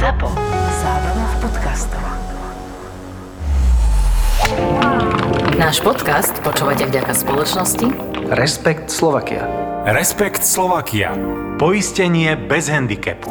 ZAPO. 0.00 0.32
Zábrná 0.80 1.26
v 1.28 1.36
podcastov. 1.44 2.04
Náš 5.60 5.76
podcast 5.84 6.32
počúvate 6.40 6.88
vďaka 6.88 7.12
spoločnosti 7.12 7.84
Respekt 8.32 8.88
Slovakia. 8.88 9.44
Respekt 9.84 10.40
Slovakia. 10.40 11.12
Poistenie 11.60 12.32
bez 12.32 12.72
handicapu. 12.72 13.28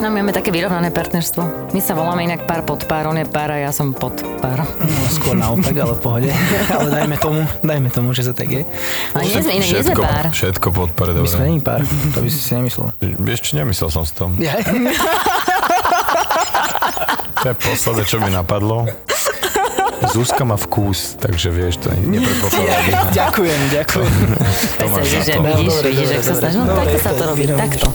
No, 0.00 0.08
my 0.08 0.24
máme 0.24 0.32
také 0.32 0.48
vyrovnané 0.48 0.88
partnerstvo. 0.88 1.72
My 1.76 1.84
sa 1.84 1.92
voláme 1.92 2.24
inak 2.24 2.48
pár 2.48 2.64
pod 2.64 2.88
pár, 2.88 3.12
on 3.12 3.20
je 3.20 3.28
pár 3.28 3.52
a 3.52 3.68
ja 3.68 3.72
som 3.76 3.92
pod 3.92 4.16
pár. 4.40 4.64
No, 4.64 5.00
skôr 5.12 5.36
naopak, 5.36 5.76
ale 5.76 5.92
v 5.96 6.00
pohode. 6.00 6.30
ale 6.80 6.88
dajme 6.96 7.16
tomu, 7.20 7.44
dajme 7.60 7.88
tomu, 7.92 8.16
že 8.16 8.24
sa 8.24 8.32
tak 8.32 8.56
je. 8.56 8.64
Ale 9.12 9.20
nie 9.20 9.36
sme, 9.44 9.52
inak 9.60 9.68
nie 9.68 9.84
sme 9.84 9.96
pár. 10.00 10.24
Všetko 10.32 10.68
podpore, 10.72 11.12
My 11.12 11.20
dobre. 11.20 11.28
sme 11.28 11.44
není 11.44 11.60
pár, 11.60 11.84
to 11.84 12.24
by 12.24 12.28
si 12.32 12.40
si 12.40 12.56
nemyslel. 12.56 12.96
Vieš 13.04 13.40
čo, 13.44 13.52
nemyslel 13.60 13.88
som 13.92 14.08
si 14.08 14.16
to. 14.16 14.32
Ja? 14.40 14.56
To 17.46 17.54
je 17.54 17.62
posledné, 17.62 18.02
čo 18.10 18.18
mi 18.18 18.34
napadlo. 18.34 18.90
Zuzka 20.10 20.42
má 20.42 20.58
vkus, 20.58 21.14
takže 21.14 21.54
vieš, 21.54 21.78
to 21.78 21.94
nepredpokladám. 21.94 23.14
ďakujem, 23.22 23.60
ďakujem. 23.70 24.14
To 24.82 24.84
máš 24.90 25.06
Vidíš, 25.06 25.14
za 25.14 25.22
že 25.22 25.32
to. 25.38 25.42
vidíš, 25.46 25.74
vidíš, 25.86 26.08
ak 26.10 26.22
sa 26.26 26.34
snažím. 26.42 26.60
No, 26.66 26.74
takto 26.74 26.98
sa 26.98 27.10
to 27.14 27.14
to 27.14 27.22
je 27.22 27.28
robí, 27.30 27.44
takto. 27.46 27.86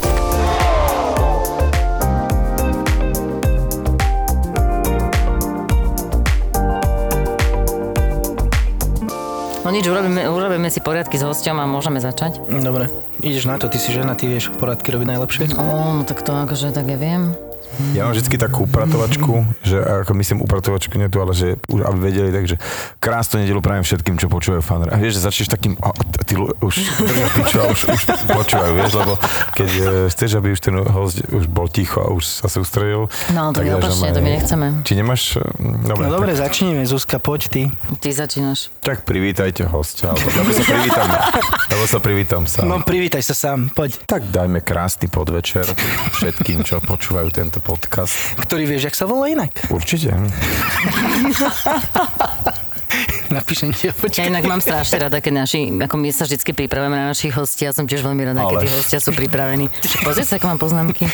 No 9.68 9.70
nič, 9.76 9.84
urobíme, 9.84 10.32
urobíme 10.32 10.72
si 10.72 10.80
poriadky 10.80 11.20
s 11.20 11.28
hosťom 11.28 11.60
a 11.60 11.68
môžeme 11.68 12.00
začať. 12.00 12.40
Dobre, 12.48 12.88
ideš 13.20 13.52
na 13.52 13.60
to, 13.60 13.68
ty 13.68 13.84
si 13.84 13.92
žena, 13.92 14.16
ty 14.16 14.32
vieš 14.32 14.48
poradky 14.56 14.96
robiť 14.96 15.12
najlepšie. 15.12 15.60
Ó, 15.60 16.00
no 16.00 16.08
tak 16.08 16.24
to 16.24 16.32
akože, 16.32 16.72
tak 16.72 16.88
ja 16.88 16.96
viem. 16.96 17.51
Ja 17.92 18.06
mám 18.06 18.14
vždy 18.14 18.38
takú 18.38 18.64
upratovačku, 18.64 19.34
že 19.62 19.78
ako 19.78 20.12
myslím 20.16 20.40
upratovačku 20.42 20.96
nie 20.96 21.08
tu, 21.08 21.20
ale 21.20 21.34
že 21.34 21.60
už 21.68 21.84
aby 21.84 21.98
vedeli, 22.00 22.30
takže 22.30 22.56
krásnu 22.98 23.42
nedelu 23.42 23.60
prajem 23.60 23.84
všetkým, 23.84 24.16
čo 24.16 24.28
počúvajú 24.28 24.62
fanr. 24.62 24.88
A 24.90 24.98
vieš, 24.98 25.20
že 25.20 25.28
začneš 25.28 25.48
takým, 25.50 25.76
a, 25.82 25.92
ty 26.24 26.34
už 26.38 26.74
držia 26.98 27.28
piču 27.34 27.58
a 27.60 27.66
už, 27.68 27.80
už 27.90 28.02
počúvajú, 28.32 28.72
vieš, 28.76 28.92
lebo 28.96 29.14
keď 29.54 29.70
e, 29.70 29.82
chceš, 30.08 30.30
aby 30.38 30.48
už 30.52 30.62
ten 30.62 30.76
host 30.78 31.20
už 31.28 31.46
bol 31.48 31.68
ticho 31.68 32.00
a 32.00 32.10
už 32.10 32.24
sa 32.24 32.48
sústredil. 32.48 33.10
No, 33.34 33.52
to 33.52 33.60
je 33.60 33.74
opačne, 33.74 34.14
to 34.14 34.22
my 34.22 34.30
nechceme. 34.30 34.66
Či 34.82 34.94
nemáš... 34.96 35.22
e, 35.36 35.44
Dobre, 35.82 36.06
No 36.06 36.14
dobre, 36.14 36.32
tak, 36.32 36.48
začneme, 36.48 36.86
Zuzka, 36.86 37.18
poď 37.18 37.42
ty. 37.50 37.62
Ty 37.98 38.10
začínaš. 38.14 38.70
tak 38.80 39.04
privítajte 39.04 39.66
hostia, 39.66 40.14
alebo 40.14 40.28
alebo 40.32 40.52
sa 40.54 40.64
privítam, 40.64 41.08
alebo 41.68 41.86
sa 41.86 42.00
privítam 42.00 42.42
sám. 42.46 42.66
No 42.66 42.76
privítaj 42.80 43.22
sa 43.22 43.34
sám, 43.34 43.70
poď. 43.72 43.98
Tak 44.06 44.30
dajme 44.30 44.62
krásny 44.62 45.08
podvečer 45.08 45.66
všetkým, 46.14 46.62
čo 46.62 46.80
počúvajú 46.80 47.30
tento 47.30 47.58
podcast. 47.58 47.71
Ktorý 48.38 48.64
vieš, 48.66 48.88
jak 48.88 48.96
sa 48.96 49.06
volá 49.06 49.28
inak? 49.28 49.52
Určite. 49.68 50.12
Napíšem 53.32 53.72
ti 53.72 53.88
ho, 53.88 53.96
Ja 53.96 53.96
počkaj. 53.96 54.28
inak 54.28 54.44
mám 54.44 54.60
strašne 54.60 55.00
rada, 55.00 55.24
keď 55.24 55.34
naši, 55.38 55.72
ako 55.72 55.96
my 55.96 56.12
sa 56.12 56.28
vždy 56.28 56.44
pripravujeme 56.44 56.92
na 56.94 57.16
našich 57.16 57.32
hostí, 57.32 57.64
ja 57.64 57.72
som 57.72 57.88
tiež 57.88 58.04
veľmi 58.04 58.28
rada, 58.28 58.44
keď 58.44 58.52
Ale- 58.52 58.62
tí 58.62 58.70
hostia 58.70 59.00
sú 59.00 59.16
pripravení. 59.16 59.72
Pozri 60.04 60.28
sa, 60.28 60.36
ako 60.36 60.46
mám 60.46 60.60
poznámky. 60.60 61.08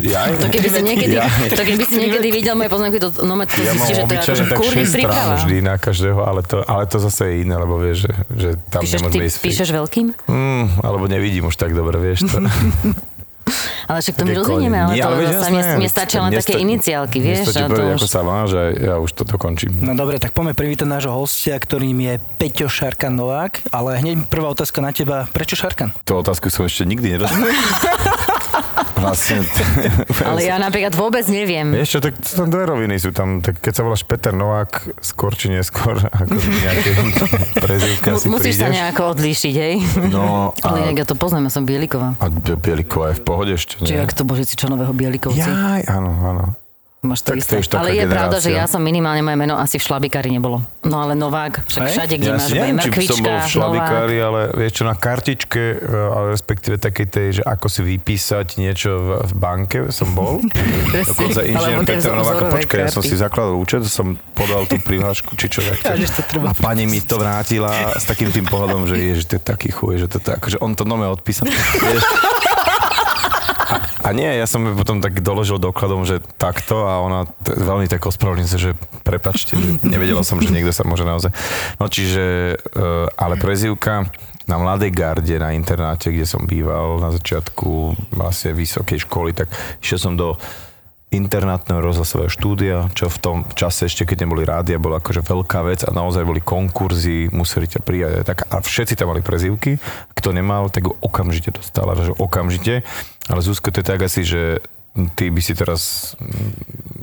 Ja, 0.00 0.32
To 0.32 0.48
keby 0.48 0.64
si 0.66 0.80
niekedy, 0.80 1.14
ja, 1.14 1.28
to 1.28 1.60
keby 1.60 1.84
si 1.84 2.00
niekedy 2.00 2.32
videl 2.32 2.56
moje 2.56 2.72
poznámky, 2.72 2.96
to, 2.96 3.12
no 3.20 3.36
to 3.36 3.60
ja 3.60 3.76
mám 3.76 3.84
zistíš, 3.84 3.92
že 3.92 4.02
to 4.02 4.14
je 4.14 4.20
akože 4.24 4.44
kurvy 4.56 4.80
6 4.80 4.88
strán 4.88 4.96
príprava. 4.96 5.34
vždy 5.36 5.56
na 5.60 5.74
každého, 5.76 6.20
ale 6.22 6.40
to, 6.40 6.56
ale 6.64 6.82
to 6.86 6.96
zase 6.98 7.20
je 7.22 7.34
iné, 7.44 7.54
lebo 7.54 7.74
vieš, 7.76 7.98
že, 8.00 8.12
že 8.32 8.48
tam 8.66 8.80
Píšeš, 8.80 8.96
nemôžeme 8.96 9.24
ísť. 9.28 9.38
píšeš 9.44 9.68
veľkým? 9.70 10.06
Mm, 10.24 10.64
alebo 10.80 11.04
nevidím 11.04 11.44
už 11.44 11.56
tak 11.58 11.76
dobre, 11.76 12.00
vieš 12.00 12.24
to. 12.24 12.40
Ale 13.88 13.98
však 14.04 14.14
to 14.14 14.24
my 14.24 14.32
rozumieme, 14.36 14.78
ale 14.78 14.92
kone. 14.94 15.02
to 15.02 15.10
Nie, 15.10 15.20
vieš, 15.20 15.32
mne, 15.48 15.62
mne 15.80 15.88
stačia 15.88 16.18
len 16.24 16.30
také 16.36 16.54
iniciálky, 16.60 17.16
vieš? 17.18 17.36
Nestačí 17.44 17.62
to 17.64 17.70
povedať, 17.72 17.94
ako 17.98 18.08
sa 18.08 18.22
máš 18.22 18.48
a 18.54 18.62
ja 18.72 18.94
už 19.00 19.10
to 19.16 19.22
dokončím. 19.24 19.72
No 19.82 19.92
dobre, 19.96 20.20
tak 20.20 20.36
poďme 20.36 20.52
privítať 20.52 20.86
nášho 20.86 21.12
hostia, 21.12 21.56
ktorým 21.56 21.98
je 21.98 22.14
Peťo 22.36 22.68
Šarkan 22.68 23.16
Novák, 23.16 23.72
ale 23.72 23.98
hneď 24.00 24.28
prvá 24.28 24.52
otázka 24.52 24.84
na 24.84 24.92
teba, 24.92 25.26
prečo 25.32 25.56
Šarkan? 25.56 25.96
Tú 26.04 26.20
otázku 26.20 26.52
som 26.52 26.68
ešte 26.68 26.84
nikdy 26.84 27.16
nedostal. 27.16 27.48
vlastne, 28.96 29.42
Ale 30.20 30.40
ja 30.42 30.56
napríklad 30.56 30.92
vôbec 30.92 31.24
neviem. 31.24 31.70
Vieš 31.70 31.88
čo, 31.88 32.00
tak 32.00 32.16
tam 32.18 32.46
dve 32.46 32.64
roviny 32.64 32.96
sú 32.96 33.10
tam, 33.10 33.38
tak 33.38 33.58
keď 33.58 33.72
sa 33.72 33.82
voláš 33.82 34.02
Peter 34.02 34.30
Novák, 34.30 34.70
skôr 34.98 35.32
či 35.32 35.48
neskôr, 35.48 35.98
ako 36.02 36.34
nejaké 36.34 36.90
prezivky 37.64 38.06
Mu- 38.06 38.16
asi 38.16 38.26
Musíš 38.28 38.54
sa 38.56 38.66
prídeš. 38.66 38.76
nejako 38.76 39.02
odlíšiť, 39.10 39.54
hej? 39.54 39.74
No 40.08 40.52
Ale 40.58 40.76
a, 40.76 40.84
inak 40.84 40.96
ja 40.96 41.06
to 41.06 41.14
poznám, 41.14 41.46
ja 41.46 41.52
som 41.52 41.62
Bieliková. 41.62 42.14
a 42.16 42.26
Bielikova 42.58 43.10
je 43.10 43.16
v 43.16 43.22
pohode 43.22 43.52
ešte, 43.52 43.78
Či 43.78 43.92
nie? 43.92 43.98
jak 43.98 44.12
to 44.12 44.22
božici 44.22 44.54
Čonového 44.54 44.90
Bielikovci? 44.90 45.40
Jaj, 45.40 45.86
áno, 45.86 46.10
áno. 46.24 46.44
Máš 46.98 47.22
to 47.22 47.30
Tak 47.30 47.38
to 47.38 47.62
isté. 47.62 47.70
taká 47.70 47.78
ale 47.78 47.94
je 47.94 48.04
pravda, 48.04 48.36
že 48.38 48.50
ja 48.50 48.66
som 48.66 48.82
minimálne 48.82 49.22
moje 49.22 49.38
meno 49.38 49.54
asi 49.54 49.78
v 49.78 49.86
šlabikári 49.86 50.34
nebolo. 50.34 50.66
No 50.82 50.98
ale 50.98 51.14
Novák, 51.14 51.62
však 51.64 51.78
Hej? 51.80 51.92
všade, 51.94 52.14
kde 52.16 52.26
Ja 52.26 52.34
máš 52.34 52.42
si 52.42 52.52
neviem, 52.52 52.74
či 52.76 52.88
by 52.90 52.98
som 52.98 52.98
mrkvička, 52.98 53.14
bol 53.14 53.22
v 53.22 53.38
Novák. 53.38 53.46
šlabikári, 53.48 54.16
ale 54.18 54.40
vieš 54.52 54.72
čo, 54.72 54.82
na 54.82 54.94
kartičke, 54.94 55.62
e, 55.70 55.86
ale 55.86 56.26
respektíve 56.28 56.74
takej 56.76 57.06
tej, 57.06 57.26
že 57.32 57.42
ako 57.44 57.66
si 57.68 57.80
vypísať 57.86 58.46
niečo 58.56 58.90
v, 58.90 59.08
v 59.24 59.32
banke 59.32 59.78
som 59.88 60.10
bol. 60.10 60.42
Dokonca 61.10 61.40
inžinier 61.40 61.86
Peter 61.86 62.10
Novák, 62.10 62.50
počkaj, 62.50 62.78
ja 62.80 62.90
som 62.90 63.00
si 63.00 63.14
zakladal 63.14 63.54
účet, 63.54 63.86
som 63.86 64.18
podal 64.34 64.66
tú 64.66 64.76
prihlášku, 64.76 65.38
či 65.38 65.46
čo. 65.46 65.62
jak 65.62 65.78
to- 65.78 65.94
to. 65.94 66.42
A 66.42 66.52
pani 66.52 66.82
mi 66.82 66.98
to 66.98 67.14
vrátila 67.14 67.94
s 67.94 68.02
takým 68.04 68.34
tým 68.34 68.42
pohľadom, 68.42 68.90
že 68.90 68.98
je, 68.98 69.12
že 69.14 69.24
to 69.24 69.34
je 69.36 69.42
taký 69.44 69.70
chuj, 69.70 70.02
že 70.02 70.06
to 70.08 70.18
tak, 70.18 70.42
že 70.44 70.58
on 70.58 70.74
to 70.74 70.82
nome 70.82 71.06
odpísal. 71.06 71.46
A 74.02 74.08
nie, 74.16 74.28
ja 74.28 74.46
som 74.48 74.64
potom 74.72 75.04
tak 75.04 75.20
doložil 75.20 75.60
dokladom, 75.60 76.08
že 76.08 76.24
takto 76.40 76.88
a 76.88 77.04
ona 77.04 77.28
t- 77.44 77.52
veľmi 77.52 77.84
tak 77.86 78.08
ospravedlňuje 78.08 78.56
že 78.58 78.72
prepačte, 79.04 79.54
že 79.60 79.68
nevedela 79.84 80.24
som, 80.24 80.40
že 80.40 80.48
niekto 80.48 80.72
sa 80.72 80.88
môže 80.88 81.04
naozaj... 81.04 81.30
No 81.76 81.86
čiže, 81.92 82.56
uh, 82.56 83.06
ale 83.20 83.36
prezivka 83.36 84.08
na 84.48 84.56
Mladej 84.56 84.88
garde 84.96 85.36
na 85.36 85.52
internáte, 85.52 86.08
kde 86.08 86.24
som 86.24 86.48
býval 86.48 86.96
na 87.04 87.12
začiatku 87.12 87.92
vlastne 88.16 88.56
vysokej 88.56 89.04
školy, 89.04 89.36
tak 89.36 89.52
išiel 89.84 90.00
som 90.00 90.12
do 90.16 90.40
internátneho 91.08 91.80
rozhlasového 91.80 92.28
štúdia, 92.28 92.92
čo 92.92 93.08
v 93.08 93.18
tom 93.18 93.36
čase 93.56 93.88
ešte, 93.88 94.04
keď 94.04 94.28
neboli 94.28 94.44
rádia, 94.44 94.76
bola 94.76 95.00
akože 95.00 95.24
veľká 95.24 95.64
vec 95.64 95.80
a 95.80 95.90
naozaj 95.90 96.20
boli 96.20 96.44
konkurzy, 96.44 97.32
museli 97.32 97.64
ťa 97.64 97.80
prijať. 97.80 98.12
aj 98.20 98.24
Tak, 98.28 98.38
a 98.52 98.56
všetci 98.60 98.92
tam 98.92 99.16
mali 99.16 99.24
prezývky. 99.24 99.80
Kto 100.12 100.36
nemal, 100.36 100.68
tak 100.68 100.84
ho 100.84 101.00
okamžite 101.00 101.56
dostal, 101.56 101.88
že 101.96 102.12
okamžite. 102.12 102.84
Ale 103.24 103.40
Zuzko, 103.40 103.72
to 103.72 103.80
je 103.80 103.88
tak 103.88 104.04
asi, 104.04 104.20
že 104.20 104.60
ty 105.16 105.32
by 105.32 105.40
si 105.40 105.56
teraz 105.56 106.12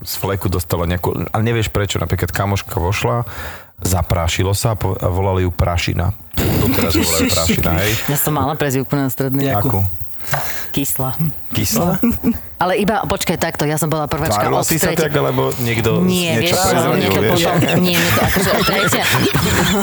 z 0.05 0.13
fleku 0.21 0.53
dostala 0.53 0.85
nejakú, 0.85 1.25
ale 1.33 1.41
nevieš 1.41 1.73
prečo, 1.73 1.97
napríklad 1.97 2.29
kamoška 2.29 2.77
vošla, 2.77 3.25
zaprášilo 3.81 4.53
sa 4.53 4.73
a 4.73 4.79
po- 4.79 4.93
a 4.93 5.07
volali 5.09 5.43
ju 5.43 5.51
Prašina. 5.51 6.13
Doteraz 6.35 6.93
ju 6.93 7.01
volajú 7.01 7.25
Prašina, 7.35 7.71
hej? 7.81 7.91
Ja 8.05 8.17
som 8.21 8.37
mala 8.37 8.53
prezivku 8.53 8.93
na 8.93 9.09
strednej. 9.09 9.49
Akú? 9.49 9.81
Kyslá. 10.75 11.15
Kyslá? 11.55 12.03
Ale 12.55 12.79
iba, 12.79 13.03
počkaj, 13.03 13.35
takto, 13.35 13.67
ja 13.67 13.75
som 13.75 13.91
bola 13.91 14.07
prváčka 14.07 14.47
Tvárila 14.47 14.63
od 14.63 14.67
si 14.67 14.79
sa 14.79 14.95
tak, 14.95 15.11
alebo 15.11 15.51
niekto 15.59 15.99
Nie, 16.07 16.39
niečo 16.39 16.55
prezradil, 16.55 17.11
vieš? 17.11 17.43
potom, 17.43 17.83
nie, 17.83 17.95
mne 17.99 18.11
to 18.15 18.21
akože 18.23 18.51
tretia, 18.63 19.03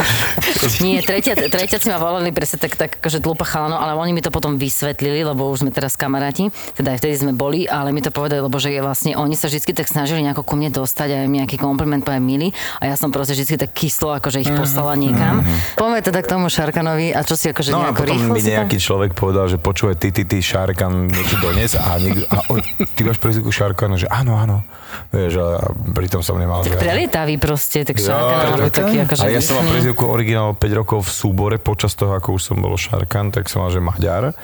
nie, 0.84 0.97
tretia, 1.04 1.32
tretia 1.36 1.76
si 1.76 1.92
ma 1.92 2.00
volali 2.00 2.32
presne 2.32 2.56
tak, 2.56 2.72
tak 2.81 2.91
akože 2.97 3.20
dlúpa 3.20 3.44
chalano, 3.44 3.76
ale 3.76 3.92
oni 3.92 4.16
mi 4.16 4.25
to 4.25 4.32
potom 4.32 4.56
vysvetlili, 4.56 5.20
lebo 5.20 5.52
už 5.52 5.69
sme 5.69 5.70
teraz 5.70 6.00
kamaráti, 6.00 6.48
teda 6.72 6.97
aj 6.97 7.04
vtedy 7.04 7.14
sme 7.20 7.32
boli, 7.36 7.69
ale 7.69 7.92
mi 7.92 8.00
to 8.00 8.08
povedali, 8.08 8.41
lebo 8.41 8.56
že 8.56 8.72
je 8.72 8.81
vlastne, 8.81 9.20
oni 9.20 9.36
sa 9.36 9.52
vždy 9.52 9.76
tak 9.76 9.92
snažili 9.92 10.25
nejako 10.25 10.41
ku 10.41 10.56
mne 10.56 10.72
dostať 10.72 11.12
aj 11.12 11.25
nejaký 11.28 11.60
kompliment 11.60 12.00
povedať 12.00 12.25
milý 12.25 12.56
a 12.81 12.88
ja 12.88 12.97
som 12.97 13.12
proste 13.12 13.36
vždy 13.36 13.69
tak 13.69 13.76
kyslo, 13.76 14.16
akože 14.16 14.48
ich 14.48 14.52
poslala 14.56 14.97
niekam. 14.97 15.44
Poďme 15.76 16.00
teda 16.00 16.25
k 16.25 16.28
tomu 16.41 16.48
Šarkanovi 16.48 17.12
a 17.12 17.20
čo 17.20 17.36
si 17.36 17.52
akože 17.52 17.69
No 17.69 17.84
a 17.84 17.92
nejako 17.92 18.00
potom 18.00 18.16
rýchlo 18.16 18.32
mi 18.32 18.41
nejaký 18.41 18.78
človek 18.81 19.12
povedal, 19.12 19.44
že 19.52 19.60
počúvaj, 19.60 20.00
ty, 20.00 20.08
ty, 20.08 20.25
ty, 20.25 20.41
Šarkan, 20.82 21.06
niečo 21.06 21.37
dones 21.38 21.70
a, 21.78 21.94
niekto, 21.94 22.26
a 22.26 22.38
o, 22.50 22.59
ty 22.93 23.00
máš 23.06 23.19
prezivku 23.22 23.54
Šarkana, 23.54 23.94
že 23.94 24.10
áno, 24.10 24.34
áno. 24.34 24.66
Vieš, 25.08 25.38
a 25.38 25.46
pritom 25.94 26.20
som 26.20 26.34
nemal. 26.34 26.61
Tak 26.61 26.75
žiadne. 26.75 26.82
prelietavý 26.82 27.38
proste, 27.38 27.87
tak 27.87 27.96
Ja, 27.96 28.11
Šarkan, 28.11 28.38
ale 28.43 28.67
tak- 28.67 28.75
taký 28.82 28.96
akože 29.00 29.23
a 29.23 29.31
ja 29.31 29.38
som 29.38 29.62
mal 29.62 29.70
prezivku 29.70 30.05
originál 30.05 30.58
5 30.58 30.75
rokov 30.75 31.06
v 31.06 31.11
súbore, 31.14 31.56
počas 31.56 31.94
toho, 31.94 32.12
ako 32.12 32.34
už 32.34 32.43
som 32.43 32.56
bol 32.58 32.75
Šarkan, 32.75 33.31
tak 33.31 33.46
som 33.46 33.62
mal, 33.62 33.70
že 33.70 33.79
Maďar. 33.79 34.34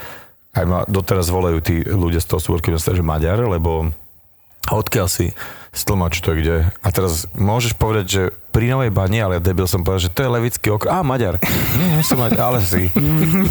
Aj 0.55 0.65
ma 0.65 0.87
doteraz 0.87 1.27
volajú 1.27 1.59
tí 1.59 1.83
ľudia 1.83 2.23
z 2.23 2.31
toho 2.31 2.41
súborky, 2.41 2.71
že 2.71 3.03
Maďar, 3.03 3.43
lebo 3.43 3.91
odkiaľ 4.71 5.11
si? 5.11 5.35
stlmač 5.69 6.25
to 6.25 6.33
kde. 6.33 6.73
A 6.81 6.89
teraz 6.91 7.29
môžeš 7.37 7.77
povedať, 7.77 8.07
že 8.09 8.23
pri 8.59 8.67
Novej 8.69 8.91
bani, 8.91 9.23
ale 9.23 9.39
debil 9.39 9.71
som 9.71 9.81
povedal, 9.81 10.03
že 10.03 10.11
to 10.11 10.27
je 10.27 10.31
levický 10.31 10.67
okruh. 10.69 10.91
Á, 10.91 10.99
Maďar. 11.01 11.39
Nie, 11.79 11.95
nie 11.95 12.03
som 12.03 12.19
Maďar, 12.19 12.51
ale 12.51 12.61
si. 12.61 12.91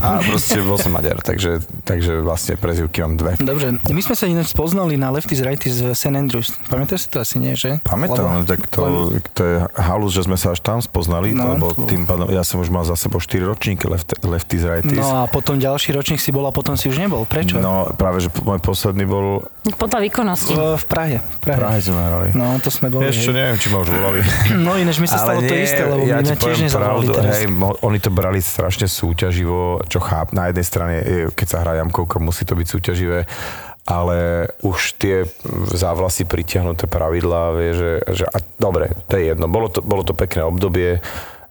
A 0.04 0.20
proste 0.20 0.60
bol 0.60 0.76
som 0.76 0.92
Maďar, 0.92 1.24
takže, 1.24 1.64
takže 1.82 2.20
vlastne 2.20 2.60
prezivky 2.60 3.00
mám 3.00 3.16
dve. 3.16 3.40
Dobre, 3.40 3.80
my 3.80 4.02
sme 4.04 4.14
sa 4.14 4.28
ináč 4.28 4.52
spoznali 4.52 5.00
na 5.00 5.08
Lefties 5.08 5.40
Righties 5.40 5.80
v 5.80 5.96
St. 5.96 6.12
Andrews. 6.12 6.52
Pamätáš 6.68 7.00
si 7.00 7.10
to 7.10 7.24
asi 7.24 7.40
nie, 7.40 7.56
že? 7.56 7.80
Pamätám, 7.82 8.44
Lebo- 8.44 8.44
tak 8.44 8.68
to, 8.68 8.84
to 9.32 9.42
je 9.42 9.56
halus, 9.74 10.12
že 10.12 10.28
sme 10.28 10.36
sa 10.36 10.52
až 10.52 10.60
tam 10.60 10.84
spoznali, 10.84 11.32
No. 11.32 11.56
lebo 11.56 11.72
tým 11.88 12.04
pádom, 12.04 12.28
ja 12.28 12.44
som 12.44 12.60
už 12.60 12.68
mal 12.68 12.84
za 12.84 13.00
sebou 13.00 13.24
4 13.24 13.48
ročníky 13.48 13.88
left, 13.88 14.12
lefties, 14.20 14.68
righties. 14.68 15.00
No 15.00 15.24
a 15.24 15.32
potom 15.32 15.56
ďalší 15.56 15.96
ročník 15.96 16.20
si 16.20 16.36
bol 16.36 16.44
a 16.44 16.52
potom 16.52 16.76
si 16.76 16.92
už 16.92 17.00
nebol. 17.00 17.24
Prečo? 17.24 17.56
No, 17.58 17.88
práve, 17.94 18.20
že 18.20 18.34
môj 18.44 18.60
posledný 18.60 19.08
bol 19.08 19.48
Podľa 19.70 20.04
výkonnosti. 20.04 20.52
V, 20.52 20.76
v 20.76 20.86
Prahe. 20.86 21.18
V 21.22 21.38
Prahe. 21.40 21.60
Prahe 21.60 21.80
sme 21.80 21.96
hrali. 21.96 22.28
No, 22.34 22.60
to 22.60 22.68
sme 22.68 22.90
boli. 22.90 23.08
Hej. 23.08 23.30
neviem, 23.30 23.56
či 23.56 23.70
ma 23.70 23.80
už 23.80 23.90
volali. 23.90 24.20
No 24.58 24.74
ináč 24.74 24.97
mi 25.02 25.08
sa 25.08 25.18
stalo 25.22 25.42
to 25.44 25.56
isté, 25.56 25.82
lebo 25.86 26.04
ja 26.06 26.22
sme 26.22 26.38
tiež 26.38 26.58
nezavolali 26.68 27.08
teraz. 27.10 27.34
hej, 27.42 27.48
oni 27.84 28.00
to 28.02 28.10
brali 28.14 28.40
strašne 28.42 28.88
súťaživo, 28.90 29.86
čo 29.88 30.00
cháp. 30.02 30.34
Na 30.34 30.50
jednej 30.50 30.66
strane, 30.66 30.96
je, 31.02 31.22
keď 31.32 31.48
sa 31.48 31.58
hrá 31.64 31.80
jamkovka, 31.80 32.22
musí 32.22 32.44
to 32.44 32.54
byť 32.54 32.68
súťaživé, 32.68 33.20
ale 33.88 34.50
už 34.62 35.00
tie 35.00 35.24
závlasy 35.72 36.28
pritiahnuté 36.28 36.92
pravidlá, 36.92 37.56
vie, 37.56 37.72
že, 37.72 37.92
že 38.12 38.26
a, 38.28 38.44
dobre, 38.60 38.92
to 39.08 39.16
je 39.16 39.32
jedno. 39.32 39.48
Bolo 39.48 39.72
to, 39.72 39.80
bolo 39.80 40.04
to 40.04 40.12
pekné 40.12 40.44
obdobie, 40.44 41.00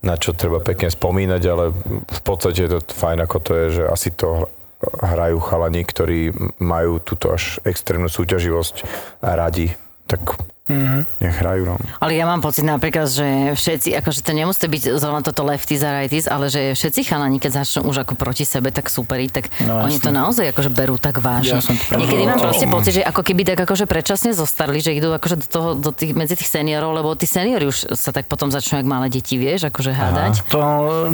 na 0.04 0.14
čo 0.20 0.36
treba 0.36 0.60
pekne 0.60 0.92
spomínať, 0.92 1.42
ale 1.48 1.72
v 2.04 2.20
podstate 2.22 2.68
je 2.68 2.70
to 2.76 2.80
fajn, 2.92 3.24
ako 3.24 3.36
to 3.40 3.52
je, 3.56 3.66
že 3.80 3.82
asi 3.88 4.12
to 4.12 4.52
hrajú 4.84 5.40
chalani, 5.40 5.82
ktorí 5.82 6.20
majú 6.60 7.00
túto 7.00 7.32
až 7.32 7.58
extrémnu 7.64 8.12
súťaživosť 8.12 8.84
a 9.24 9.30
radi. 9.34 9.72
Tak 10.06 10.36
mm-hmm. 10.66 11.00
nech 11.18 11.36
hrajú. 11.36 11.62
No. 11.66 11.74
Ale 11.98 12.12
ja 12.12 12.24
mám 12.24 12.38
pocit 12.38 12.62
napríklad, 12.62 13.06
že 13.06 13.24
všetci, 13.52 13.94
akože 13.96 14.20
to 14.20 14.32
nemusí 14.32 14.62
byť 14.62 14.82
zrovna 14.96 15.20
toto 15.20 15.42
lefties 15.42 15.80
a 15.80 15.96
righties, 15.96 16.26
ale 16.26 16.46
že 16.46 16.72
všetci 16.72 17.00
chalani, 17.04 17.38
keď 17.38 17.62
začnú 17.62 17.86
už 17.86 18.02
ako 18.02 18.14
proti 18.14 18.42
sebe 18.42 18.68
tak 18.68 18.86
superiť, 18.86 19.30
tak 19.30 19.44
No, 19.58 19.82
oni 19.82 19.96
to 19.96 20.10
naozaj 20.10 20.50
akože 20.50 20.68
berú 20.68 20.96
tak 20.96 21.18
vážne. 21.18 21.58
Ja 21.58 21.64
som 21.64 21.74
to 21.74 21.96
Niekedy 21.96 22.24
mám 22.24 22.38
proste 22.38 22.66
to- 22.66 22.72
pocit, 22.72 22.92
že 22.94 23.02
ako 23.02 23.22
keby 23.22 23.42
tak 23.44 23.58
akože 23.58 23.84
predčasne 23.84 24.30
zostarli, 24.30 24.78
že 24.78 24.92
idú 24.92 25.10
akože 25.10 25.36
do 25.36 25.46
toho, 25.46 25.68
do 25.74 25.90
tých, 25.90 26.12
medzi 26.12 26.34
tých 26.34 26.50
seniorov, 26.50 26.92
lebo 26.92 27.14
tí 27.14 27.24
seniori 27.24 27.64
už 27.64 27.94
sa 27.94 28.10
tak 28.10 28.26
potom 28.26 28.50
začnú, 28.50 28.78
jak 28.78 28.86
malé 28.86 29.06
deti, 29.08 29.38
vieš, 29.38 29.70
akože 29.70 29.90
hádať. 29.90 30.44
To, 30.50 30.60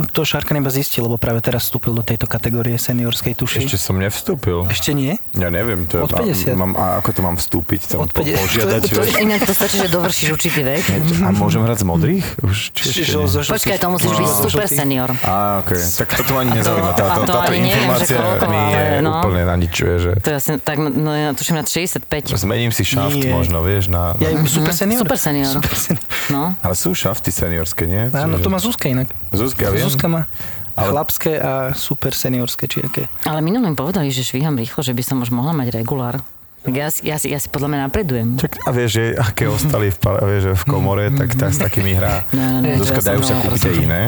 to 0.09 0.21
Šarka 0.23 0.51
neba 0.51 0.69
zistil, 0.69 1.05
lebo 1.05 1.15
práve 1.15 1.39
teraz 1.39 1.65
vstúpil 1.65 1.93
do 1.93 2.01
tejto 2.01 2.25
kategórie 2.25 2.75
seniorskej 2.75 3.37
tuši. 3.37 3.63
Ešte 3.63 3.77
som 3.77 3.95
nevstúpil. 3.95 4.65
Ešte 4.67 4.91
nie? 4.91 5.15
Ja 5.33 5.47
neviem, 5.47 5.85
to 5.85 6.03
Od 6.03 6.11
50. 6.11 6.53
Mám, 6.53 6.73
a 6.73 6.97
ako 6.99 7.09
to 7.11 7.21
mám 7.21 7.35
vstúpiť? 7.37 7.81
Tam 7.95 8.03
Od 8.03 8.11
po- 8.11 8.23
50. 8.25 8.39
požiadať? 8.39 8.81
To- 8.83 9.01
To, 9.03 9.19
inak 9.19 9.41
to 9.43 9.53
stačí, 9.53 9.77
že 9.77 9.87
dovršíš 9.87 10.27
určitý 10.31 10.61
vek. 10.61 10.83
A 11.21 11.29
môžem 11.29 11.59
hrať 11.59 11.81
z 11.81 11.85
modrých? 11.85 12.25
Už, 12.39 12.55
či 12.71 12.81
ešte 13.03 13.19
zo- 13.21 13.43
Počkaj, 13.43 13.77
to 13.77 13.87
musíš 13.89 14.09
No, 14.09 14.17
byť 14.17 14.29
super 14.41 14.65
senior. 14.65 15.09
Á, 15.19 15.61
okej. 15.61 15.81
Tak 15.95 16.07
toto 16.15 16.31
ma 16.31 16.39
ani 16.41 16.51
nezaujíma. 16.55 16.89
To- 16.89 16.99
Táto, 16.99 17.19
to 17.21 17.33
táto 17.33 17.51
ani 17.51 17.59
neviem, 17.61 17.83
informácia 17.83 18.15
koľko, 18.15 18.45
mi 18.45 18.59
je 18.69 18.83
no. 18.99 19.11
úplne 19.17 19.41
na 19.43 19.55
nič, 19.55 19.73
vie, 19.75 19.95
že 19.97 20.11
To 20.17 20.27
je 20.29 20.35
asi 20.35 20.49
tak, 20.57 20.77
no 20.77 21.11
ja 21.11 21.29
tuším 21.31 21.55
na 21.55 21.63
65. 21.63 22.07
zmením 22.33 22.69
si 22.69 22.83
šaft 22.83 23.15
Nie. 23.15 23.31
možno, 23.31 23.59
vieš, 23.61 23.87
na, 23.87 24.15
Ja, 24.17 24.31
na... 24.31 24.45
super 24.45 24.71
senior? 24.71 24.99
Super 24.99 25.17
senior. 25.17 25.51
Super 25.51 25.75
senior. 25.75 26.03
No. 26.29 26.41
Ale 26.57 26.73
sú 26.73 26.91
šafty 26.91 27.29
seniorské, 27.29 27.83
nie? 27.83 28.07
Áno, 28.09 28.37
to 28.37 28.47
má 28.47 28.57
Zuzka 28.57 28.87
inak. 28.87 29.11
Zuzka, 29.29 29.65
ja 29.65 29.71
viem. 29.71 29.83
Zuzka 29.83 30.07
má 30.07 30.25
Ale- 30.73 30.89
chlapské 30.89 31.37
a 31.37 31.51
super 31.71 32.11
seniorské, 32.11 32.65
či 32.65 32.79
aké. 32.79 33.05
Ale 33.23 33.39
minulé 33.39 33.67
mi 33.67 33.75
povedali, 33.75 34.07
že 34.07 34.23
švíham 34.23 34.53
rýchlo, 34.53 34.79
že 34.79 34.89
by 34.89 35.03
som 35.03 35.17
už 35.19 35.29
mohla 35.29 35.51
mať 35.51 35.69
regulár. 35.71 36.23
Ja, 36.63 36.87
ja, 37.03 37.19
ja 37.19 37.39
si 37.43 37.47
podľa 37.51 37.75
mňa 37.75 37.79
napredujem. 37.91 38.27
Čak, 38.39 38.63
a 38.63 38.71
vieš, 38.71 38.89
že 38.95 39.03
aké 39.19 39.51
ostali 39.51 39.91
v, 39.91 39.97
vieš, 39.99 40.55
v 40.55 40.63
komore, 40.63 41.11
tak, 41.11 41.35
tak 41.35 41.51
s 41.51 41.59
takými 41.59 41.91
hrá. 41.91 42.23
No, 42.33 42.39
no, 42.39 42.65
no, 42.65 42.79
Zuzka, 42.81 43.03
dajú 43.03 43.21
sa 43.21 43.35
kúpiť 43.37 43.61
aj 43.67 43.75
iné. 43.77 44.01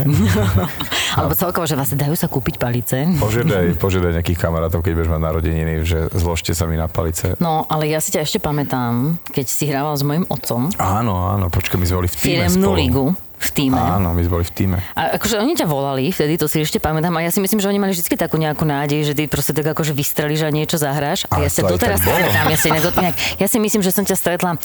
Alebo 1.20 1.34
celkovo, 1.36 1.68
že 1.68 1.76
vlastne 1.78 2.00
dajú 2.00 2.16
sa 2.16 2.32
kúpiť 2.32 2.56
palice. 2.58 3.06
Požiadaj, 3.20 3.76
požiadaj 3.78 4.18
nejakých 4.18 4.40
kamarátov, 4.40 4.82
keď 4.82 4.92
budeš 4.98 5.12
mať 5.12 5.22
narodeniny, 5.22 5.74
že 5.84 6.10
zložte 6.16 6.56
sa 6.56 6.66
mi 6.66 6.80
na 6.80 6.88
palice. 6.88 7.36
No, 7.44 7.68
ale 7.68 7.92
ja 7.92 8.00
si 8.00 8.16
ťa 8.16 8.24
ešte 8.24 8.40
pamätám, 8.40 9.20
keď 9.30 9.46
si 9.46 9.68
hrával 9.68 9.94
s 10.00 10.04
mojim 10.04 10.26
otcom 10.28 10.72
Áno, 10.80 11.28
áno, 11.32 11.52
počkaj, 11.52 11.78
my 11.78 11.86
sme 11.86 11.98
boli 12.02 12.10
v 12.10 12.16
týme 12.18 12.48
spolu. 12.48 12.76
ligu 12.76 13.06
v 13.46 13.52
týme. 13.54 13.78
Áno, 13.78 14.12
my 14.12 14.22
sme 14.26 14.42
boli 14.42 14.46
v 14.46 14.54
týme. 14.54 14.78
A 14.98 15.16
akože 15.22 15.38
oni 15.38 15.54
ťa 15.54 15.70
volali, 15.70 16.10
vtedy 16.10 16.42
to 16.42 16.50
si 16.50 16.66
ešte 16.66 16.82
pamätám, 16.82 17.14
a 17.16 17.22
ja 17.22 17.32
si 17.32 17.40
myslím, 17.40 17.62
že 17.62 17.70
oni 17.70 17.80
mali 17.80 17.94
vždy 17.94 18.18
takú 18.18 18.42
nejakú 18.42 18.66
nádej, 18.66 19.12
že 19.12 19.14
ty 19.14 19.30
proste 19.30 19.54
tak 19.54 19.72
akože 19.72 19.94
vystrelíš 19.94 20.46
a 20.46 20.50
niečo 20.50 20.82
zahráš. 20.82 21.30
A 21.30 21.38
Ale 21.38 21.48
ja 21.48 21.52
sa 21.54 21.62
doteraz 21.64 22.02
pamätám, 22.02 22.46
ja 22.50 22.58
si, 22.58 22.68
inak, 22.74 23.16
ja 23.38 23.48
si 23.48 23.58
myslím, 23.62 23.82
že 23.86 23.94
som 23.94 24.04
ťa 24.04 24.18
stretla 24.18 24.58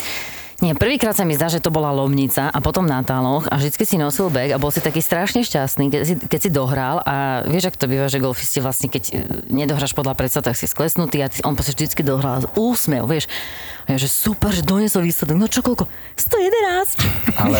nie, 0.61 0.77
prvýkrát 0.77 1.17
sa 1.17 1.25
mi 1.25 1.33
zdá, 1.33 1.49
že 1.49 1.65
to 1.65 1.73
bola 1.73 1.89
Lomnica 1.89 2.53
a 2.53 2.59
potom 2.61 2.85
na 2.85 3.01
táloch 3.01 3.49
a 3.49 3.57
vždycky 3.57 3.89
si 3.89 3.97
nosil 3.97 4.29
bag 4.29 4.53
a 4.53 4.61
bol 4.61 4.69
si 4.69 4.85
taký 4.85 5.01
strašne 5.01 5.41
šťastný, 5.41 5.89
keď 5.89 6.01
si, 6.05 6.15
keď 6.21 6.41
si 6.41 6.51
dohral 6.53 7.01
a 7.09 7.41
vieš, 7.49 7.73
ak 7.73 7.81
to 7.81 7.89
býva, 7.89 8.13
že 8.13 8.21
golfisti 8.21 8.61
vlastne, 8.61 8.93
keď 8.93 9.05
e, 9.09 9.13
nedohráš 9.49 9.97
podľa 9.97 10.13
predstav, 10.13 10.45
tak 10.45 10.61
si 10.61 10.69
sklesnutý 10.69 11.25
a 11.25 11.33
ty, 11.33 11.41
on 11.49 11.57
proste 11.57 11.73
vždycky 11.73 12.05
dohral 12.05 12.45
úsmev, 12.61 13.09
vieš. 13.09 13.25
A 13.89 13.97
ja, 13.97 14.05
že 14.05 14.13
super, 14.13 14.53
že 14.53 14.61
doniesol 14.61 15.01
výsledok, 15.01 15.41
no 15.41 15.49
čo 15.49 15.65
koľko? 15.65 15.89
111. 16.21 17.41
Ale 17.41 17.59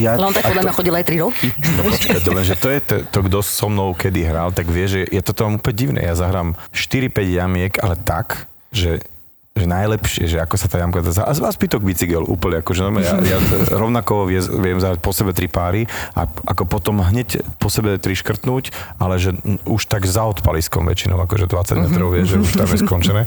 ja, 0.00 0.16
Ale 0.16 0.32
on 0.32 0.34
tak 0.34 0.48
podľa 0.48 0.64
mňa 0.64 0.74
chodil 0.74 0.94
aj 0.96 1.04
3 1.04 1.24
roky. 1.28 1.46
No 1.52 1.80
počkaj, 1.84 2.20
to 2.24 2.30
len, 2.32 2.44
že 2.48 2.56
to 2.56 2.68
je 2.72 2.80
to, 2.80 2.96
to, 3.12 3.18
kto 3.28 3.38
so 3.44 3.68
mnou 3.68 3.92
kedy 3.92 4.24
hral, 4.24 4.56
tak 4.56 4.72
vie, 4.72 4.88
že 4.88 5.00
je 5.04 5.20
to 5.20 5.36
tam 5.36 5.60
úplne 5.60 5.76
divné. 5.76 6.00
Ja 6.00 6.16
zahrám 6.16 6.56
4-5 6.72 7.12
jamiek, 7.28 7.72
ale 7.76 7.94
tak, 8.00 8.48
že 8.72 9.04
že 9.52 9.68
najlepšie, 9.68 10.24
že 10.32 10.40
ako 10.40 10.56
sa 10.56 10.64
tá 10.64 10.80
jamka 10.80 11.04
dá... 11.04 11.28
A 11.28 11.32
zbytok 11.36 11.84
bicykel 11.84 12.24
úplne, 12.24 12.64
akože 12.64 12.88
normálne, 12.88 13.04
ja, 13.04 13.36
ja 13.36 13.38
rovnako 13.68 14.24
vie, 14.24 14.40
viem 14.40 14.80
zahrať 14.80 15.04
po 15.04 15.12
sebe 15.12 15.36
tri 15.36 15.44
páry 15.44 15.84
a 16.16 16.24
ako 16.24 16.64
potom 16.64 17.04
hneď 17.04 17.44
po 17.60 17.68
sebe 17.68 18.00
tri 18.00 18.16
škrtnúť, 18.16 18.72
ale 18.96 19.20
že 19.20 19.36
už 19.68 19.92
tak 19.92 20.08
za 20.08 20.24
odpaliskom 20.24 20.88
väčšinou, 20.88 21.20
akože 21.20 21.52
20 21.52 21.84
metrov 21.84 22.16
vie, 22.16 22.24
že 22.24 22.40
už 22.40 22.56
tam 22.56 22.68
je 22.72 22.80
skončené. 22.80 23.22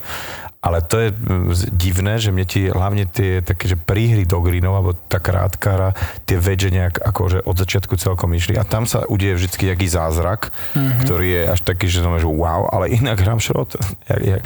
Ale 0.65 0.81
to 0.81 0.97
je 0.97 1.13
divné, 1.69 2.17
že 2.17 2.33
mne 2.33 2.41
ti 2.49 2.65
hlavne 2.65 3.05
tie 3.05 3.45
také, 3.45 3.69
že 3.69 3.77
príhry 3.77 4.25
do 4.25 4.41
greenov, 4.41 4.81
alebo 4.81 4.91
tá 4.97 5.21
krátkara, 5.21 5.93
tie 6.25 6.41
vedže 6.41 6.73
nejak 6.73 7.05
akože 7.05 7.45
od 7.45 7.53
začiatku 7.53 7.93
celkom 8.01 8.33
išli. 8.33 8.57
A 8.57 8.65
tam 8.65 8.89
sa 8.89 9.05
udeje 9.05 9.37
vždycky 9.37 9.69
nejaký 9.69 9.85
zázrak, 9.85 10.49
mm-hmm. 10.73 11.05
ktorý 11.05 11.27
je 11.29 11.41
až 11.53 11.59
taký, 11.61 11.85
že, 11.85 12.01
znamená, 12.01 12.17
že 12.17 12.33
wow, 12.33 12.65
ale 12.65 12.97
inak 12.97 13.21
hrám 13.21 13.37
šrot. 13.37 13.77
Jak, 14.09 14.21
jak, 14.25 14.41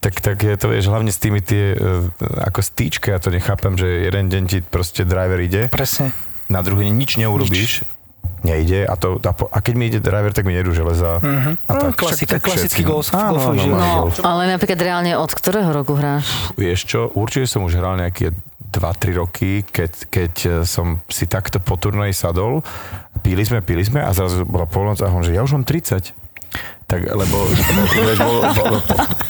tak, 0.00 0.14
tak 0.16 0.36
je 0.38 0.54
to, 0.54 0.66
vieš, 0.66 0.86
hlavne 0.86 1.08
s 1.08 1.16
tými 1.16 1.38
tie, 1.38 1.72
e, 1.72 2.08
ako 2.42 2.60
stýčke, 2.60 3.08
ja 3.08 3.16
to 3.16 3.28
nechápem, 3.28 3.74
že 3.74 3.84
jeden 4.02 4.26
deň 4.26 4.42
ti 4.46 4.58
proste 4.60 5.04
driver 5.04 5.36
ide, 5.38 5.68
Presne. 5.68 6.10
na 6.48 6.60
druhý 6.60 6.84
deň 6.84 6.94
nič 6.94 7.10
neurobíš, 7.16 7.84
nejde 8.40 8.82
a, 8.82 8.94
to, 8.94 9.16
a, 9.18 9.30
po, 9.30 9.46
a 9.46 9.58
keď 9.58 9.74
mi 9.74 9.84
ide 9.86 9.98
driver, 9.98 10.28
tak 10.30 10.42
mi 10.42 10.52
nedú 10.52 10.72
železa. 10.72 11.20
Mm-hmm. 11.20 11.54
A 11.62 11.70
No, 11.70 11.80
tak, 11.82 11.92
klasika, 11.94 12.16
však 12.16 12.28
tak 12.30 12.40
klasický 12.42 12.82
golf- 12.82 13.12
Áno, 13.12 13.52
život. 13.52 13.76
áno, 13.76 13.76
No, 13.76 13.88
golf. 14.02 14.16
ale 14.18 14.42
napríklad 14.48 14.78
reálne 14.78 15.12
od 15.14 15.28
ktorého 15.28 15.68
roku 15.70 15.92
hráš? 15.92 16.24
Vieš 16.54 16.80
čo, 16.86 17.00
určite 17.12 17.44
som 17.46 17.62
už 17.62 17.76
hral 17.76 17.96
nejaké 17.96 18.32
2-3 18.66 18.80
roky, 19.14 19.60
keď, 19.62 19.92
keď 20.06 20.32
e, 20.38 20.48
som 20.64 21.04
si 21.06 21.26
takto 21.26 21.58
po 21.58 21.74
turnaji 21.74 22.12
sadol, 22.12 22.64
píli 23.20 23.42
sme, 23.42 23.60
píli 23.60 23.82
sme 23.82 24.00
a 24.00 24.08
zrazu 24.10 24.42
bola 24.42 24.64
polnoc 24.64 24.96
a 24.98 25.08
on, 25.08 25.20
že 25.20 25.32
ja 25.32 25.42
už 25.42 25.52
mám 25.52 25.64
30. 25.64 26.16
Tak, 26.90 27.06
lebo, 27.06 27.46
vieš, 27.94 28.18
bol, 28.18 28.42
bol, 28.50 28.74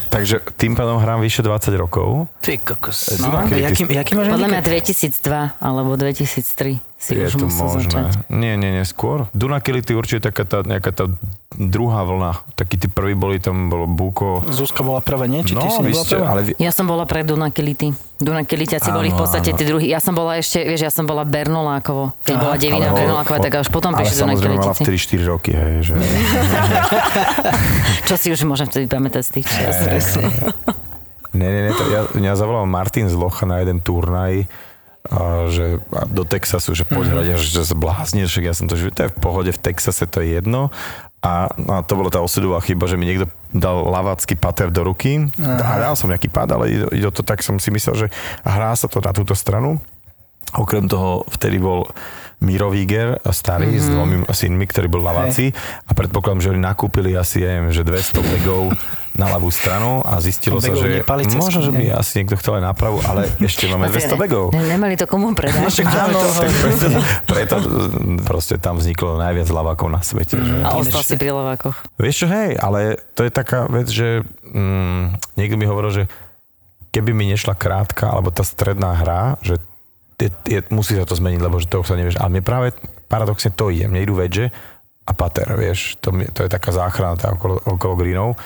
takže 0.09 0.41
tým 0.57 0.73
pádom 0.73 0.97
hrám 0.97 1.21
vyše 1.21 1.41
20 1.41 1.77
rokov. 1.77 2.25
Ty 2.41 2.57
kokos. 2.57 3.21
No. 3.21 3.29
No, 3.39 3.45
jaký, 3.47 3.85
jaký 3.85 4.17
máš 4.17 4.33
Podľa 4.33 4.49
mňa 4.49 4.61
handicap? 4.65 5.61
2002 5.61 5.61
alebo 5.61 5.91
2003 5.95 6.81
si 6.97 7.11
je 7.11 7.21
už 7.23 7.33
to 7.35 7.45
musel 7.47 7.67
možné. 7.71 7.85
začať. 7.85 8.05
Nie, 8.29 8.57
nie, 8.57 8.73
nie, 8.73 8.83
skôr. 8.83 9.29
Dunakility 9.33 9.93
určite 9.93 10.27
taká 10.27 10.45
tá, 10.45 10.59
nejaká 10.61 10.89
tá 10.91 11.05
druhá 11.51 12.01
vlna. 12.03 12.45
Takí 12.55 12.77
tí 12.77 12.89
prví 12.89 13.13
boli, 13.13 13.37
tam 13.37 13.69
bolo 13.69 13.85
Buko. 13.85 14.41
Zuzka 14.49 14.81
bola 14.81 15.01
prvá, 15.01 15.25
nie? 15.25 15.41
Či 15.41 15.53
ty 15.53 15.61
si 15.63 15.69
No, 15.71 15.81
vy 15.81 15.93
nebola 15.93 16.01
ste, 16.03 16.17
prvá? 16.17 16.27
ale 16.27 16.41
vy, 16.43 16.51
Ja 16.57 16.71
som 16.71 16.85
bola 16.85 17.05
pre 17.05 17.21
Dunakility. 17.23 17.93
Dunakiliťaci 18.21 18.89
boli 18.93 19.09
v 19.09 19.17
podstate 19.17 19.51
áno. 19.51 19.59
tí 19.59 19.65
druhí. 19.65 19.87
Ja 19.89 19.97
som 19.97 20.13
bola 20.13 20.37
ešte, 20.37 20.61
vieš, 20.69 20.85
ja 20.85 20.93
som 20.93 21.09
bola 21.09 21.25
Bernolákovo. 21.25 22.13
Keď 22.21 22.37
bola 22.37 22.55
Devina 22.61 22.93
ale 22.93 22.97
Bernoláková, 23.01 23.39
tak 23.41 23.53
až 23.65 23.73
potom 23.73 23.97
ale 23.97 24.05
prišli 24.05 24.17
samozrejme 24.21 24.61
mala 24.61 24.77
Dunakilitici. 24.77 24.85
vtedy 24.85 25.25
4 25.25 25.33
roky, 25.33 25.51
hej, 25.57 25.75
že... 25.89 25.95
Čo 28.13 28.15
si 28.21 28.29
už 28.29 28.45
môžem 28.45 28.69
vtedy 28.69 28.87
pamätať 28.93 29.23
z 29.25 29.31
tých 29.41 29.47
čas. 29.49 29.75
Ne, 31.31 31.47
ne, 31.47 31.61
ne, 31.67 31.73
to 31.73 31.83
ja, 31.89 32.01
mňa 32.11 32.33
zavolal 32.35 32.67
Martin 32.67 33.07
z 33.07 33.15
Locha 33.15 33.47
na 33.47 33.63
jeden 33.63 33.79
turnaj, 33.79 34.51
a 35.09 35.49
že 35.49 35.81
a 35.97 36.05
do 36.05 36.29
Texasu, 36.29 36.77
že 36.77 36.85
poď 36.85 37.17
hrať, 37.17 37.27
a 37.33 37.37
že, 37.41 37.47
že 37.57 37.63
sa 37.65 37.77
bláznil, 37.79 38.29
však 38.29 38.45
ja 38.45 38.53
som 38.53 38.69
to, 38.69 38.77
že 38.77 38.93
to 38.93 39.09
je 39.09 39.11
v 39.15 39.17
pohode, 39.17 39.49
v 39.49 39.61
Texase 39.63 40.05
to 40.05 40.21
je 40.21 40.37
jedno. 40.37 40.69
A, 41.21 41.53
a 41.53 41.77
to 41.85 42.01
bola 42.01 42.09
tá 42.09 42.25
osudová 42.25 42.65
chyba, 42.65 42.89
že 42.89 42.97
mi 42.97 43.05
niekto 43.05 43.29
dal 43.53 43.85
lavácky 43.85 44.41
pater 44.41 44.73
do 44.73 44.81
ruky 44.89 45.29
a 45.37 45.77
dal 45.77 45.93
som 45.93 46.09
nejaký 46.09 46.33
pad, 46.33 46.49
ale 46.57 46.73
ide, 46.73 47.13
to, 47.13 47.21
tak 47.21 47.45
som 47.45 47.61
si 47.61 47.69
myslel, 47.69 47.95
že 47.95 48.07
hrá 48.41 48.73
sa 48.73 48.89
to 48.89 49.05
na 49.05 49.13
túto 49.13 49.37
stranu. 49.37 49.85
Okrem 50.57 50.89
toho 50.89 51.29
vtedy 51.29 51.61
bol 51.61 51.93
Miro 52.41 52.73
Víger, 52.73 53.21
starý, 53.29 53.77
mm-hmm. 53.77 53.85
s 53.85 53.87
dvomi 53.93 54.17
synmi, 54.33 54.65
ktorý 54.65 54.89
bol 54.89 55.05
laváci 55.05 55.53
a 55.85 55.93
predpokladám, 55.93 56.41
že 56.41 56.49
oni 56.57 56.63
nakúpili 56.65 57.13
asi, 57.13 57.45
ja 57.45 57.61
neviem, 57.61 57.73
že 57.77 57.85
200 57.85 58.17
begov 58.17 58.73
na 59.13 59.27
ľavú 59.29 59.53
stranu 59.53 60.01
a 60.07 60.17
zistilo 60.23 60.63
sa, 60.63 60.73
že 60.73 61.05
možno, 61.37 61.61
že 61.61 61.73
by 61.75 62.01
asi 62.01 62.23
niekto 62.23 62.41
chcel 62.41 62.63
aj 62.63 62.65
napravu, 62.73 63.05
ale 63.05 63.29
ešte 63.43 63.69
máme 63.69 63.93
200 63.93 64.17
begov. 64.17 64.57
Ne, 64.57 64.73
nemali 64.73 64.97
to 64.97 65.05
komu 65.05 65.37
predať. 65.37 65.69
Áno, 65.85 66.17
tak 66.17 66.49
preto, 66.49 66.87
preto 67.29 67.57
proste 68.25 68.57
tam 68.57 68.81
vzniklo 68.81 69.21
najviac 69.21 69.51
lavákov 69.53 69.93
na 69.93 70.01
svete. 70.01 70.41
Že? 70.41 70.65
A 70.65 70.81
ostal 70.81 71.05
si 71.05 71.21
pri 71.21 71.37
lovákoch. 71.37 71.77
Vieš 72.01 72.25
čo, 72.25 72.27
hej, 72.33 72.57
ale 72.57 72.97
to 73.13 73.27
je 73.27 73.31
taká 73.35 73.69
vec, 73.69 73.93
že 73.93 74.25
mm, 74.49 75.37
niekto 75.37 75.61
mi 75.61 75.69
hovoril, 75.69 75.93
že 75.93 76.05
keby 76.95 77.13
mi 77.13 77.29
nešla 77.31 77.55
krátka, 77.55 78.11
alebo 78.11 78.33
tá 78.33 78.47
stredná 78.47 78.97
hra, 78.97 79.37
že 79.43 79.59
je, 80.21 80.31
je, 80.47 80.61
musí 80.71 80.93
sa 80.95 81.09
to 81.09 81.17
zmeniť, 81.17 81.41
lebo 81.41 81.57
že 81.57 81.71
toho 81.73 81.85
sa 81.85 81.97
nevieš. 81.97 82.21
Ale 82.21 82.29
mne 82.29 82.43
práve 82.45 82.77
paradoxne 83.09 83.51
to 83.51 83.73
ide. 83.73 83.89
Mne 83.89 84.05
idú 84.05 84.15
vedže 84.21 84.53
a 85.09 85.13
pater, 85.17 85.49
vieš. 85.57 85.97
To, 86.05 86.13
to 86.13 86.47
je 86.47 86.51
taká 86.53 86.71
záchrana 86.71 87.17
tá 87.17 87.33
okolo, 87.33 87.59
okolo 87.65 87.95
greenov. 87.99 88.39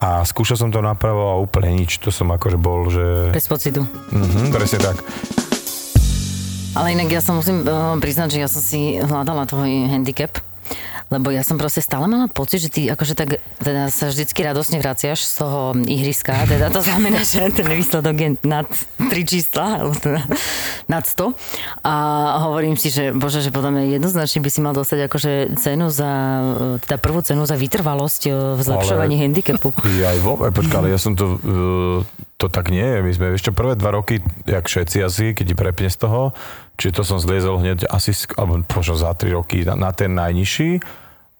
A 0.00 0.24
skúšal 0.24 0.56
som 0.56 0.72
to 0.72 0.80
napravo 0.80 1.28
a 1.28 1.36
úplne 1.36 1.76
nič. 1.76 2.00
To 2.00 2.08
som 2.08 2.32
akože 2.32 2.56
bol, 2.56 2.88
že... 2.88 3.36
Bez 3.36 3.46
pocitu. 3.46 3.84
Mhm, 4.10 4.48
presne 4.48 4.80
tak. 4.80 4.96
Ale 6.70 6.94
inak 6.94 7.10
ja 7.10 7.20
sa 7.20 7.34
musím 7.34 7.66
uh, 7.66 7.98
priznať, 7.98 8.38
že 8.38 8.38
ja 8.40 8.48
som 8.48 8.62
si 8.62 8.96
hľadala 8.96 9.44
tvoj 9.44 9.90
handicap, 9.90 10.38
lebo 11.10 11.34
ja 11.34 11.42
som 11.42 11.58
proste 11.58 11.82
stále 11.82 12.06
mala 12.06 12.30
pocit, 12.30 12.62
že 12.62 12.70
ty 12.70 12.86
akože 12.86 13.18
tak 13.18 13.42
teda 13.58 13.90
sa 13.90 14.08
vždycky 14.08 14.46
radosne 14.46 14.78
vraciaš 14.78 15.26
z 15.26 15.32
toho 15.42 15.74
ihriska, 15.74 16.46
teda 16.46 16.70
to 16.70 16.80
znamená, 16.80 17.26
že 17.26 17.50
ten 17.50 17.66
výsledok 17.66 18.14
je 18.14 18.28
nad 18.46 18.66
tri 19.10 19.26
čísla, 19.26 19.82
alebo 19.82 19.98
teda 19.98 20.22
nad 20.86 21.02
100. 21.02 21.34
A 21.82 21.94
hovorím 22.46 22.78
si, 22.78 22.94
že 22.94 23.10
bože, 23.10 23.42
že 23.42 23.50
podľa 23.50 23.74
mňa 23.74 23.82
jednoznačne 23.98 24.40
by 24.40 24.50
si 24.54 24.60
mal 24.62 24.72
dostať 24.72 24.98
akože 25.10 25.32
cenu 25.58 25.90
za, 25.90 26.12
teda 26.86 26.96
prvú 27.02 27.20
cenu 27.26 27.42
za 27.42 27.58
vytrvalosť 27.58 28.22
eh, 28.30 28.34
v 28.54 28.60
zlepšovaní 28.62 29.18
Ale- 29.18 29.22
handicapu. 29.26 29.74
Ja 29.98 30.14
aj 30.14 30.20
vo, 30.22 30.38
aj 30.46 30.52
počkaj, 30.54 30.78
ale 30.78 30.94
ja 30.94 31.00
som 31.02 31.18
to, 31.18 31.36
uh, 31.42 32.29
to 32.40 32.48
tak 32.48 32.72
nie 32.72 32.80
je. 32.80 32.98
My 32.98 33.12
sme 33.12 33.26
ešte 33.32 33.52
prvé 33.52 33.76
dva 33.76 33.92
roky, 33.92 34.18
jak 34.42 34.64
všetci 34.64 34.96
asi, 34.98 35.24
keď 35.30 35.44
ti 35.44 35.54
prepne 35.54 35.86
z 35.86 35.98
toho, 36.00 36.32
čiže 36.74 36.96
to 36.96 37.02
som 37.04 37.20
zliezol 37.20 37.60
hneď 37.60 37.84
asi, 37.84 38.10
alebo 38.32 38.64
možno 38.64 38.96
za 38.96 39.12
tri 39.12 39.28
roky 39.30 39.60
na, 39.62 39.76
na 39.76 39.92
ten 39.92 40.08
najnižší 40.10 40.80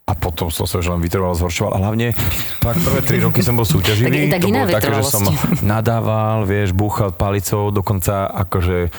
a 0.04 0.12
potom 0.12 0.50
som 0.50 0.66
sa 0.66 0.76
už 0.76 0.90
len 0.90 0.99
vytrval, 0.99 1.33
zhoršoval 1.33 1.73
a 1.73 1.80
hlavne 1.80 2.12
tak 2.59 2.76
prvé 2.76 3.00
tri 3.00 3.19
roky 3.19 3.40
som 3.40 3.54
bol 3.54 3.64
súťaživý. 3.64 4.28
Tak- 4.28 4.28
tak 4.28 4.40
to 4.42 4.49
bolo 4.50 4.69
také, 4.69 4.90
že 4.92 5.04
som 5.07 5.23
nadával, 5.64 6.45
vieš, 6.45 6.71
búchal 6.71 7.11
palicou, 7.11 7.71
dokonca 7.71 8.26
akože 8.26 8.90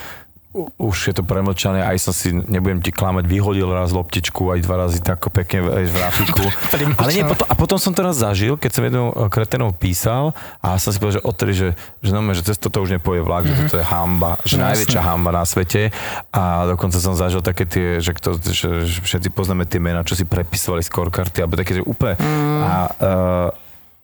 už 0.75 0.95
je 1.07 1.13
to 1.15 1.23
premlčané, 1.23 1.79
aj 1.79 1.97
som 2.03 2.11
si, 2.11 2.35
nebudem 2.35 2.83
ti 2.83 2.91
klamať, 2.91 3.23
vyhodil 3.23 3.71
raz 3.71 3.95
loptičku, 3.95 4.51
aj 4.51 4.59
dva 4.67 4.75
razy 4.83 4.99
tak 4.99 5.23
pekne 5.31 5.63
aj 5.63 5.85
v 5.87 5.95
ráfiku. 5.95 6.43
Ale 6.99 7.15
nie, 7.15 7.23
potom, 7.23 7.47
a 7.47 7.53
potom 7.55 7.77
som 7.79 7.95
to 7.95 8.03
raz 8.03 8.19
zažil, 8.19 8.59
keď 8.59 8.71
som 8.75 8.83
jednou 8.83 9.07
eh, 9.15 9.31
kretenou 9.31 9.71
písal 9.71 10.35
a 10.59 10.75
som 10.75 10.91
si 10.91 10.99
povedal, 10.99 11.23
že 11.23 11.23
odtedy, 11.23 11.53
že, 11.55 11.67
že, 12.03 12.11
no, 12.11 12.19
že 12.35 12.43
cez 12.43 12.59
toto 12.59 12.83
už 12.83 12.91
nepoje 12.91 13.23
vlak, 13.23 13.47
mm-hmm. 13.47 13.55
že 13.55 13.71
toto 13.71 13.79
je 13.79 13.87
hamba, 13.87 14.31
že 14.43 14.59
No, 14.59 14.67
najväčšia 14.67 14.99
jasné. 14.99 15.07
hamba 15.07 15.29
na 15.31 15.43
svete 15.47 15.81
a 16.35 16.67
dokonca 16.67 16.99
som 16.99 17.15
zažil 17.15 17.39
také 17.39 17.63
tie, 17.63 18.03
že, 18.03 18.11
kto, 18.11 18.35
že, 18.43 18.69
že 18.83 18.99
všetci 19.07 19.31
poznáme 19.31 19.63
tie 19.63 19.79
mená, 19.79 20.03
čo 20.03 20.19
si 20.19 20.27
prepisovali 20.27 20.83
scorekarty, 20.83 21.47
alebo 21.47 21.55
také, 21.55 21.79
že 21.79 21.83
úplne 21.87 22.19
mm. 22.19 22.59
a, 22.59 22.75
uh, 22.99 23.47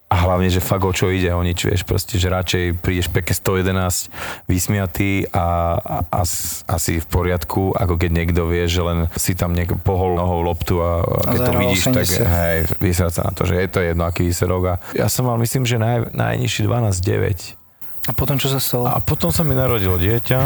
a 0.08 0.16
hlavne, 0.18 0.48
že 0.48 0.60
fakt 0.60 0.82
o 0.82 0.92
čo 0.92 1.08
ide 1.08 1.28
o 1.30 1.42
nič, 1.42 1.62
vieš, 1.62 1.84
proste, 1.84 2.16
že 2.16 2.28
radšej 2.28 2.80
prídeš 2.80 3.08
pekne 3.08 3.36
111 3.36 4.08
vysmiatý 4.48 5.28
a, 5.30 5.46
a, 5.76 5.96
a, 6.02 6.22
s- 6.24 6.64
asi 6.64 6.98
v 6.98 7.06
poriadku, 7.06 7.72
ako 7.72 7.94
keď 7.98 8.12
niekto 8.14 8.48
vie, 8.48 8.64
že 8.66 8.80
len 8.80 9.12
si 9.14 9.36
tam 9.36 9.52
niek 9.52 9.68
pohol 9.78 10.16
nohou 10.16 10.40
loptu 10.42 10.80
a, 10.80 11.04
a 11.04 11.28
keď 11.28 11.40
to 11.42 11.54
vidíš, 11.54 11.82
tak 11.86 12.08
80. 12.08 12.24
hej, 12.40 12.58
vysrať 12.80 13.12
sa 13.14 13.22
na 13.24 13.32
to, 13.32 13.44
že 13.44 13.56
je 13.58 13.68
to 13.68 13.80
jedno, 13.82 14.04
aký 14.04 14.24
výsledok. 14.24 14.64
A 14.66 14.74
ja 14.96 15.08
som 15.08 15.24
mal, 15.24 15.36
myslím, 15.38 15.64
že 15.64 15.76
naj, 15.76 16.16
najnižší 16.16 16.64
12-9. 16.64 17.67
A 18.08 18.12
potom 18.12 18.36
čo 18.36 18.48
sa 18.48 18.58
stalo? 18.58 18.88
A 18.88 18.98
potom 18.98 19.30
sa 19.30 19.44
mi 19.44 19.52
narodilo 19.52 19.96
dieťa 19.96 20.40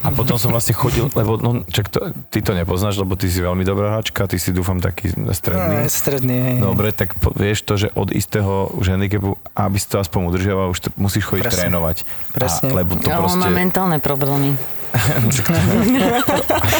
a 0.00 0.08
potom 0.10 0.34
som 0.34 0.50
vlastne 0.50 0.72
chodil, 0.72 1.06
lebo 1.08 1.34
no, 1.36 1.62
čak 1.64 1.86
to, 1.86 1.98
ty 2.26 2.38
to 2.38 2.50
nepoznáš, 2.52 2.96
lebo 2.96 3.14
ty 3.14 3.26
si 3.26 3.38
veľmi 3.38 3.62
dobrá 3.62 3.94
hračka, 3.94 4.26
ty 4.26 4.34
si 4.34 4.50
dúfam 4.50 4.76
taký 4.76 5.14
No, 5.14 5.30
stredný. 5.30 5.86
stredný, 5.86 6.36
hej. 6.36 6.56
Dobre, 6.58 6.90
tak 6.90 7.14
po, 7.16 7.30
vieš 7.30 7.62
to, 7.62 7.74
že 7.76 7.88
od 7.92 8.10
istého 8.10 8.70
už 8.72 8.90
handicapu, 8.90 9.38
aby 9.52 9.76
si 9.76 9.86
to 9.86 9.96
aspoň 9.96 10.20
udržiaval, 10.26 10.66
už 10.68 10.80
to 10.80 10.94
musíš 10.96 11.22
chodiť 11.24 11.44
Presne. 11.44 11.58
trénovať. 11.64 11.96
Presne. 12.30 12.66
A, 12.66 12.74
lebo 12.76 12.90
to 12.94 13.06
on 13.06 13.22
proste... 13.24 13.38
má 13.38 13.48
mentálne 13.48 13.98
problémy. 13.98 14.58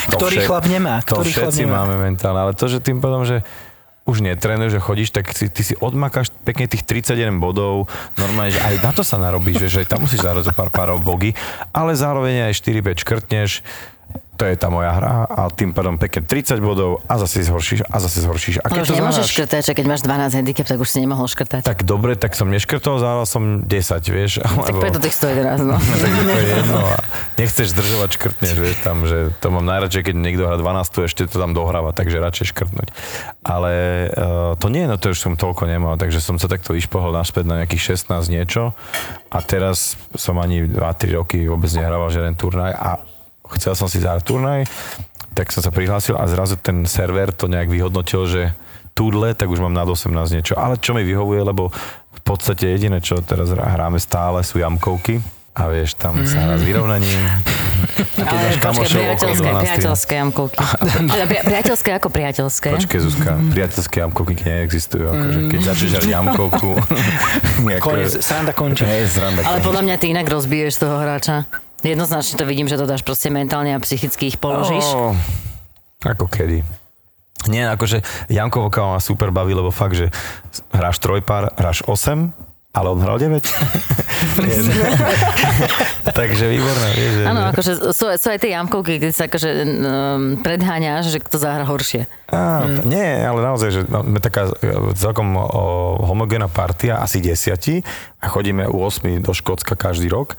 to 0.09 0.17
Ktorý 0.17 0.37
chlap 0.43 0.65
nemá? 0.65 1.05
To 1.05 1.21
Ktorý 1.21 1.31
chlap 1.31 1.53
všetci 1.53 1.63
nemá? 1.63 1.85
máme 1.85 1.95
mentálne, 2.01 2.41
ale 2.41 2.53
to, 2.55 2.67
že 2.67 2.81
tým 2.81 2.99
pádom, 2.99 3.23
že 3.23 3.45
už 4.09 4.25
netrénuješ, 4.25 4.81
že 4.81 4.81
chodíš, 4.81 5.11
tak 5.13 5.29
si, 5.37 5.53
ty 5.53 5.61
si 5.61 5.77
odmakáš 5.77 6.33
pekne 6.49 6.65
tých 6.65 6.89
31 6.89 7.37
bodov, 7.37 7.93
normálne, 8.17 8.57
že 8.57 8.65
aj 8.65 8.81
na 8.81 8.91
to 8.97 9.05
sa 9.05 9.21
narobíš, 9.21 9.69
že 9.69 9.85
aj 9.85 9.93
tam 9.93 10.09
musíš 10.09 10.25
zahrať 10.25 10.49
zo 10.49 10.53
pár 10.57 10.73
párov 10.73 10.97
bogy, 11.05 11.37
ale 11.77 11.93
zároveň 11.93 12.49
aj 12.49 12.57
4-5 12.57 13.05
škrtneš, 13.05 13.51
to 14.39 14.47
je 14.47 14.55
tá 14.55 14.71
moja 14.71 14.95
hra 14.95 15.27
a 15.27 15.51
tým 15.51 15.75
pádom 15.75 15.99
pekne 15.99 16.23
30 16.23 16.63
bodov 16.63 17.03
a 17.11 17.19
zase 17.19 17.43
zhoršíš 17.43 17.91
a 17.91 17.97
zase 17.99 18.23
zhoršíš. 18.23 18.63
A 18.63 18.71
keď 18.71 18.87
už 18.87 18.91
nemôžeš 18.95 19.27
zahráš, 19.27 19.35
škrtať, 19.35 19.63
že 19.67 19.73
keď 19.75 19.85
máš 19.91 20.01
12 20.07 20.39
handicap, 20.39 20.67
tak 20.71 20.79
už 20.79 20.89
si 20.89 20.99
nemohol 21.03 21.27
škrtať. 21.27 21.67
Tak, 21.67 21.69
tak 21.75 21.79
dobre, 21.83 22.15
tak 22.15 22.39
som 22.39 22.47
neškrtol, 22.47 23.03
zahral 23.03 23.27
som 23.27 23.67
10, 23.67 24.15
vieš. 24.15 24.39
tak 24.39 24.71
Lebo... 24.71 24.79
preto 24.79 25.03
tých 25.03 25.19
111, 25.19 25.67
no. 25.67 25.75
tak 26.07 26.13
to 26.15 26.39
je 26.39 26.47
jedno 26.55 26.81
a 26.87 26.97
nechceš 27.39 27.73
zdržovať, 27.73 28.11
škrtneš, 28.19 28.57
vieš, 28.59 28.77
tam, 28.83 29.07
že 29.07 29.31
to 29.39 29.55
mám 29.55 29.63
najradšej, 29.63 30.11
keď 30.11 30.15
niekto 30.19 30.43
hrá 30.45 30.59
12, 30.59 31.07
ešte 31.07 31.31
to 31.31 31.39
tam 31.39 31.55
dohráva, 31.55 31.95
takže 31.95 32.19
radšej 32.19 32.51
škrtnúť. 32.51 32.89
Ale 33.47 33.73
uh, 34.11 34.59
to 34.59 34.67
nie, 34.69 34.85
no 34.91 34.99
to 34.99 35.15
už 35.15 35.23
som 35.23 35.39
toľko 35.39 35.71
nemal, 35.71 35.95
takže 35.95 36.19
som 36.19 36.37
sa 36.37 36.51
takto 36.51 36.75
išpohol 36.75 37.15
naspäť 37.15 37.47
na 37.47 37.63
nejakých 37.63 37.97
16 37.97 38.35
niečo 38.35 38.75
a 39.31 39.39
teraz 39.39 39.95
som 40.19 40.37
ani 40.43 40.67
2-3 40.67 41.15
roky 41.15 41.39
vôbec 41.47 41.71
nehrával 41.71 42.11
žiaden 42.11 42.35
turnaj 42.35 42.75
a 42.75 42.99
chcel 43.55 43.79
som 43.79 43.87
si 43.87 44.03
zahrať 44.03 44.27
turnaj, 44.27 44.61
tak 45.33 45.55
som 45.55 45.63
sa 45.63 45.71
prihlásil 45.71 46.19
a 46.19 46.27
zrazu 46.27 46.59
ten 46.59 46.83
server 46.85 47.31
to 47.31 47.47
nejak 47.47 47.71
vyhodnotil, 47.71 48.27
že 48.27 48.43
Tudle, 48.99 49.31
tak 49.31 49.47
už 49.47 49.63
mám 49.63 49.71
nad 49.71 49.87
18 49.87 50.11
niečo. 50.35 50.59
Ale 50.59 50.75
čo 50.75 50.91
mi 50.91 51.07
vyhovuje, 51.07 51.47
lebo 51.47 51.71
v 52.11 52.21
podstate 52.27 52.67
jediné, 52.67 52.99
čo 52.99 53.23
teraz 53.23 53.55
hrá- 53.55 53.71
hráme 53.71 54.03
stále, 54.03 54.43
sú 54.43 54.59
jamkovky. 54.59 55.23
A 55.59 55.67
vieš, 55.67 55.99
tam 55.99 56.23
sa 56.23 56.39
hrá 56.47 56.55
s 56.55 56.63
vyrovnaním. 56.63 57.19
A 58.19 58.23
keď 58.27 58.39
máš 58.39 58.57
Ale 58.59 58.63
kamošov 58.63 59.03
počkaj, 59.03 59.15
okolo 59.15 59.33
priateľské, 59.39 59.49
12. 59.49 59.63
priateľské 59.63 60.13
jamkovky. 60.19 60.59
Pri, 61.31 61.39
priateľské 61.47 61.91
ako 61.99 62.09
priateľské. 62.11 62.69
Počkej, 62.75 63.01
Zuzka, 63.03 63.31
priateľské 63.55 63.97
jamkovky 64.03 64.35
neexistujú. 64.43 65.05
Akože, 65.07 65.39
keď 65.51 65.61
začneš 65.63 65.91
hrať 65.99 66.09
jamkovku... 66.11 66.69
Konec, 67.87 68.11
sranda 68.23 68.53
končí. 68.55 68.83
Hej, 68.87 69.15
sranda 69.15 69.43
Ale 69.47 69.59
podľa 69.63 69.83
mňa 69.87 69.97
ty 69.99 70.07
inak 70.11 70.27
rozbiješ 70.27 70.83
toho 70.83 70.99
hráča. 70.99 71.47
Jednoznačne 71.87 72.35
to 72.35 72.45
vidím, 72.47 72.67
že 72.67 72.75
to 72.75 72.91
dáš 72.91 73.07
proste 73.07 73.31
mentálne 73.31 73.75
a 73.75 73.79
psychicky 73.79 74.35
ich 74.35 74.39
položíš. 74.39 74.83
No, 74.83 75.15
ako 76.03 76.27
kedy. 76.27 76.67
Nie, 77.47 77.71
akože 77.71 78.03
Jankovka 78.27 78.83
ma 78.83 78.99
super 78.99 79.31
baví, 79.31 79.55
lebo 79.55 79.71
fakt, 79.71 79.95
že 79.95 80.11
hráš 80.75 80.99
trojpár, 80.99 81.55
hráš 81.55 81.87
8, 81.87 82.48
ale 82.73 82.87
on 82.93 83.01
hral 83.01 83.17
9. 83.17 83.41
Takže 86.19 86.45
výborné. 86.51 86.89
Áno, 87.27 87.41
akože 87.55 87.95
sú, 87.95 88.05
sú 88.15 88.27
aj 88.31 88.39
tie 88.43 88.55
jamkovky, 88.55 88.99
kde 88.99 89.15
sa 89.15 89.31
akože 89.31 89.51
um, 89.51 89.65
predháňaš, 90.43 91.15
že 91.15 91.19
kto 91.23 91.39
zahra 91.39 91.65
horšie. 91.67 92.07
Á, 92.31 92.67
t- 92.67 92.87
nie, 92.89 93.09
ale 93.23 93.39
naozaj, 93.43 93.69
že 93.71 93.81
máme 93.87 94.19
taká 94.19 94.51
e, 94.51 94.53
celkom 94.99 95.39
o, 95.39 95.45
homogénna 96.03 96.51
partia, 96.51 96.99
asi 96.99 97.23
desiati 97.23 97.83
a 98.19 98.27
chodíme 98.27 98.67
u 98.67 98.83
8 98.83 99.23
do 99.23 99.33
Škótska 99.33 99.79
každý 99.79 100.11
rok 100.11 100.35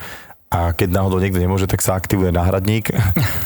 a 0.49 0.73
keď 0.73 0.89
náhodou 0.89 1.21
niekto 1.21 1.37
nemôže, 1.37 1.69
tak 1.69 1.85
sa 1.85 1.93
aktivuje 1.93 2.33
náhradník 2.33 2.89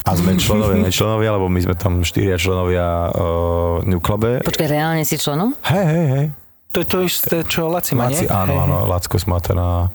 a 0.08 0.12
sme 0.16 0.38
členovia, 0.44 0.80
nečlenovia, 0.80 1.36
lebo 1.36 1.52
my 1.52 1.60
sme 1.60 1.76
tam 1.76 2.08
štyria 2.08 2.40
členovia 2.40 3.12
uh, 3.12 3.84
New 3.84 4.00
Clube. 4.00 4.40
Počkaj, 4.44 4.68
reálne 4.72 5.04
si 5.04 5.20
členom? 5.20 5.52
Hej, 5.68 5.86
hej, 5.86 6.08
hej. 6.08 6.26
To 6.74 6.82
je 6.82 6.88
to 6.90 6.98
isté, 7.02 7.46
čo 7.46 7.70
Laci 7.70 7.94
má, 7.94 8.10
nie? 8.10 8.18
Laci, 8.18 8.26
áno, 8.26 8.54
áno, 8.60 8.78
Lacko 8.86 9.16
Smatana, 9.16 9.94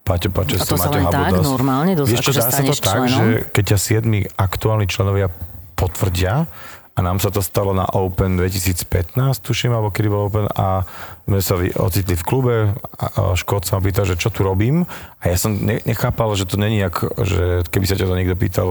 Paťo 0.00 0.28
Pačes, 0.28 0.60
A 0.60 0.64
to 0.64 0.76
sa 0.76 0.88
len 0.88 1.04
tak 1.04 1.32
Habudas. 1.32 1.44
normálne 1.46 1.92
dos- 1.92 2.08
Vieš 2.08 2.20
čo, 2.20 2.32
akože 2.32 2.40
dá 2.40 2.48
sa 2.50 2.62
to 2.62 2.72
tak, 2.72 2.80
členom? 2.82 3.08
že 3.12 3.24
keď 3.50 3.64
ťa 3.66 3.78
siedmi 3.78 4.18
aktuálni 4.34 4.84
členovia 4.84 5.28
potvrdia, 5.74 6.48
a 6.94 7.02
nám 7.02 7.18
sa 7.18 7.26
to 7.26 7.42
stalo 7.42 7.74
na 7.74 7.90
Open 7.90 8.38
2015, 8.38 9.18
tuším, 9.42 9.74
alebo 9.74 9.90
kedy 9.90 10.06
bol 10.06 10.30
Open 10.30 10.46
a 10.46 10.86
sme 11.26 11.42
sa 11.42 11.58
ocitli 11.58 12.14
v 12.14 12.22
klube 12.22 12.56
a, 12.70 13.06
Škód 13.34 13.66
sa 13.66 13.76
ma 13.76 13.82
pýtal, 13.82 14.06
že 14.06 14.14
čo 14.14 14.30
tu 14.30 14.46
robím 14.46 14.86
a 15.18 15.24
ja 15.26 15.34
som 15.34 15.50
ne, 15.52 15.82
nechápal, 15.82 16.30
že 16.38 16.46
to 16.46 16.54
není 16.54 16.78
jak, 16.78 16.94
že 17.18 17.66
keby 17.66 17.84
sa 17.84 17.98
ťa 17.98 18.06
to 18.06 18.14
niekto 18.14 18.38
pýtal 18.38 18.68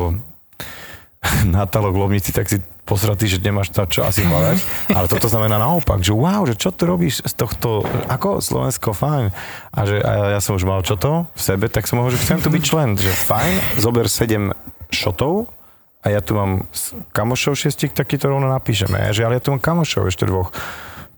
na 1.46 1.68
talok 1.68 1.92
v 1.92 2.00
Lomnici, 2.00 2.32
tak 2.32 2.48
si 2.48 2.64
posratý, 2.84 3.32
že 3.32 3.40
nemáš 3.40 3.72
tam 3.72 3.88
čo 3.88 4.04
asi 4.04 4.24
hľadať. 4.24 4.58
Ale 4.98 5.08
toto 5.08 5.32
znamená 5.32 5.56
naopak, 5.60 6.04
že 6.04 6.12
wow, 6.12 6.44
že 6.44 6.60
čo 6.60 6.70
tu 6.76 6.84
robíš 6.84 7.24
z 7.24 7.34
tohto, 7.34 7.84
ako 8.12 8.44
Slovensko, 8.44 8.92
fajn. 8.92 9.32
A, 9.72 9.80
že, 9.88 9.98
a 10.04 10.12
ja 10.36 10.40
som 10.44 10.60
už 10.60 10.68
mal 10.68 10.84
čo 10.84 11.00
to 11.00 11.26
v 11.32 11.42
sebe, 11.42 11.66
tak 11.72 11.88
som 11.88 12.04
hovoril, 12.04 12.20
že 12.20 12.24
chcem 12.28 12.40
tu 12.44 12.52
byť 12.52 12.64
člen, 12.64 12.90
že 13.00 13.12
fajn, 13.12 13.80
zober 13.80 14.06
7 14.12 14.52
šotov 14.92 15.50
a 16.04 16.12
ja 16.12 16.20
tu 16.20 16.36
mám 16.36 16.68
kamošov 17.16 17.56
šiestich, 17.56 17.96
tak 17.96 18.12
ti 18.12 18.20
to 18.20 18.28
rovno 18.28 18.52
napíšeme. 18.52 19.00
Ja, 19.00 19.12
že, 19.16 19.24
ale 19.24 19.40
ja 19.40 19.44
tu 19.44 19.56
mám 19.56 19.64
kamošov 19.64 20.12
ešte 20.12 20.28
dvoch. 20.28 20.52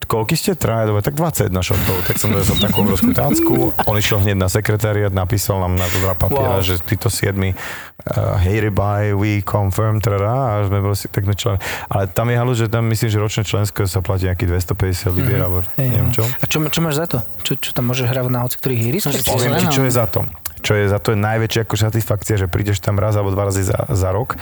Koľky 0.05 0.37
ste? 0.37 0.53
Traja, 0.53 0.85
dobre, 0.93 1.01
tak 1.01 1.17
21 1.17 1.49
šotov. 1.65 1.97
Tak 2.05 2.21
som 2.21 2.29
dovezol 2.29 2.61
takú 2.61 2.85
obrovskú 2.85 3.09
tácku. 3.09 3.53
On 3.89 3.97
išiel 3.97 4.21
hneď 4.21 4.37
na 4.37 4.49
sekretariat, 4.53 5.09
napísal 5.09 5.57
nám 5.57 5.81
na 5.81 5.89
to 5.89 5.97
dva 5.97 6.13
papiera, 6.13 6.61
Wow. 6.61 6.65
že 6.65 6.77
títo 6.77 7.09
siedmi 7.09 7.57
uh, 7.57 8.37
hereby 8.37 9.17
we 9.17 9.41
confirm, 9.41 9.97
teda, 9.97 10.29
a 10.29 10.53
sme 10.69 10.77
boli 10.77 10.93
si 10.93 11.09
tak 11.09 11.25
člen. 11.33 11.57
Ale 11.89 12.05
tam 12.05 12.29
je 12.29 12.37
halu, 12.37 12.53
že 12.53 12.69
tam 12.69 12.85
myslím, 12.85 13.09
že 13.09 13.17
ročné 13.17 13.43
členské 13.49 13.89
sa 13.89 14.05
platí 14.05 14.29
nejaký 14.29 14.45
250 14.45 15.09
libier, 15.17 15.41
alebo 15.41 15.65
Hej, 15.73 15.89
neviem 15.89 16.11
čo. 16.13 16.21
A 16.21 16.45
čo, 16.45 16.61
čo 16.61 16.79
máš 16.85 16.95
za 17.01 17.05
to? 17.09 17.17
Čo, 17.41 17.51
čo 17.57 17.69
tam 17.73 17.89
môžeš 17.89 18.05
hrať 18.05 18.25
na 18.29 18.45
hoci 18.45 18.55
ktorých 18.61 19.01
si 19.01 19.25
Poviem 19.25 19.57
ti, 19.57 19.67
čo 19.73 19.81
je 19.81 19.91
za 19.91 20.05
to. 20.05 20.21
Čo 20.61 20.73
je 20.77 20.85
za 20.85 20.97
to 21.01 21.13
je 21.13 21.17
najväčšia 21.17 21.61
ako 21.65 21.75
satisfakcia, 21.77 22.35
že 22.41 22.47
prídeš 22.49 22.77
tam 22.81 22.97
raz 22.97 23.17
alebo 23.17 23.33
dva 23.33 23.49
razy 23.49 23.65
za, 23.65 23.85
za 23.89 24.09
rok 24.13 24.37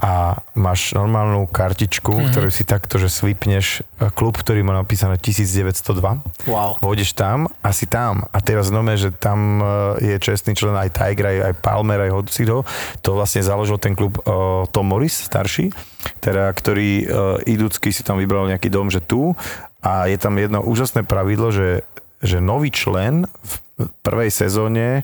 a 0.00 0.40
máš 0.56 0.96
normálnu 0.96 1.44
kartičku, 1.44 2.08
mm-hmm. 2.08 2.30
ktorú 2.32 2.48
si 2.48 2.64
takto, 2.64 2.96
že 2.96 3.12
svipneš 3.12 3.84
e, 4.00 4.08
klub, 4.08 4.40
ktorý 4.40 4.64
má 4.64 4.72
napísané 4.72 5.20
1902. 5.20 6.48
Wow. 6.48 6.80
Vôjdeš 6.80 7.12
tam 7.12 7.52
a 7.60 7.70
si 7.76 7.84
tam. 7.84 8.24
A 8.32 8.40
teraz 8.40 8.72
znamená, 8.72 8.96
že 8.96 9.12
tam 9.12 9.60
e, 9.60 9.64
je 10.00 10.16
čestný 10.16 10.56
člen 10.56 10.72
aj 10.72 10.96
Tiger, 10.96 11.26
aj, 11.28 11.38
aj 11.52 11.54
Palmer, 11.60 12.00
aj 12.08 12.14
Hocido. 12.16 12.64
To 13.04 13.20
vlastne 13.20 13.44
založil 13.44 13.76
ten 13.76 13.92
klub 13.92 14.16
uh, 14.22 14.64
Tom 14.70 14.88
Morris, 14.88 15.26
starší, 15.26 15.74
teda, 16.22 16.50
ktorý 16.54 16.90
uh, 17.02 17.06
idúcky 17.44 17.90
si 17.90 18.06
tam 18.06 18.18
vybral 18.18 18.48
nejaký 18.48 18.70
dom, 18.72 18.88
že 18.88 19.02
tu. 19.02 19.34
A 19.82 20.06
je 20.06 20.16
tam 20.16 20.38
jedno 20.38 20.62
úžasné 20.62 21.02
pravidlo, 21.02 21.50
že, 21.50 21.82
že 22.22 22.38
nový 22.38 22.70
člen 22.70 23.26
v 23.26 23.52
prvej 24.02 24.30
sezóne 24.30 25.02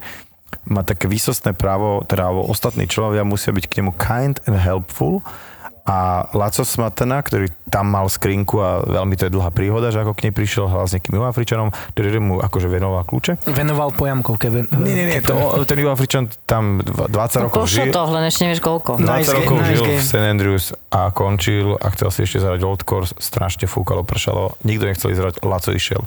má 0.69 0.85
také 0.85 1.09
výsostné 1.09 1.57
právo, 1.57 2.05
teda 2.05 2.29
alebo 2.29 2.45
ostatní 2.45 2.85
členovia 2.85 3.25
musia 3.25 3.53
byť 3.53 3.65
k 3.69 3.77
nemu 3.81 3.93
kind 3.97 4.37
and 4.45 4.61
helpful 4.61 5.25
a 5.89 6.29
Laco 6.37 6.69
Smatana, 6.69 7.25
ktorý 7.25 7.49
tam 7.73 7.89
mal 7.89 8.13
skrinku 8.13 8.61
a 8.61 8.85
veľmi 8.85 9.17
to 9.17 9.29
je 9.29 9.33
dlhá 9.33 9.49
príhoda, 9.49 9.89
že 9.89 10.05
ako 10.05 10.13
k 10.13 10.29
nej 10.29 10.35
prišiel 10.37 10.69
hlas 10.69 10.93
s 10.93 11.01
nejakým 11.01 11.17
Juhoafričanom, 11.17 11.73
ktorý 11.97 12.21
mu 12.21 12.35
akože 12.45 12.69
venoval 12.69 13.09
kľúče. 13.09 13.49
Venoval 13.49 13.97
pojamkovke. 13.97 14.53
Ven... 14.53 14.69
Nie, 14.69 14.93
nie, 14.93 15.07
nie, 15.09 15.21
to, 15.25 15.33
ten 15.65 15.79
Juhoafričan 15.81 16.29
tam 16.45 16.85
dva- 16.85 17.09
20 17.09 17.49
rokov 17.49 17.65
Košo 17.65 17.89
žil. 17.89 17.93
to, 17.93 18.03
len 18.05 18.25
ešte 18.29 18.41
nevieš 18.45 18.61
koľko. 18.61 19.01
20 19.01 19.09
Nice 19.09 19.33
rokov 19.33 19.57
game, 19.57 19.65
nice 19.65 19.73
žil 19.73 19.81
v 19.81 19.89
game. 19.89 20.05
St. 20.05 20.25
Andrews 20.29 20.67
a 20.93 21.01
končil 21.09 21.69
a 21.81 21.87
chcel 21.97 22.09
si 22.13 22.21
ešte 22.29 22.39
zahrať 22.45 22.61
Old 22.69 22.83
Course, 22.85 23.17
strašne 23.17 23.65
fúkalo, 23.65 24.05
pršalo, 24.05 24.61
nikto 24.69 24.85
nechcel 24.85 25.09
ísť 25.17 25.21
hrať, 25.25 25.35
Laco 25.41 25.73
išiel. 25.73 26.05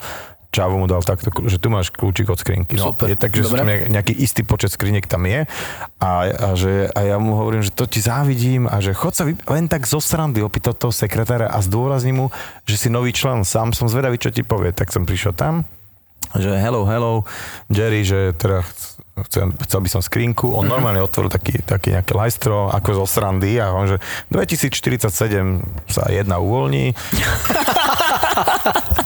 Čavo 0.52 0.76
mu 0.76 0.86
dal 0.86 1.00
takto, 1.00 1.32
že 1.48 1.56
tu 1.56 1.72
máš 1.72 1.96
kľúčik 1.96 2.28
od 2.28 2.36
skrinky. 2.36 2.76
No, 2.76 2.92
Super, 2.92 3.08
je 3.08 3.16
tak, 3.16 3.32
že 3.32 3.48
dobre. 3.48 3.88
nejaký 3.88 4.12
istý 4.12 4.44
počet 4.44 4.76
skriniek 4.76 5.08
tam 5.08 5.24
je 5.24 5.48
a, 6.04 6.12
a, 6.28 6.48
že, 6.60 6.92
a 6.92 7.00
ja 7.08 7.16
mu 7.24 7.40
hovorím, 7.40 7.64
že 7.64 7.72
to 7.72 7.88
ti 7.88 8.04
závidím 8.04 8.68
a 8.68 8.84
že 8.84 8.92
chod 8.92 9.16
sa 9.16 9.24
vy, 9.24 9.40
len 9.48 9.72
tak 9.72 9.88
zo 9.88 10.04
srandy 10.04 10.44
opýtať 10.44 10.76
toho 10.76 10.92
sekretára 10.92 11.48
a 11.48 11.64
zdôrazním 11.64 12.28
mu, 12.28 12.28
že 12.68 12.76
si 12.76 12.88
nový 12.92 13.16
člen, 13.16 13.48
sám 13.48 13.72
som 13.72 13.88
zvedavý, 13.88 14.20
čo 14.20 14.28
ti 14.28 14.44
povie. 14.44 14.76
Tak 14.76 14.92
som 14.92 15.08
prišiel 15.08 15.32
tam, 15.32 15.64
že 16.36 16.52
hello, 16.60 16.84
hello, 16.84 17.24
Jerry, 17.72 18.04
že 18.04 18.36
teda 18.36 18.68
chcem, 19.28 19.54
chcel 19.68 19.80
by 19.82 19.90
som 19.90 20.02
skrinku. 20.02 20.54
On 20.54 20.66
normálne 20.66 21.02
otvoril 21.02 21.30
taký, 21.30 21.60
taký 21.62 21.94
nejaké 21.94 22.14
lajstro, 22.14 22.72
ako 22.72 23.04
zo 23.04 23.06
srandy 23.06 23.60
a 23.60 23.74
on, 23.74 23.88
že 23.92 23.98
2047 24.30 25.12
sa 25.90 26.04
jedna 26.10 26.40
uvoľní. 26.40 26.94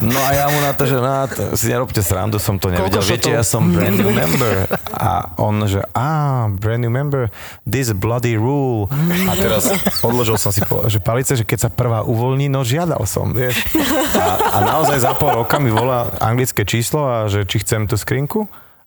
No 0.03 0.19
a 0.19 0.29
ja 0.35 0.45
mu 0.51 0.59
na 0.59 0.75
to, 0.75 0.83
že 0.85 0.97
na 0.99 1.25
to, 1.25 1.55
si 1.55 1.71
nerobte 1.71 2.03
srandu, 2.03 2.37
som 2.37 2.59
to 2.59 2.67
nevedel. 2.67 2.99
Koľko 2.99 3.09
Viete, 3.09 3.31
šotov? 3.31 3.39
ja 3.39 3.43
som 3.47 3.63
brand 3.71 3.95
new 3.95 4.11
member. 4.21 4.67
A 4.91 5.33
on, 5.39 5.63
že 5.65 5.81
á, 5.95 6.45
brand 6.51 6.83
new 6.83 6.91
member, 6.91 7.31
this 7.63 7.89
bloody 7.95 8.35
rule. 8.35 8.91
A 9.25 9.33
teraz 9.33 9.71
odložil 10.03 10.35
som 10.35 10.51
si, 10.51 10.61
po, 10.67 10.83
že 10.85 10.99
palice, 10.99 11.39
že 11.39 11.47
keď 11.47 11.67
sa 11.67 11.69
prvá 11.71 12.03
uvoľní, 12.03 12.51
no 12.51 12.61
žiadal 12.67 13.01
som, 13.07 13.31
vieš. 13.31 13.65
A, 14.13 14.59
a 14.61 14.67
naozaj 14.67 14.99
za 14.99 15.15
pol 15.15 15.31
roka 15.31 15.57
mi 15.57 15.71
volá 15.71 16.11
anglické 16.19 16.67
číslo 16.67 17.07
a 17.07 17.15
že 17.31 17.47
či 17.47 17.63
chcem 17.63 17.87
tú 17.87 17.95
skrinku. 17.95 18.45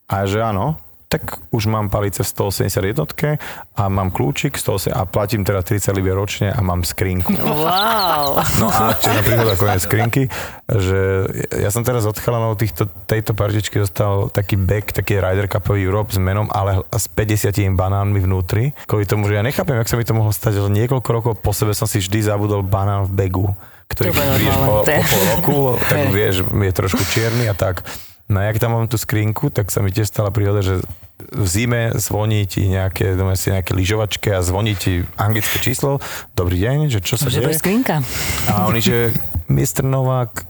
A 0.08 0.24
že 0.24 0.40
áno, 0.40 0.76
tak 1.08 1.40
už 1.48 1.72
mám 1.72 1.88
palice 1.88 2.20
v 2.20 2.28
181 2.52 3.40
a 3.80 3.82
mám 3.88 4.12
kľúčik 4.12 4.60
108, 4.60 4.92
a 4.92 5.08
platím 5.08 5.40
teda 5.40 5.64
30 5.64 5.96
libier 5.96 6.12
ročne 6.12 6.52
a 6.52 6.60
mám 6.60 6.84
skrinku. 6.84 7.32
Wow. 7.32 8.44
No 8.60 8.68
a 8.68 8.92
čo 8.92 9.08
na 9.16 9.24
príhoda 9.24 9.56
koniec 9.56 9.88
skrinky, 9.88 10.28
že 10.68 11.24
ja 11.56 11.72
som 11.72 11.80
teraz 11.80 12.04
od 12.04 12.12
chalanov 12.20 12.60
týchto, 12.60 12.84
tejto 13.08 13.32
partičky 13.32 13.80
dostal 13.80 14.28
taký 14.28 14.60
back, 14.60 14.92
taký 14.92 15.16
Ryder 15.16 15.48
Cupový 15.48 15.80
Europe 15.88 16.12
s 16.12 16.20
menom, 16.20 16.52
ale 16.52 16.84
s 16.92 17.08
50 17.08 17.56
banánmi 17.72 18.20
vnútri. 18.20 18.76
Kvôli 18.84 19.08
tomu, 19.08 19.32
že 19.32 19.40
ja 19.40 19.42
nechápem, 19.42 19.80
jak 19.80 19.88
sa 19.88 19.96
mi 19.96 20.04
to 20.04 20.12
mohlo 20.12 20.30
stať, 20.30 20.60
ale 20.60 20.68
niekoľko 20.76 21.08
rokov 21.08 21.32
po 21.40 21.56
sebe 21.56 21.72
som 21.72 21.88
si 21.88 22.04
vždy 22.04 22.28
zabudol 22.28 22.60
banán 22.60 23.08
v 23.08 23.12
begu, 23.16 23.46
ktorý 23.88 24.12
To 24.12 24.14
bude 24.20 24.28
prídeš 24.36 24.56
po, 24.60 24.74
po 24.84 25.02
pol 25.08 25.22
roku, 25.32 25.56
tak 25.88 26.12
vieš, 26.12 26.44
je 26.44 26.72
trošku 26.76 27.00
čierny 27.08 27.48
a 27.48 27.56
tak. 27.56 27.80
No 28.28 28.44
jak 28.44 28.60
tam 28.60 28.76
mám 28.76 28.84
tú 28.84 29.00
skrinku, 29.00 29.48
tak 29.48 29.72
sa 29.72 29.80
mi 29.80 29.88
tiež 29.88 30.12
stala 30.12 30.28
príhoda, 30.28 30.60
že 30.60 30.84
v 31.18 31.46
zime 31.48 31.96
zvoní 31.96 32.44
ti 32.44 32.68
nejaké, 32.68 33.16
doma 33.16 33.34
si 33.34 33.48
nejaké 33.48 33.72
lyžovačke 33.72 34.30
a 34.30 34.44
zvoní 34.44 34.76
ti 34.76 35.02
anglické 35.16 35.58
číslo. 35.58 35.98
Dobrý 36.36 36.60
deň, 36.60 36.92
že 36.92 37.00
čo 37.00 37.16
sa 37.16 37.32
Že 37.32 37.48
deje? 37.48 37.58
skrinka. 37.58 38.04
A 38.46 38.68
oni, 38.68 38.84
že 38.84 39.16
Mr. 39.48 39.82
Novák 39.82 40.44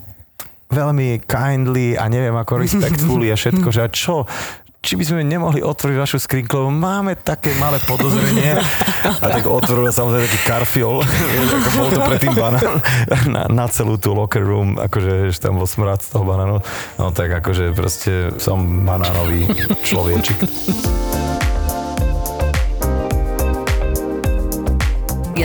veľmi 0.69 1.23
kindly 1.25 1.95
a 1.95 2.11
neviem 2.11 2.35
ako 2.35 2.61
respectfully 2.61 3.31
a 3.31 3.39
všetko, 3.39 3.69
že 3.71 3.81
a 3.81 3.89
čo? 3.89 4.27
Či 4.79 4.95
by 4.95 5.05
sme 5.05 5.27
nemohli 5.27 5.59
otvoriť 5.59 5.97
vašu 5.99 6.19
skrinku, 6.23 6.55
lebo 6.55 6.71
máme 6.71 7.19
také 7.19 7.51
malé 7.59 7.83
podozrenie. 7.83 8.63
A 9.03 9.27
tak 9.27 9.45
otvoril 9.51 9.91
samozrejme 9.91 10.27
taký 10.31 10.41
karfiol, 10.47 11.03
ako 11.03 11.69
bol 11.75 11.87
to 11.91 12.01
predtým 12.07 12.35
banán 12.35 12.79
na, 13.27 13.43
na 13.51 13.65
celú 13.67 13.99
tú 13.99 14.15
locker 14.15 14.43
room, 14.43 14.79
akože 14.79 15.35
že 15.35 15.39
tam 15.43 15.59
bol 15.59 15.67
smrad 15.67 16.03
z 16.03 16.15
toho 16.15 16.23
banánu. 16.23 16.63
No 16.95 17.11
tak 17.11 17.31
akože 17.43 17.75
proste 17.75 18.31
som 18.39 18.87
banánový 18.87 19.51
človečik. 19.83 20.39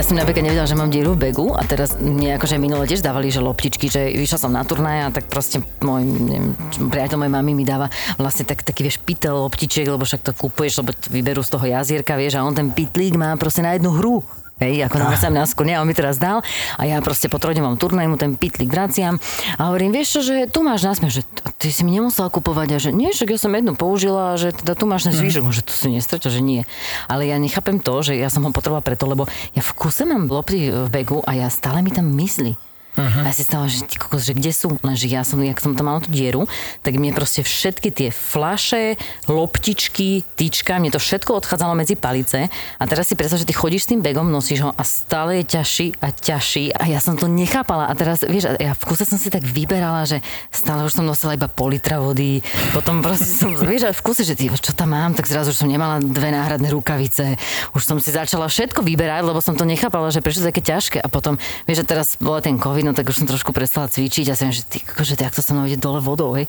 Ja 0.03 0.11
som 0.11 0.19
napríklad 0.19 0.43
nevedela, 0.43 0.67
že 0.67 0.75
mám 0.75 0.91
dieru 0.91 1.15
v 1.15 1.31
begu 1.31 1.55
a 1.55 1.63
teraz 1.63 1.95
mne 1.95 2.35
akože 2.35 2.59
minule 2.59 2.83
tiež 2.83 2.99
dávali, 2.99 3.31
že 3.31 3.39
loptičky, 3.39 3.87
že 3.87 4.11
vyšla 4.11 4.35
som 4.35 4.51
na 4.51 4.59
turnaj 4.67 5.07
a 5.07 5.15
tak 5.15 5.31
proste 5.31 5.63
môj 5.79 6.03
neviem, 6.03 6.51
priateľ 6.91 7.23
mojej 7.23 7.31
mami 7.31 7.51
mi 7.55 7.63
dáva 7.63 7.87
vlastne 8.19 8.43
tak, 8.43 8.67
taký 8.67 8.83
vieš 8.83 8.99
pytel 8.99 9.31
loptičiek, 9.31 9.87
lebo 9.87 10.03
však 10.03 10.27
to 10.27 10.35
kúpuješ, 10.35 10.83
lebo 10.83 10.91
vyberú 11.07 11.39
z 11.39 11.55
toho 11.55 11.65
jazierka, 11.71 12.19
vieš, 12.19 12.35
a 12.35 12.43
on 12.43 12.51
ten 12.51 12.75
pytlík 12.75 13.15
má 13.15 13.31
proste 13.39 13.63
na 13.63 13.79
jednu 13.79 13.95
hru. 13.95 14.42
Hej, 14.61 14.85
ako 14.85 15.01
na 15.01 15.09
18 15.09 15.33
ne, 15.65 15.73
a 15.73 15.81
on 15.81 15.89
mi 15.89 15.97
teraz 15.97 16.21
dal 16.21 16.45
a 16.77 16.81
ja 16.85 17.01
proste 17.01 17.25
po 17.25 17.41
trojdňovom 17.41 17.81
turnaj 17.81 18.05
mu 18.05 18.21
ten 18.21 18.37
pitlík 18.37 18.69
vraciam 18.69 19.17
a 19.57 19.73
hovorím, 19.73 19.89
vieš 19.89 20.19
čo, 20.19 20.21
že 20.21 20.35
tu 20.45 20.61
máš 20.61 20.85
násmiech, 20.85 21.09
že 21.09 21.23
ty 21.57 21.73
si 21.73 21.81
mi 21.81 21.89
nemusela 21.89 22.29
kupovať 22.29 22.69
a 22.71 22.77
že 22.77 22.89
nie, 22.93 23.09
však 23.09 23.33
ja 23.33 23.39
som 23.41 23.49
jednu 23.49 23.73
použila, 23.73 24.37
že 24.37 24.53
teda 24.53 24.77
tu 24.77 24.85
máš 24.85 25.09
ten 25.09 25.17
zvyšok, 25.17 25.49
že 25.49 25.65
to 25.65 25.73
si 25.73 25.89
nestreťa, 25.89 26.29
že 26.29 26.45
nie. 26.45 26.61
Ale 27.09 27.25
ja 27.25 27.41
nechápem 27.41 27.81
to, 27.81 28.05
že 28.05 28.13
ja 28.13 28.29
som 28.29 28.45
ho 28.45 28.53
potrebovala 28.53 28.85
preto, 28.85 29.09
lebo 29.09 29.25
ja 29.57 29.65
v 29.65 29.71
kuse 29.73 30.05
mám 30.05 30.29
lopty 30.29 30.69
v 30.69 30.87
begu 30.93 31.25
a 31.25 31.33
ja 31.33 31.49
stále 31.49 31.81
mi 31.81 31.89
tam 31.89 32.13
myslí. 32.13 32.72
Uh-huh. 32.93 33.25
A 33.25 33.29
ja 33.29 33.33
si 33.33 33.41
stále, 33.41 33.65
že 33.73 33.81
že 34.21 34.33
kde 34.37 34.51
sú? 34.53 34.77
Lenže 34.85 35.09
ja 35.09 35.25
som, 35.25 35.41
jak 35.41 35.57
som 35.57 35.73
tam 35.73 35.89
mala 35.89 35.99
tú 36.05 36.13
dieru, 36.13 36.45
tak 36.85 36.93
mne 37.01 37.09
proste 37.17 37.41
všetky 37.41 37.89
tie 37.89 38.09
flaše, 38.13 39.01
loptičky, 39.25 40.21
tyčka, 40.37 40.77
mne 40.77 40.93
to 40.93 41.01
všetko 41.01 41.41
odchádzalo 41.41 41.73
medzi 41.73 41.97
palice. 41.97 42.53
A 42.77 42.83
teraz 42.85 43.09
si 43.09 43.17
predstav, 43.17 43.41
že 43.41 43.49
ty 43.49 43.53
chodíš 43.57 43.89
s 43.89 43.89
tým 43.89 44.05
begom, 44.05 44.29
nosíš 44.29 44.61
ho 44.61 44.71
a 44.77 44.83
stále 44.85 45.41
je 45.41 45.57
ťažší 45.57 45.87
a 45.97 46.13
ťažší. 46.13 46.77
A 46.77 46.85
ja 46.85 47.01
som 47.01 47.17
to 47.17 47.25
nechápala. 47.25 47.89
A 47.89 47.93
teraz, 47.97 48.21
vieš, 48.21 48.53
ja 48.61 48.77
v 48.77 48.83
kuse 48.85 49.09
som 49.09 49.17
si 49.17 49.33
tak 49.33 49.41
vyberala, 49.41 50.05
že 50.05 50.21
stále 50.53 50.85
už 50.85 50.93
som 50.93 51.05
nosila 51.05 51.33
iba 51.33 51.49
pol 51.49 51.73
litra 51.73 51.97
vody. 51.97 52.45
Potom 52.77 53.01
proste 53.01 53.25
som, 53.25 53.57
vieš, 53.73 53.89
v 53.89 54.01
kuse, 54.05 54.21
že 54.21 54.37
ty, 54.37 54.53
čo 54.53 54.77
tam 54.77 54.93
mám, 54.93 55.17
tak 55.17 55.25
zrazu 55.25 55.49
už 55.49 55.65
som 55.65 55.69
nemala 55.69 55.97
dve 55.97 56.29
náhradné 56.29 56.69
rukavice. 56.69 57.41
Už 57.73 57.81
som 57.81 57.97
si 57.97 58.13
začala 58.13 58.45
všetko 58.45 58.85
vyberať, 58.85 59.25
lebo 59.25 59.41
som 59.41 59.57
to 59.57 59.65
nechápala, 59.65 60.13
že 60.13 60.21
prečo 60.21 60.45
také 60.45 60.61
ťažké. 60.61 61.01
A 61.01 61.09
potom, 61.09 61.41
vieš, 61.65 61.81
že 61.81 61.89
teraz 61.89 62.07
bol 62.21 62.37
ten 62.37 62.61
COVID, 62.61 62.82
no 62.83 62.93
tak 62.93 63.07
už 63.07 63.23
som 63.23 63.27
trošku 63.27 63.55
prestala 63.55 63.87
cvičiť 63.87 64.27
a 64.29 64.35
som, 64.35 64.51
že 64.51 64.61
ty, 64.63 64.83
akože, 64.83 65.15
jak 65.15 65.33
to 65.33 65.39
sa 65.39 65.55
mnou 65.55 65.65
ide 65.65 65.79
dole 65.79 66.03
vodou, 66.03 66.35
hej. 66.35 66.45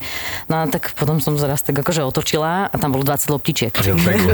No 0.51 0.61
a 0.61 0.67
tak 0.67 0.93
potom 0.99 1.23
som 1.23 1.39
zraz 1.39 1.63
tak 1.63 1.79
akože 1.79 2.03
otočila 2.03 2.69
a 2.69 2.75
tam 2.75 2.91
bolo 2.91 3.07
20 3.07 3.31
loptičiek. 3.31 3.73
Begu? 3.73 4.29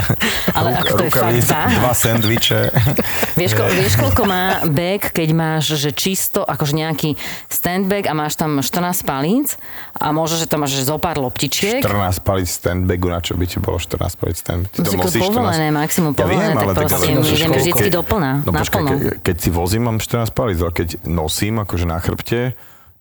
Ale 0.58 0.74
ako 0.80 0.92
to 0.98 1.04
je 1.04 1.10
Rukavice, 1.12 1.52
fakt, 1.52 1.76
Dva 1.76 1.92
sendviče. 1.92 2.58
Vieš, 3.40 3.52
ko, 3.58 3.66
vieš, 3.66 3.94
koľko 3.98 4.22
má 4.30 4.62
bag, 4.64 5.10
keď 5.10 5.28
máš 5.34 5.74
že 5.74 5.90
čisto, 5.90 6.46
akože 6.46 6.78
nejaký 6.78 7.18
stand 7.50 7.90
bag 7.90 8.06
a 8.06 8.14
máš 8.14 8.38
tam 8.38 8.62
14 8.62 9.02
palíc 9.02 9.58
a 9.98 10.14
môže, 10.14 10.38
že 10.38 10.46
tam 10.46 10.62
máš 10.62 10.78
že 10.78 10.86
zo 10.86 10.96
pár 11.02 11.18
loptičiek. 11.18 11.82
14 11.82 12.22
palic 12.22 12.46
standbagu, 12.46 13.10
na 13.10 13.18
čo 13.18 13.34
by 13.34 13.44
ti 13.44 13.58
bolo 13.58 13.82
14 13.82 14.14
palic 14.16 14.36
stand? 14.38 14.70
Ty 14.70 14.86
No, 14.86 15.02
to 15.02 15.10
povolené, 15.18 15.74
maximum 15.74 16.14
povolené, 16.14 16.54
tak 16.54 16.78
proste 16.78 16.94
ale 16.94 17.04
my 17.10 17.14
nosíš 17.18 17.38
ideme 17.42 17.56
vždycky 17.58 17.88
doplna, 17.90 18.30
No 18.46 18.50
počkaj, 18.54 18.80
naplno. 18.80 18.90
ke, 18.94 19.10
keď 19.18 19.36
si 19.42 19.48
vozím, 19.50 19.82
mám 19.90 19.98
14 19.98 20.30
palic, 20.30 20.58
ale 20.62 20.72
keď 20.72 20.88
nosím 21.34 21.58
akože 21.58 21.90
na 21.90 21.98
chrbte, 21.98 22.54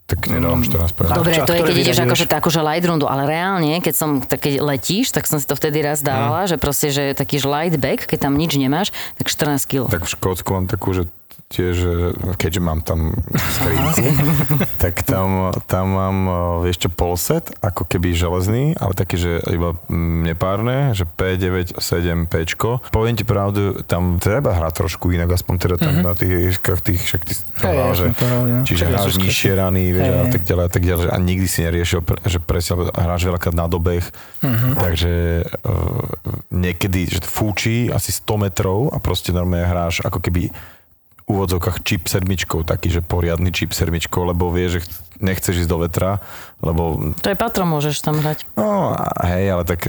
tak 0.10 0.26
nedávam 0.26 0.66
14 0.66 0.90
poriadne. 0.98 1.22
Dobre, 1.22 1.34
čo, 1.38 1.46
to 1.46 1.54
je, 1.54 1.62
keď 1.62 1.76
ideš 1.78 2.00
akože 2.02 2.26
takú, 2.26 2.50
že 2.50 2.66
light 2.66 2.82
rundu, 2.82 3.06
ale 3.06 3.30
reálne, 3.30 3.78
keď 3.78 3.94
som, 3.94 4.10
tak 4.26 4.50
keď 4.50 4.58
letíš, 4.58 5.14
tak 5.14 5.30
som 5.30 5.38
si 5.38 5.46
to 5.46 5.54
vtedy 5.54 5.86
raz 5.86 6.02
dávala, 6.02 6.50
že 6.50 6.58
proste, 6.58 6.90
že 6.90 7.14
taký 7.14 7.38
light 7.46 7.78
bag, 7.78 8.02
keď 8.10 8.26
tam 8.26 8.34
nič 8.34 8.58
nemáš, 8.58 8.90
tak 9.22 9.30
14 9.30 9.70
kg. 9.70 9.86
Tak 9.86 10.10
v 10.10 10.12
Škótsku 10.18 10.50
mám 10.50 10.66
takú, 10.66 10.98
že 10.98 11.06
tiež, 11.54 11.74
že 11.78 11.94
keďže 12.42 12.62
mám 12.66 12.82
tam 12.82 13.14
skrinku, 13.30 14.10
tak 14.84 15.06
tam, 15.06 15.54
tam 15.70 15.86
mám, 15.94 16.18
vieš 16.66 16.88
čo, 16.88 16.90
polset, 16.90 17.54
ako 17.62 17.86
keby 17.86 18.18
železný, 18.18 18.74
ale 18.82 18.98
taký, 18.98 19.22
že 19.22 19.32
iba 19.54 19.78
nepárne, 20.26 20.98
že 20.98 21.06
P9, 21.06 21.78
7, 21.78 22.26
Pčko. 22.26 22.82
Poviem 22.90 23.14
ti 23.14 23.22
pravdu, 23.22 23.86
tam 23.86 24.18
treba 24.18 24.58
hrať 24.58 24.74
trošku 24.82 25.14
inak, 25.14 25.38
aspoň 25.38 25.56
teda 25.62 25.76
tam 25.78 25.94
na 26.02 26.18
tých 26.18 26.34
ihriskách, 26.34 26.82
tých, 26.82 27.06
však 27.06 27.22
ty 27.22 27.34
mal, 27.62 27.74
ja 27.74 27.86
že, 27.94 28.06
čiže 28.66 28.84
hráš 28.90 29.22
nižšie 29.22 29.52
rany, 29.54 29.94
vieš, 29.94 30.10
Hej, 30.10 30.18
a 30.18 30.26
tak 30.34 30.42
ďalej, 30.50 30.64
a 30.66 30.72
tak 30.74 30.84
ďalej, 30.84 31.06
a 31.14 31.18
nikdy 31.22 31.48
si 31.48 31.60
neriešil, 31.62 32.02
že 32.26 32.38
presne, 32.42 32.90
hráš 32.90 33.30
veľakrát 33.30 33.54
na 33.54 33.70
dobeh, 33.70 34.02
takže 34.82 35.46
uh, 35.46 36.04
niekedy, 36.50 37.14
že 37.14 37.20
fúči 37.22 37.94
asi 37.94 38.10
100 38.10 38.50
metrov 38.50 38.90
a 38.90 38.98
proste 38.98 39.30
normálne 39.30 39.70
hráš 39.70 40.02
ako 40.02 40.18
keby 40.18 40.50
úvodzovkách 41.24 41.82
čip 41.82 42.06
sedmičkou, 42.06 42.68
taký, 42.68 42.92
že 42.92 43.00
poriadny 43.00 43.50
čip 43.50 43.72
sedmičkou, 43.72 44.28
lebo 44.28 44.52
vieš, 44.52 44.80
že 44.80 44.80
ch- 44.84 44.92
nechceš 45.24 45.64
ísť 45.64 45.72
do 45.72 45.80
vetra, 45.80 46.20
lebo 46.60 47.16
To 47.16 47.30
je 47.32 47.38
patro, 47.40 47.64
môžeš 47.64 48.04
tam 48.04 48.20
hrať. 48.20 48.44
no 48.60 48.92
hej, 49.24 49.46
ale 49.48 49.64
tak 49.64 49.88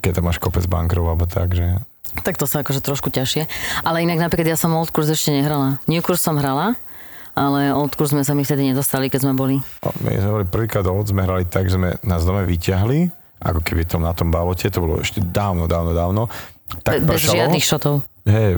keď 0.00 0.12
tam 0.20 0.28
máš 0.28 0.36
kopec 0.36 0.68
bankrov 0.68 1.08
alebo 1.08 1.24
tak, 1.24 1.56
že 1.56 1.80
Tak 2.20 2.36
to 2.36 2.44
sa 2.44 2.60
akože 2.60 2.84
trošku 2.84 3.08
ťažšie. 3.08 3.48
Ale 3.82 4.04
inak 4.04 4.20
napríklad 4.20 4.54
ja 4.54 4.58
som 4.60 4.76
Old 4.76 4.92
Course 4.92 5.10
ešte 5.10 5.32
nehrala. 5.32 5.80
New 5.88 6.04
Course 6.04 6.20
som 6.20 6.36
hrala, 6.36 6.76
ale 7.32 7.72
Old 7.74 7.96
Course 7.96 8.12
sme 8.12 8.22
sa 8.22 8.36
mi 8.36 8.44
vtedy 8.44 8.70
nedostali, 8.70 9.08
keď 9.08 9.26
sme 9.26 9.32
boli. 9.34 9.58
no, 9.82 9.90
my 10.04 10.14
sme 10.20 10.30
boli 10.30 10.46
prvýkrát 10.46 10.84
od 10.84 11.08
sme 11.08 11.24
hrali 11.24 11.48
tak, 11.48 11.66
že 11.66 11.80
sme 11.80 11.96
nás 12.04 12.22
dome 12.22 12.44
vyťahli, 12.44 13.08
ako 13.42 13.60
keby 13.60 13.82
tom 13.84 14.04
na 14.06 14.14
tom 14.14 14.30
balote, 14.30 14.68
to 14.70 14.78
bolo 14.78 15.02
ešte 15.02 15.18
dávno, 15.20 15.66
dávno, 15.66 15.90
dávno. 15.90 16.22
Tak 16.82 17.04
Be- 17.04 17.14
Bez 17.14 17.22
pršalo. 17.22 17.36
žiadnych 17.38 17.64
šotov. 17.64 17.94
Hej, 18.24 18.56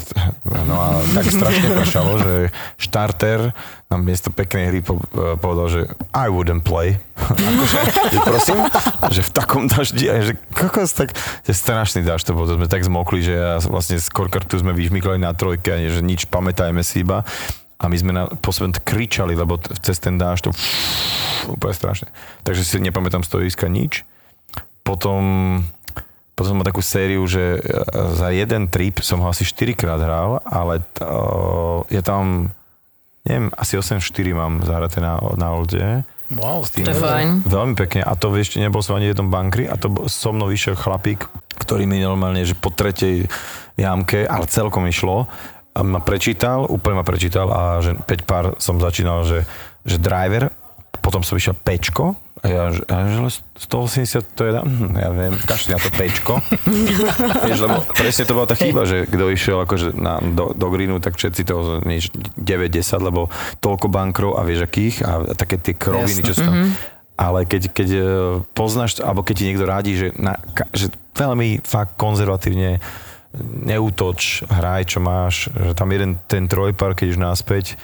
no 0.72 0.74
a 0.80 1.04
tak 1.12 1.28
strašne 1.28 1.68
pršalo, 1.76 2.12
že 2.16 2.34
štarter 2.80 3.52
nám 3.92 4.00
miesto 4.08 4.32
peknej 4.32 4.72
hry 4.72 4.80
po, 4.80 4.96
povedal, 5.36 5.68
že 5.68 5.80
I 6.16 6.32
wouldn't 6.32 6.64
play. 6.64 6.96
akože, 7.20 7.80
že 8.08 8.18
prosím, 8.24 8.58
že 9.12 9.20
v 9.20 9.30
takom 9.36 9.68
daždi, 9.68 10.08
a 10.08 10.24
že 10.24 10.32
kokos, 10.56 10.96
tak 10.96 11.12
že 11.44 11.52
strašný 11.52 12.00
dažď 12.08 12.24
to 12.24 12.32
bol, 12.32 12.48
to 12.48 12.56
sme 12.56 12.72
tak 12.72 12.88
zmokli, 12.88 13.20
že 13.20 13.36
ja 13.36 13.60
vlastne 13.60 14.00
skôr 14.00 14.32
tu 14.32 14.56
sme 14.56 14.72
vyžmykali 14.72 15.20
na 15.20 15.36
trojke, 15.36 15.68
a 15.68 15.76
nie, 15.76 15.92
že 15.92 16.00
nič, 16.00 16.24
pamätajme 16.32 16.80
si 16.80 17.04
iba. 17.04 17.20
A 17.82 17.90
my 17.90 17.96
sme 17.98 18.16
na 18.16 18.30
posledný 18.30 18.78
kričali, 18.80 19.34
lebo 19.36 19.58
t- 19.58 19.74
cez 19.82 19.98
ten 20.00 20.14
dážď 20.16 20.48
to 20.48 20.50
úplne 21.50 21.74
strašne. 21.76 22.08
Takže 22.46 22.62
si 22.64 22.80
nepamätám 22.80 23.26
z 23.26 23.28
toho 23.28 23.42
iska 23.42 23.66
nič. 23.66 24.06
Potom 24.86 25.20
potom 26.42 26.50
som 26.50 26.58
mal 26.58 26.66
takú 26.66 26.82
sériu, 26.82 27.22
že 27.24 27.54
e, 27.54 27.60
za 28.12 28.28
jeden 28.28 28.66
trip 28.66 28.98
som 28.98 29.18
ho 29.18 29.30
asi 29.30 29.42
4 29.42 29.72
krát 29.72 29.96
hral, 29.96 30.42
ale 30.42 30.82
t- 30.82 31.06
je 31.88 32.02
tam, 32.02 32.50
neviem, 33.22 33.54
asi 33.54 33.78
8-4 33.78 34.02
mám 34.32 34.58
zahraté 34.60 34.98
na, 34.98 35.16
na 35.38 35.54
olde. 35.54 36.02
Wow, 36.28 36.64
S 36.64 36.74
tým- 36.74 36.82
To 36.82 36.90
je 36.90 36.98
fajn. 36.98 37.28
Veľmi 37.44 37.74
pekne. 37.76 38.00
A 38.02 38.12
to 38.12 38.34
ešte 38.34 38.56
nebol 38.56 38.80
som 38.80 38.96
ani 38.96 39.06
v 39.06 39.12
jednom 39.12 39.28
bankri 39.28 39.64
a 39.64 39.76
to 39.76 39.86
so 40.06 40.32
mnou 40.32 40.48
vyšiel 40.48 40.74
chlapík, 40.74 41.28
ktorý 41.54 41.84
mi 41.84 42.00
normálne, 42.00 42.42
že 42.42 42.52
po 42.52 42.68
tretej 42.68 43.30
jamke, 43.74 44.24
ale 44.24 44.44
celkom 44.46 44.82
išlo, 44.84 45.30
a 45.72 45.80
ma 45.80 46.00
prečítal, 46.00 46.66
úplne 46.66 46.98
ma 46.98 47.06
prečítal 47.06 47.48
a 47.48 47.60
že 47.78 47.94
5 47.94 48.04
pár 48.24 48.44
som 48.58 48.76
začínal, 48.76 49.24
že, 49.24 49.46
že 49.84 49.96
driver, 49.96 50.52
potom 50.98 51.20
som 51.20 51.32
išiel 51.32 51.54
pečko, 51.54 52.12
a 52.42 52.46
ja, 52.50 52.74
že, 52.74 52.82
a 52.90 53.06
že 53.06 53.16
ale 53.22 53.30
180 53.54 54.34
to 54.34 54.42
je, 54.42 54.50
hm, 54.58 54.98
ja 54.98 55.10
viem, 55.14 55.34
kašli 55.46 55.70
na 55.74 55.78
to 55.78 55.94
pečko. 55.94 56.42
Vieš, 57.46 57.58
lebo 57.62 57.86
presne 57.94 58.26
to 58.26 58.34
bola 58.34 58.50
tá 58.50 58.58
chyba, 58.58 58.82
že 58.82 59.06
kto 59.06 59.30
išiel 59.30 59.62
akože 59.62 59.94
na, 59.94 60.18
do, 60.18 60.50
do 60.50 60.66
greenu, 60.74 60.98
tak 60.98 61.14
všetci 61.14 61.46
to 61.46 61.78
nič 61.86 62.10
9-10, 62.34 62.98
lebo 62.98 63.30
toľko 63.62 63.86
bankrov 63.86 64.34
a 64.34 64.42
vieš 64.42 64.66
akých 64.66 65.06
a 65.06 65.10
také 65.38 65.54
tie 65.62 65.78
kroviny, 65.78 66.18
Jasné. 66.18 66.26
čo 66.26 66.34
sú 66.34 66.42
tam. 66.42 66.74
Ale 67.14 67.46
keď, 67.46 67.62
keď 67.70 67.88
e, 67.94 68.02
poznáš, 68.58 68.98
alebo 68.98 69.22
keď 69.22 69.34
ti 69.38 69.46
niekto 69.46 69.64
radí, 69.68 69.92
že, 69.94 70.08
na, 70.18 70.34
že 70.74 70.90
veľmi 71.14 71.62
fakt 71.62 71.94
konzervatívne 71.94 72.82
neútoč, 73.38 74.50
hraj, 74.50 74.90
čo 74.90 74.98
máš, 74.98 75.46
že 75.54 75.78
tam 75.78 75.94
jeden 75.94 76.18
ten 76.26 76.50
trojpar, 76.50 76.98
keď 76.98 77.06
už 77.14 77.22
naspäť, 77.22 77.78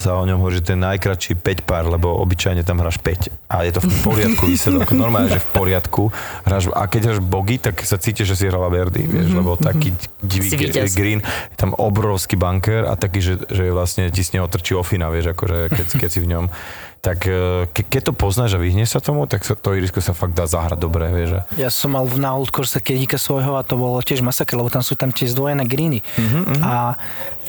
sa 0.00 0.16
o 0.16 0.24
ňom 0.24 0.40
hovorí, 0.40 0.64
že 0.64 0.72
ten 0.72 0.80
najkračší 0.80 1.36
5 1.36 1.68
pár, 1.68 1.84
lebo 1.92 2.08
obyčajne 2.24 2.64
tam 2.64 2.80
hráš 2.80 2.96
5 3.04 3.28
a 3.52 3.68
je 3.68 3.72
to 3.76 3.80
v 3.84 3.92
poriadku 4.00 4.42
výsledok. 4.48 4.96
Normálne, 4.96 5.28
že 5.28 5.44
v 5.44 5.48
poriadku. 5.52 6.08
Hráš, 6.48 6.72
a 6.72 6.88
keď 6.88 7.12
hráš 7.12 7.20
bogy, 7.20 7.60
tak 7.60 7.84
sa 7.84 8.00
cítiš, 8.00 8.32
že 8.32 8.36
si 8.40 8.44
hrala 8.48 8.72
Verdi, 8.72 9.04
vieš, 9.04 9.36
lebo 9.36 9.60
taký 9.60 9.92
divý 10.24 10.56
green, 10.96 11.20
je 11.52 11.56
tam 11.60 11.76
obrovský 11.76 12.40
bunker 12.40 12.88
a 12.88 12.96
taký, 12.96 13.20
že, 13.20 13.34
že 13.52 13.68
vlastne 13.68 14.08
ti 14.08 14.24
z 14.24 14.40
neho 14.40 14.48
trčí 14.48 14.72
ofina, 14.72 15.12
vieš, 15.12 15.36
akože 15.36 15.68
keď, 15.68 15.86
keď 16.00 16.08
si 16.08 16.20
v 16.24 16.28
ňom. 16.32 16.44
Tak 17.00 17.18
e, 17.24 17.64
ke, 17.72 17.80
keď 17.80 18.02
to 18.08 18.12
poznáš 18.12 18.56
a 18.56 18.60
vyhneš 18.60 18.92
sa 18.92 19.00
tomu, 19.00 19.24
tak 19.24 19.40
sa, 19.40 19.56
to 19.56 19.72
irisko 19.72 20.04
sa 20.04 20.12
fakt 20.12 20.36
dá 20.36 20.44
zahrať 20.44 20.76
dobre, 20.76 21.08
vieš. 21.08 21.40
Ja 21.56 21.72
som 21.72 21.96
mal 21.96 22.04
na 22.20 22.36
Old 22.36 22.52
Course 22.52 22.76
kedíka 22.76 23.16
svojho 23.16 23.56
a 23.56 23.64
to 23.64 23.80
bolo 23.80 24.04
tiež 24.04 24.20
masaker, 24.20 24.60
lebo 24.60 24.68
tam 24.68 24.84
sú 24.84 24.92
tam 25.00 25.08
tie 25.08 25.24
zdvojené 25.24 25.64
greeny. 25.64 26.04
Mhm, 26.20 26.60
A 26.60 27.00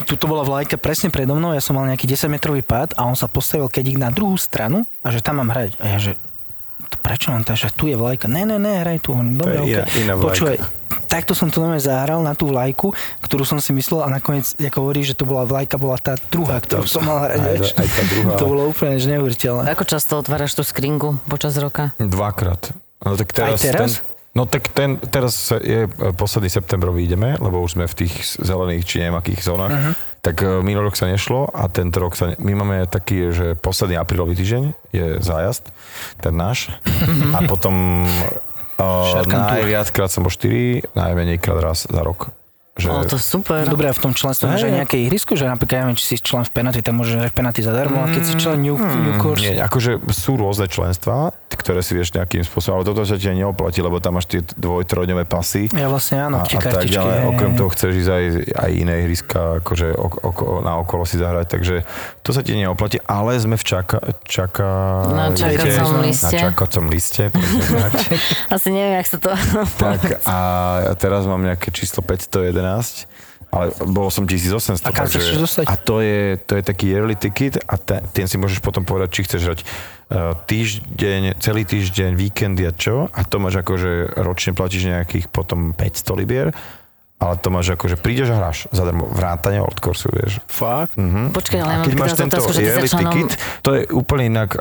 tuto 0.08 0.32
bola 0.32 0.48
vlajka 0.48 0.80
presne 0.80 1.12
predo 1.12 1.36
mnou, 1.36 1.52
ja 1.52 1.60
som 1.60 1.76
mal 1.76 1.84
nejaký 1.84 2.08
10 2.08 2.32
metrový 2.32 2.64
pád 2.64 2.96
a 2.96 3.04
on 3.04 3.14
sa 3.20 3.28
postavil 3.28 3.68
kedík 3.68 4.00
na 4.00 4.08
druhú 4.08 4.40
stranu 4.40 4.88
a 5.04 5.12
že 5.12 5.20
tam 5.20 5.44
mám 5.44 5.52
hrať. 5.52 5.76
A 5.84 5.86
ja 5.94 6.00
že, 6.00 6.16
prečo 7.00 7.32
mám 7.32 7.46
tam, 7.46 7.56
že 7.56 7.72
tu 7.72 7.88
je 7.88 7.96
vlajka? 7.96 8.28
Ne, 8.28 8.44
ne, 8.44 8.60
ne, 8.60 8.84
hraj 8.84 9.00
tu. 9.00 9.16
Dobre, 9.16 9.40
To 9.40 9.48
je 9.48 9.60
okay. 9.62 9.72
iná- 9.72 9.88
iná 9.96 10.14
vlajka. 10.18 10.28
Počúvaj, 10.36 10.58
takto 11.08 11.32
som 11.32 11.48
to 11.48 11.64
nové 11.64 11.80
zahral 11.80 12.20
na 12.20 12.36
tú 12.36 12.52
vlajku, 12.52 12.92
ktorú 13.24 13.44
som 13.44 13.60
si 13.60 13.72
myslel 13.72 14.04
a 14.04 14.10
nakoniec, 14.10 14.52
ako 14.58 14.78
hovorí, 14.84 15.04
že 15.04 15.16
to 15.16 15.24
bola 15.24 15.44
vlajka, 15.44 15.80
bola 15.80 15.96
tá 15.96 16.20
druhá, 16.28 16.60
ktorú 16.60 16.84
som 16.84 17.04
mal 17.04 17.28
hrať. 17.28 17.40
Aj- 17.40 17.80
aj 17.80 17.88
tá 17.88 18.04
druhá. 18.08 18.36
To 18.36 18.46
bolo 18.48 18.62
úplne 18.68 19.00
že 19.00 19.08
neuveriteľné. 19.08 19.72
Ako 19.72 19.84
často 19.88 20.20
otváraš 20.20 20.56
tú 20.56 20.64
skrinku 20.64 21.20
počas 21.28 21.56
roka? 21.56 21.96
Dvakrát. 21.96 22.76
No 23.02 23.16
tak 23.16 23.32
teraz, 23.32 23.58
Aj 23.58 23.72
teraz? 23.72 23.80
Ten, 23.80 23.92
no 24.38 24.44
tak 24.46 24.64
ten, 24.72 24.90
teraz 25.02 25.50
je 25.52 25.86
e, 25.86 26.12
posledný 26.14 26.48
septembrový 26.48 27.04
ideme, 27.04 27.34
lebo 27.36 27.60
už 27.60 27.76
sme 27.76 27.90
v 27.90 28.06
tých 28.06 28.14
zelených 28.38 28.84
či 28.86 28.96
neviem 29.02 29.18
akých 29.18 29.42
zónach. 29.42 29.74
Uh-huh. 29.74 29.94
Tak 30.22 30.36
e, 30.46 30.62
minulý 30.62 30.94
rok 30.94 30.98
sa 30.98 31.10
nešlo 31.10 31.50
a 31.50 31.66
tento 31.66 31.98
rok 31.98 32.14
sa... 32.14 32.30
Ne, 32.30 32.38
my 32.38 32.54
máme 32.62 32.78
taký, 32.86 33.34
že 33.34 33.58
posledný 33.58 33.98
aprílový 33.98 34.38
týždeň 34.38 34.64
je 34.94 35.06
zájazd, 35.18 35.74
ten 36.22 36.34
náš. 36.38 36.70
A 37.34 37.42
potom 37.52 38.06
uh, 38.78 39.26
najviackrát 39.26 40.14
som 40.14 40.22
bol 40.22 40.30
4, 40.30 40.94
najmenejkrát 40.94 41.58
raz 41.58 41.90
za 41.90 42.02
rok. 42.06 42.30
Že, 42.78 42.88
O, 42.88 43.04
to 43.04 43.20
super. 43.20 43.68
Dobre, 43.68 43.92
a 43.92 43.94
v 43.94 44.00
tom 44.00 44.14
členstve 44.16 44.48
máš 44.48 44.64
aj 44.64 44.86
nejaké 44.86 44.96
ihrisko, 45.04 45.36
že 45.36 45.44
napríklad, 45.44 45.76
ja 45.76 45.82
neviem, 45.84 46.00
či 46.00 46.06
si 46.08 46.16
člen 46.24 46.48
v 46.48 46.52
Penaty, 46.56 46.80
tak 46.80 46.96
môžeš 46.96 47.20
hrať 47.20 47.34
Penaty 47.36 47.62
zadarmo, 47.68 48.00
a 48.00 48.08
keď 48.08 48.24
si 48.24 48.34
člen 48.40 48.64
New, 48.64 48.80
New 48.80 49.20
Course, 49.20 49.44
Nie, 49.44 49.60
akože 49.60 50.00
sú 50.16 50.40
rôzne 50.40 50.72
členstvá, 50.72 51.36
ktoré 51.54 51.80
si 51.80 51.92
vieš 51.92 52.12
nejakým 52.12 52.42
spôsobom, 52.42 52.80
ale 52.80 52.86
toto 52.86 53.04
sa 53.04 53.16
ti 53.16 53.28
neoplatí, 53.28 53.80
lebo 53.80 53.98
tam 53.98 54.16
máš 54.16 54.28
tie 54.28 54.40
dvoj, 54.44 54.84
trojdňové 54.86 55.26
pasy. 55.26 55.68
ja 55.72 55.88
vlastne 55.88 56.18
áno, 56.22 56.40
a, 56.40 56.48
tie 56.48 56.56
a 56.56 56.62
tak 56.62 56.72
kartičky. 56.80 56.96
ďalej. 56.96 57.18
Okrem 57.28 57.52
toho 57.56 57.70
chceš 57.70 57.92
ísť 57.98 58.10
aj, 58.10 58.24
aj 58.56 58.72
iné 58.72 58.94
ihriska, 59.02 59.40
akože 59.60 59.88
ok, 59.94 60.14
ok, 60.22 60.40
na 60.62 60.74
okolo 60.78 61.04
si 61.04 61.16
zahrať, 61.16 61.46
takže 61.48 61.76
to 62.22 62.30
sa 62.30 62.42
ti 62.42 62.54
neoplatí, 62.54 63.02
ale 63.04 63.36
sme 63.36 63.56
v 63.56 63.66
čaka, 63.66 63.98
čaka, 64.24 64.68
Na 65.10 65.30
čakacom 65.30 66.00
na 66.00 66.04
liste. 66.04 66.36
čakacom 66.36 66.86
liste. 66.88 67.24
Asi 68.54 68.70
neviem, 68.70 69.00
jak 69.00 69.08
sa 69.08 69.18
to... 69.18 69.30
tak 69.84 70.00
a 70.24 70.38
teraz 70.96 71.26
mám 71.26 71.42
nejaké 71.42 71.72
číslo 71.72 72.04
511, 72.04 73.08
ale 73.52 73.68
bol 73.84 74.08
som 74.08 74.24
1800. 74.24 74.80
A 74.80 74.96
kam 74.96 75.06
takže- 75.06 75.20
chceš 75.20 75.38
dostať? 75.38 75.66
A 75.68 75.76
to 75.76 76.00
je, 76.00 76.40
to 76.40 76.56
je 76.56 76.64
taký 76.64 76.86
yearly 76.88 77.20
ticket 77.20 77.60
a 77.68 77.76
te, 77.76 78.00
ten 78.16 78.24
si 78.24 78.40
môžeš 78.40 78.64
potom 78.64 78.88
povedať, 78.88 79.12
či 79.12 79.22
chceš 79.28 79.42
hrať 79.44 79.60
týždeň, 80.46 81.40
celý 81.40 81.64
týždeň, 81.64 82.20
víkendy 82.20 82.68
a 82.68 82.74
čo. 82.76 83.08
A 83.16 83.24
to 83.24 83.40
máš 83.40 83.64
akože 83.64 84.20
ročne 84.20 84.52
platíš 84.52 84.92
nejakých 84.92 85.32
potom 85.32 85.72
500 85.72 86.20
libier, 86.20 86.48
ale 87.22 87.38
to 87.38 87.54
máš 87.54 87.78
akože 87.78 88.02
prídeš 88.02 88.34
a 88.34 88.42
hráš 88.42 88.66
zadarmo 88.74 89.06
vrátane 89.08 89.62
od 89.62 89.78
kursu, 89.78 90.10
vieš. 90.10 90.42
Fakt? 90.50 90.98
Mhm. 90.98 91.32
Počkaj, 91.32 91.60
ale 91.62 91.74
keď 91.86 91.94
máš 91.96 92.14
tento 92.18 92.42
otázku, 92.42 92.52
že 92.52 92.60
ty 92.60 92.66
sa 92.66 92.72
yearly 92.74 92.90
členom... 92.90 93.14
ticket, 93.14 93.32
to 93.62 93.70
je 93.78 93.82
úplne 93.94 94.24
inak 94.28 94.58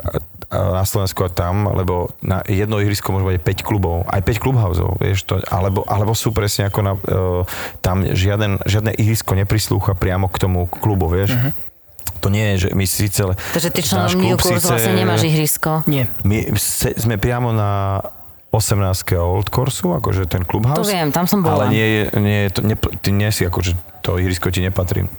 na 0.51 0.83
Slovensku 0.83 1.23
a 1.23 1.31
tam, 1.31 1.71
lebo 1.71 2.11
na 2.19 2.43
jedno 2.43 2.83
ihrisko 2.83 3.15
môže 3.15 3.23
mať 3.23 3.35
aj 3.39 3.43
5 3.63 3.67
klubov, 3.67 4.03
aj 4.03 4.21
5 4.21 4.43
klubhauzov, 4.43 4.99
vieš 4.99 5.23
to, 5.23 5.39
alebo, 5.47 5.87
alebo 5.87 6.11
sú 6.11 6.35
presne 6.35 6.67
ako 6.67 6.79
na, 6.83 6.93
uh, 6.99 7.47
tam 7.79 8.03
žiaden, 8.03 8.59
žiadne 8.67 8.91
ihrisko 8.99 9.31
neprislúcha 9.39 9.95
priamo 9.95 10.27
k 10.27 10.37
tomu 10.43 10.67
klubu, 10.67 11.07
vieš. 11.07 11.39
Mhm. 11.39 11.70
To 12.19 12.29
nie 12.29 12.53
je, 12.53 12.55
že 12.57 12.67
my 12.71 12.85
síce... 12.85 13.17
Takže 13.25 13.69
ty 13.69 13.81
členom 13.81 14.13
New 14.13 14.37
klub 14.37 14.39
Course 14.39 14.61
síce- 14.61 14.69
vlastne 14.69 14.93
nemáš 14.93 15.25
ihrisko. 15.25 15.81
Nie. 15.85 16.05
My 16.21 16.53
se, 16.53 16.93
sme 16.93 17.17
priamo 17.17 17.49
na 17.49 17.97
18. 18.51 18.77
Old 19.15 19.49
Coursu, 19.49 19.95
akože 19.95 20.27
ten 20.27 20.43
To 20.43 20.47
clubhouse. 20.47 20.85
viem, 20.85 21.09
tam 21.09 21.25
som 21.25 21.41
bola. 21.41 21.65
Ale 21.65 21.73
nie, 21.73 21.87
je- 21.87 22.07
nie, 22.15 22.39
to, 22.49 22.61
ne, 22.61 22.75
ty 22.75 23.09
nie 23.09 23.31
si 23.31 23.41
akože 23.41 23.73
to 24.01 24.17
ihrisko 24.17 24.51
ti 24.51 24.61
nepatrí. 24.61 25.09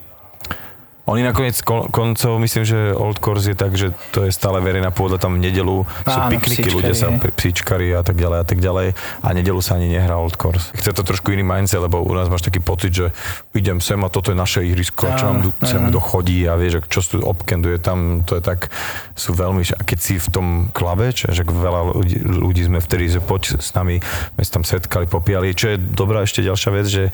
Oni 1.02 1.26
nakoniec 1.26 1.58
kon, 1.66 1.90
koncov, 1.90 2.38
myslím, 2.38 2.62
že 2.62 2.78
Old 2.94 3.18
Course 3.18 3.50
je 3.50 3.58
tak, 3.58 3.74
že 3.74 3.90
to 4.14 4.22
je 4.22 4.30
stále 4.30 4.62
verejná 4.62 4.94
pôda, 4.94 5.18
tam 5.18 5.34
v 5.34 5.50
nedelu 5.50 5.82
sú 6.06 6.18
Áno, 6.18 6.30
pikniky, 6.30 6.70
psíčkari, 6.70 6.78
ľudia 6.78 6.94
sa 6.94 7.08
psíčkari 7.18 7.88
a 7.90 8.06
tak 8.06 8.22
ďalej 8.22 8.38
a 8.38 8.46
tak 8.46 8.58
ďalej 8.62 8.86
a 8.94 9.28
nedelu 9.34 9.58
sa 9.58 9.82
ani 9.82 9.90
nehrá 9.90 10.14
Old 10.14 10.38
Course. 10.38 10.70
Chce 10.78 10.94
to 10.94 11.02
trošku 11.02 11.34
iný 11.34 11.42
mindset, 11.42 11.82
lebo 11.82 11.98
u 12.06 12.14
nás 12.14 12.30
máš 12.30 12.46
taký 12.46 12.62
pocit, 12.62 12.94
že 12.94 13.06
idem 13.50 13.82
sem 13.82 13.98
a 13.98 14.06
toto 14.06 14.30
je 14.30 14.38
naše 14.38 14.62
ihrisko, 14.62 15.10
čo 15.18 15.24
nám 15.26 15.50
sem 15.66 15.90
kto 15.90 15.98
chodí 15.98 16.46
a 16.46 16.54
vieš, 16.54 16.86
čo 16.86 17.02
tu 17.02 17.18
obkenduje 17.18 17.82
tam, 17.82 18.22
to 18.22 18.38
je 18.38 18.42
tak, 18.46 18.70
sú 19.18 19.34
veľmi, 19.34 19.66
a 19.74 19.82
keď 19.82 19.98
si 19.98 20.14
v 20.22 20.28
tom 20.30 20.46
klabe, 20.70 21.10
čo, 21.10 21.34
že 21.34 21.42
veľa 21.42 21.98
ľudí, 21.98 22.16
ľudí 22.22 22.62
sme 22.62 22.78
vtedy, 22.78 23.10
že 23.10 23.18
poď 23.18 23.58
s 23.58 23.74
nami, 23.74 23.98
sme 24.38 24.42
sa 24.46 24.52
tam 24.54 24.62
setkali, 24.62 25.10
popíjali, 25.10 25.50
čo 25.50 25.74
je 25.74 25.82
dobrá 25.82 26.22
ešte 26.22 26.46
ďalšia 26.46 26.70
vec, 26.70 26.86
že 26.86 27.04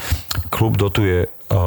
klub 0.52 0.76
dotuje 0.76 1.26
uh, 1.26 1.58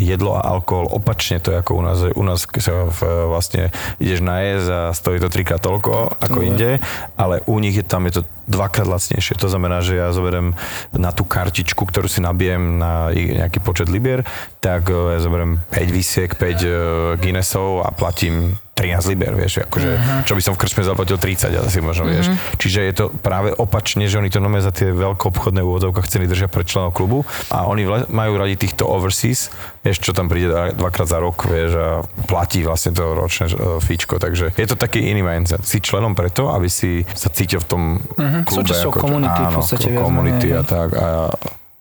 jedlo 0.00 0.36
a 0.36 0.44
alkohol 0.44 0.88
opačne, 0.90 1.38
to 1.38 1.52
je 1.52 1.60
ako 1.60 1.72
u 1.76 1.82
nás, 1.82 1.98
u 2.02 2.24
nás 2.24 2.48
sa 2.48 2.88
v, 2.88 3.00
vlastne 3.28 3.70
ideš 4.00 4.20
na 4.24 4.40
jesť 4.40 4.68
a 4.70 4.80
stojí 4.96 5.20
to 5.20 5.28
trikrát 5.28 5.60
toľko 5.60 6.16
ako 6.18 6.38
je. 6.40 6.46
inde, 6.46 6.70
ale 7.14 7.44
u 7.44 7.56
nich 7.60 7.76
je 7.76 7.84
tam 7.84 8.08
je 8.08 8.20
to 8.20 8.22
dvakrát 8.50 8.90
lacnejšie. 8.90 9.38
To 9.38 9.46
znamená, 9.46 9.78
že 9.80 10.02
ja 10.02 10.10
zoberiem 10.10 10.58
na 10.90 11.14
tú 11.14 11.22
kartičku, 11.22 11.86
ktorú 11.86 12.10
si 12.10 12.18
nabijem 12.18 12.82
na 12.82 13.14
nejaký 13.14 13.62
počet 13.62 13.86
libier, 13.86 14.26
tak 14.58 14.90
uh, 14.90 15.14
ja 15.14 15.22
zoberiem 15.22 15.62
5 15.70 15.86
visiek, 15.94 16.30
5 16.34 16.42
uh, 16.42 16.74
Guinnessov 17.22 17.86
a 17.86 17.94
platím 17.94 18.58
13 18.80 19.12
liber, 19.12 19.36
vieš, 19.36 19.60
akože, 19.68 19.90
uh-huh. 19.92 20.24
čo 20.24 20.32
by 20.32 20.40
som 20.40 20.52
v 20.56 20.60
krčme 20.64 20.80
zaplatil 20.80 21.20
30 21.20 21.52
asi 21.52 21.84
možno, 21.84 22.08
uh-huh. 22.08 22.16
vieš. 22.16 22.26
Čiže 22.56 22.80
je 22.88 22.94
to 22.96 23.04
práve 23.12 23.52
opačne, 23.52 24.08
že 24.08 24.16
oni 24.16 24.32
to 24.32 24.40
nome 24.40 24.56
za 24.64 24.72
tie 24.72 24.88
veľké 24.88 25.20
obchodné 25.20 25.60
úvodzovkách 25.60 26.08
ceny 26.08 26.24
držia 26.24 26.48
pre 26.48 26.64
členov 26.64 26.96
klubu 26.96 27.28
a 27.52 27.68
oni 27.68 27.84
vla- 27.84 28.08
majú 28.08 28.40
radi 28.40 28.56
týchto 28.56 28.88
overseas, 28.88 29.52
vieš, 29.84 30.00
čo 30.00 30.16
tam 30.16 30.32
príde 30.32 30.48
dva- 30.48 30.72
dvakrát 30.72 31.12
za 31.12 31.20
rok, 31.20 31.44
vieš, 31.44 31.76
a 31.76 31.88
platí 32.24 32.64
vlastne 32.64 32.96
to 32.96 33.04
ročné 33.12 33.52
uh, 33.52 33.76
fíčko, 33.84 34.16
takže 34.16 34.56
je 34.56 34.66
to 34.66 34.80
taký 34.80 35.12
iný 35.12 35.20
mindset. 35.20 35.60
Si 35.60 35.84
členom 35.84 36.16
preto, 36.16 36.48
aby 36.48 36.72
si 36.72 37.04
sa 37.12 37.28
cítil 37.28 37.60
v 37.60 37.68
tom 37.68 37.82
uh-huh. 38.00 38.39
Klube. 38.42 38.64
Súčasťou 38.64 38.90
komunity 38.92 39.36
v 39.36 39.46
áno, 39.46 39.58
podstate 39.58 39.82
ko- 39.82 39.90
viac 39.90 40.02
komunity 40.02 40.48
a 40.50 40.62
tak. 40.62 40.88
A, 40.92 41.08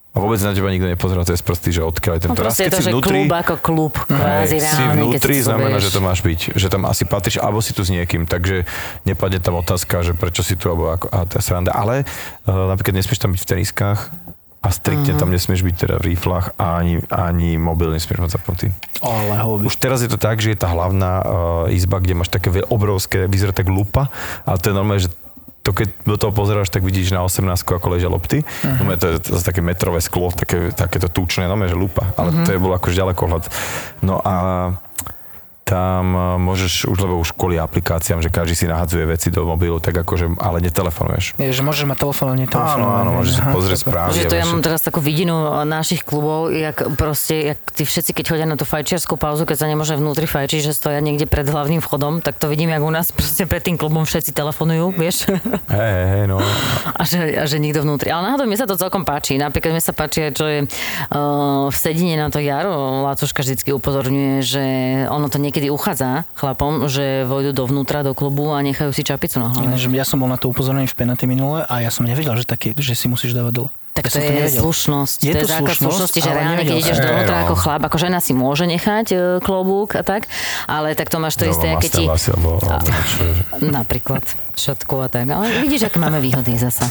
a 0.10 0.17
vôbec 0.17 0.39
na 0.39 0.52
teba 0.52 0.67
nikto 0.67 0.86
nepozerá 0.86 1.22
cez 1.22 1.39
prsty, 1.39 1.69
že 1.72 1.82
odkiaľ 1.82 2.13
je 2.13 2.22
No 2.22 2.26
tento 2.26 2.41
raz, 2.41 2.52
proste 2.52 2.62
je 2.62 2.65
keď 2.65 2.72
to, 2.72 2.78
si 2.78 2.84
že 2.84 2.91
vnútri, 2.91 3.12
klub 3.13 3.30
ako 3.32 3.54
klub, 3.60 3.93
kvázi 4.02 4.17
Hej, 4.17 4.48
si 4.50 4.58
reálne, 4.60 4.82
keď 4.82 4.98
vnútri 4.98 5.34
si 5.34 5.41
znamená, 5.41 5.69
vieš. 5.72 5.84
že 5.84 5.89
to 5.89 6.02
máš 6.02 6.19
byť, 6.19 6.39
že 6.54 6.67
tam 6.67 6.82
asi 6.84 7.04
patríš, 7.06 7.38
alebo 7.38 7.60
si 7.60 7.72
tu 7.72 7.82
s 7.82 7.89
niekým, 7.89 8.26
takže 8.26 8.56
nepadne 9.04 9.38
tam 9.38 9.56
otázka, 9.56 10.02
že 10.02 10.12
prečo 10.12 10.41
si 10.41 10.54
tu, 10.54 10.67
alebo 10.67 10.89
ako, 10.89 11.08
a 11.08 11.19
tá 11.24 11.39
sranda. 11.39 11.72
Ale 11.72 12.04
uh, 12.04 12.67
napríklad 12.67 12.95
nesmieš 12.95 13.17
tam 13.17 13.32
byť 13.32 13.39
v 13.39 13.50
teniskách 13.50 14.00
a 14.60 14.69
striktne 14.69 15.13
Mhm. 15.13 15.19
tam 15.19 15.30
nesmieš 15.30 15.62
byť 15.62 15.76
teda 15.78 15.95
v 15.95 16.10
riflách 16.10 16.52
a 16.58 16.76
ani, 16.76 17.00
ani 17.08 17.56
mobil 17.56 17.88
nesmieš 17.89 18.19
mať 18.19 18.32
zapnutý. 18.34 18.76
Ale 19.00 19.39
hobby. 19.39 19.63
Už 19.63 19.78
teraz 19.78 20.02
je 20.02 20.10
to 20.10 20.17
tak, 20.17 20.36
že 20.38 20.52
je 20.52 20.60
tá 20.60 20.67
hlavná 20.67 21.12
uh, 21.15 21.24
izba, 21.72 21.95
kde 21.98 22.12
máš 22.13 22.28
také 22.28 22.52
obrovské, 22.65 23.24
vyzerá 23.24 23.54
tak 23.54 23.69
lupa, 23.69 24.12
ale 24.41 24.58
to 24.58 24.67
je 24.67 24.76
normálne, 24.76 25.00
že 25.00 25.13
to 25.69 25.77
keď 25.77 25.88
do 26.01 26.17
toho 26.17 26.34
pozeráš, 26.34 26.73
tak 26.73 26.82
vidíš 26.82 27.13
na 27.13 27.21
18 27.21 27.45
ako 27.62 27.93
ležia 27.93 28.10
lopty. 28.10 28.41
Uh-huh. 28.41 28.82
No, 28.82 28.97
to 28.97 29.05
je 29.13 29.15
zase 29.21 29.45
také 29.45 29.62
metrové 29.62 30.01
sklo, 30.01 30.34
také, 30.34 30.73
takéto 30.73 31.13
tučné, 31.13 31.45
no 31.45 31.53
že 31.62 31.77
lupa. 31.77 32.10
Ale 32.17 32.34
uh-huh. 32.34 32.45
to 32.49 32.58
je 32.58 32.58
bolo 32.58 32.73
akože 32.73 32.97
ďalekohľad. 32.97 33.43
No 34.01 34.17
a 34.17 34.34
tam 35.69 36.17
uh, 36.17 36.21
môžeš 36.41 36.89
už, 36.89 36.97
lebo 37.05 37.21
už 37.21 37.38
kvôli 37.38 37.62
aplikáciám, 37.62 38.25
že 38.25 38.34
každý 38.34 38.58
si 38.58 38.65
nahadzuje 38.65 39.05
veci 39.05 39.29
do 39.29 39.45
mobilu, 39.45 39.77
tak 39.77 39.93
akože, 40.01 40.41
ale 40.41 40.65
netelefonuješ. 40.65 41.38
Je, 41.38 41.53
že 41.53 41.62
môžeš 41.62 41.86
mať 41.86 41.97
telefón, 42.01 42.34
ale 42.34 42.38
nie 42.41 42.49
telefón. 42.49 42.82
Áno, 42.82 42.88
áno, 42.89 43.10
môžeš 43.21 43.34
si 43.38 43.41
pozrieť 43.45 43.79
správy. 43.86 44.17
Že 44.17 44.34
to 44.34 44.38
ja 44.41 44.45
mám 44.49 44.62
teraz 44.65 44.82
takú 44.82 44.97
vidinu 44.97 45.62
našich 45.69 46.01
klubov, 46.01 46.49
jak 46.49 46.89
proste, 46.97 47.53
jak 47.53 47.60
tí 47.69 47.86
všetci, 47.86 48.17
keď 48.17 48.25
chodia 48.25 48.47
na 48.49 48.58
tú 48.58 48.65
fajčiarskú 48.65 49.19
pauzu, 49.19 49.45
keď 49.45 49.58
sa 49.62 49.67
nemôže 49.69 49.93
vnútri 49.93 50.25
fajčiť, 50.25 50.60
že 50.65 50.73
stoja 50.73 51.03
niekde 51.03 51.29
pred 51.29 51.45
hlavným 51.45 51.84
vchodom, 51.84 52.23
tak 52.25 52.39
to 52.39 52.47
vidím, 52.49 52.71
jak 52.71 52.82
u 52.82 52.89
nás 52.89 53.12
proste 53.12 53.43
pred 53.45 53.60
tým 53.60 53.75
klubom 53.75 54.08
všetci 54.08 54.32
telefonujú, 54.32 54.95
vieš? 54.95 55.27
Hej, 55.69 55.91
hej, 55.91 56.08
hej, 56.08 56.25
no. 56.32 56.39
A 56.95 57.03
že, 57.03 57.19
a 57.36 57.43
že 57.43 57.60
nikto 57.60 57.84
vnútri. 57.84 58.08
Ale 58.10 58.32
náhodou 58.32 58.47
mne 58.47 58.55
sa 58.55 58.63
to 58.63 58.79
celkom 58.79 59.03
páči. 59.03 59.36
Napríklad 59.36 59.75
mne 59.75 59.84
sa 59.84 59.91
páči, 59.91 60.32
čo 60.32 60.47
je 60.47 60.60
uh, 60.63 61.67
v 61.67 61.75
sedine 61.75 62.15
na 62.15 62.32
to 62.32 62.39
jaro. 62.39 63.03
Lácuška 63.03 63.43
vždycky 63.43 63.75
upozorňuje, 63.75 64.39
že 64.39 64.63
ono 65.12 65.27
to 65.27 65.36
niekedy 65.36 65.59
uchádza 65.67 66.24
chlapom, 66.39 66.88
že 66.88 67.28
vojdu 67.28 67.52
dovnútra 67.52 68.08
do 68.08 68.15
klubu 68.15 68.56
a 68.56 68.63
nechajú 68.63 68.95
si 68.95 69.04
čapicu 69.04 69.43
na 69.43 69.52
hlave. 69.52 69.76
Ja 69.91 70.08
som 70.08 70.24
bol 70.24 70.32
na 70.32 70.39
to 70.39 70.48
upozornený 70.48 70.88
v 70.88 70.95
penalty 70.95 71.28
minule 71.28 71.67
a 71.67 71.84
ja 71.84 71.91
som 71.91 72.08
nevedel, 72.08 72.39
že, 72.39 72.48
taký, 72.48 72.72
že 72.80 72.95
si 72.95 73.12
musíš 73.12 73.36
dávať 73.36 73.67
dole. 73.67 73.72
Tak 74.00 74.08
ja 74.08 74.12
to 74.15 74.19
je 74.24 74.32
nevedel. 74.32 74.62
slušnosť. 74.63 75.17
Je 75.28 75.34
to 75.36 75.36
je 75.36 75.43
to 75.43 75.48
základ 75.52 75.76
slušnosť, 75.76 75.91
slušnosti, 75.91 76.19
že 76.24 76.32
reálne, 76.32 76.63
keď 76.63 76.78
ideš 76.80 77.00
dovnútra 77.04 77.36
no. 77.36 77.41
ako 77.43 77.56
chlap, 77.60 77.82
ako 77.84 77.98
žena 78.00 78.19
si 78.24 78.32
môže 78.32 78.63
nechať 78.63 79.08
e, 79.12 79.15
klobúk 79.43 80.00
a 80.00 80.04
tak, 80.08 80.32
ale 80.72 80.95
tak 80.95 81.12
to 81.12 81.19
máš 81.19 81.36
to 81.36 81.43
isté, 81.43 81.76
keď 81.76 81.91
ti... 81.91 82.04
vlasy, 82.08 82.32
alebo, 82.32 82.63
alebo. 82.63 82.88
Napríklad 83.60 84.24
šatku 84.56 84.95
a 85.04 85.12
tak. 85.12 85.28
Ale 85.28 85.67
vidíš, 85.67 85.91
aké 85.91 86.00
máme 86.00 86.24
výhody 86.24 86.56
zasa. 86.56 86.88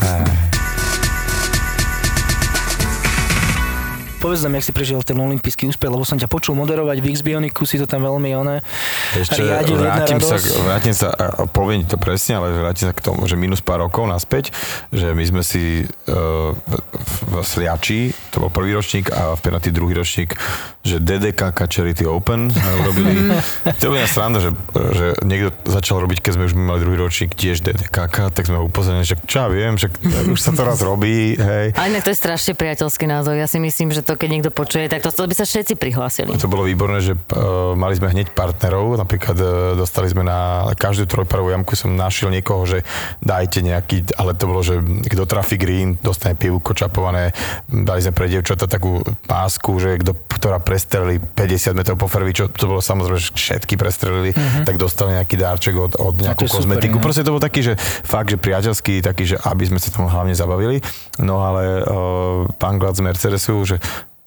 Povedz 4.19 4.43
nám, 4.43 4.59
jak 4.59 4.67
si 4.67 4.73
prežil 4.75 4.99
ten 5.07 5.15
olimpijský 5.15 5.71
úspech, 5.71 5.91
lebo 5.91 6.03
som 6.03 6.19
ťa 6.19 6.27
počul 6.27 6.59
moderovať 6.59 6.99
v 6.99 7.07
X-Bioniku, 7.15 7.63
si 7.63 7.79
to 7.79 7.87
tam 7.87 8.03
veľmi 8.03 8.35
oné 8.35 8.67
Ešte 9.15 9.47
riadil 9.47 9.79
vrátim 9.79 10.19
sa, 10.19 10.37
vrátim 10.67 10.95
sa, 10.95 11.15
a 11.15 11.47
poviem 11.47 11.87
to 11.87 11.95
presne, 11.95 12.43
ale 12.43 12.51
vrátim 12.51 12.91
sa 12.91 12.95
k 12.95 12.99
tomu, 12.99 13.31
že 13.31 13.39
minus 13.39 13.63
pár 13.63 13.87
rokov 13.87 14.11
naspäť, 14.11 14.51
že 14.91 15.15
my 15.15 15.23
sme 15.23 15.43
si 15.47 15.87
uh, 15.87 16.51
v, 16.51 17.15
v 17.31 17.35
Sliači, 17.47 18.11
to 18.35 18.43
bol 18.43 18.51
prvý 18.51 18.75
ročník 18.75 19.15
a 19.15 19.39
v 19.39 19.41
penalty 19.41 19.71
druhý 19.71 19.95
ročník, 19.95 20.35
že 20.83 20.99
DDK 20.99 21.55
Charity 21.55 22.03
Open 22.09 22.51
sme 22.51 22.73
urobili. 22.83 23.31
to 23.79 23.95
je 23.95 24.09
sranda, 24.11 24.43
že, 24.43 24.51
že 24.75 25.07
niekto 25.23 25.55
začal 25.69 26.03
robiť, 26.03 26.25
keď 26.25 26.33
sme 26.35 26.45
už 26.51 26.55
mali 26.59 26.81
druhý 26.83 26.99
ročník 26.99 27.39
tiež 27.39 27.63
DDK, 27.63 28.11
tak 28.35 28.45
sme 28.49 28.59
ho 28.59 28.67
upozornili, 28.67 29.07
že 29.07 29.15
čo 29.29 29.47
ja 29.47 29.49
viem, 29.53 29.79
že 29.79 29.93
už 30.27 30.41
sa 30.41 30.51
to 30.51 30.65
raz 30.65 30.83
robí, 30.83 31.37
hej. 31.37 31.77
A 31.77 31.87
inak 31.87 32.03
to 32.03 32.11
je 32.11 32.19
strašne 32.19 32.57
priateľský 32.57 33.05
názov. 33.07 33.37
Ja 33.37 33.47
si 33.47 33.61
myslím, 33.61 33.93
že 33.93 34.08
to 34.09 34.17
keď 34.17 34.29
niekto 34.33 34.51
počuje, 34.51 34.89
tak 34.89 35.05
to, 35.05 35.13
to 35.13 35.29
by 35.29 35.37
sa 35.37 35.45
všetci 35.45 35.77
prihlásili. 35.77 36.33
To 36.41 36.49
bolo 36.49 36.65
výborné, 36.65 37.05
že 37.05 37.13
uh, 37.13 37.77
mali 37.77 37.93
sme 37.93 38.09
hneď 38.09 38.33
partnerov, 38.33 38.97
napríklad 38.97 39.37
uh, 39.37 39.49
dostali 39.77 40.09
sme 40.09 40.25
na 40.25 40.73
každú 40.73 41.05
trojparovú 41.05 41.53
jamku 41.53 41.77
som 41.77 41.93
našiel 41.93 42.33
niekoho, 42.33 42.65
že 42.65 42.89
dajte 43.21 43.61
nejaký, 43.61 44.17
ale 44.17 44.33
to 44.33 44.49
bolo, 44.49 44.65
že 44.65 44.81
kto 44.81 45.29
trafí 45.29 45.61
green, 45.61 46.01
dostane 46.01 46.33
pivko 46.33 46.73
čapované, 46.73 47.37
dali 47.69 48.01
sme 48.01 48.17
pre 48.17 48.33
dievčata 48.33 48.65
takú 48.65 49.05
pásku, 49.29 49.69
že 49.77 50.01
kto, 50.01 50.17
ktorá 50.17 50.57
prestrelili 50.63 51.21
50 51.21 51.77
metrov 51.77 52.01
po 52.01 52.09
fervi, 52.09 52.33
čo 52.33 52.49
to 52.49 52.65
bolo 52.65 52.81
samozrejme, 52.81 53.21
že 53.21 53.37
všetky 53.37 53.77
prestrelili, 53.77 54.33
mm-hmm. 54.33 54.65
tak 54.65 54.81
dostali 54.81 55.21
nejaký 55.21 55.37
dárček 55.37 55.75
od, 55.77 55.93
od 56.01 56.15
nejakú 56.17 56.47
to 56.47 56.49
je 56.49 56.51
super, 56.57 56.65
kozmetiku. 56.65 56.97
inak. 56.97 57.05
Proste 57.05 57.23
to 57.27 57.35
bol 57.37 57.43
taký, 57.43 57.61
že 57.61 57.75
fakt, 58.07 58.33
že 58.33 58.41
priateľský, 58.41 59.05
taký, 59.05 59.35
že 59.35 59.37
aby 59.45 59.69
sme 59.69 59.77
sa 59.77 59.93
tam 59.93 60.09
hlavne 60.09 60.33
zabavili. 60.33 60.81
No 61.21 61.45
ale 61.45 61.83
uh, 61.83 62.47
pán 62.57 62.79
Glad 62.79 62.97
z 62.97 63.03
Mercedesu, 63.05 63.59
že 63.67 63.77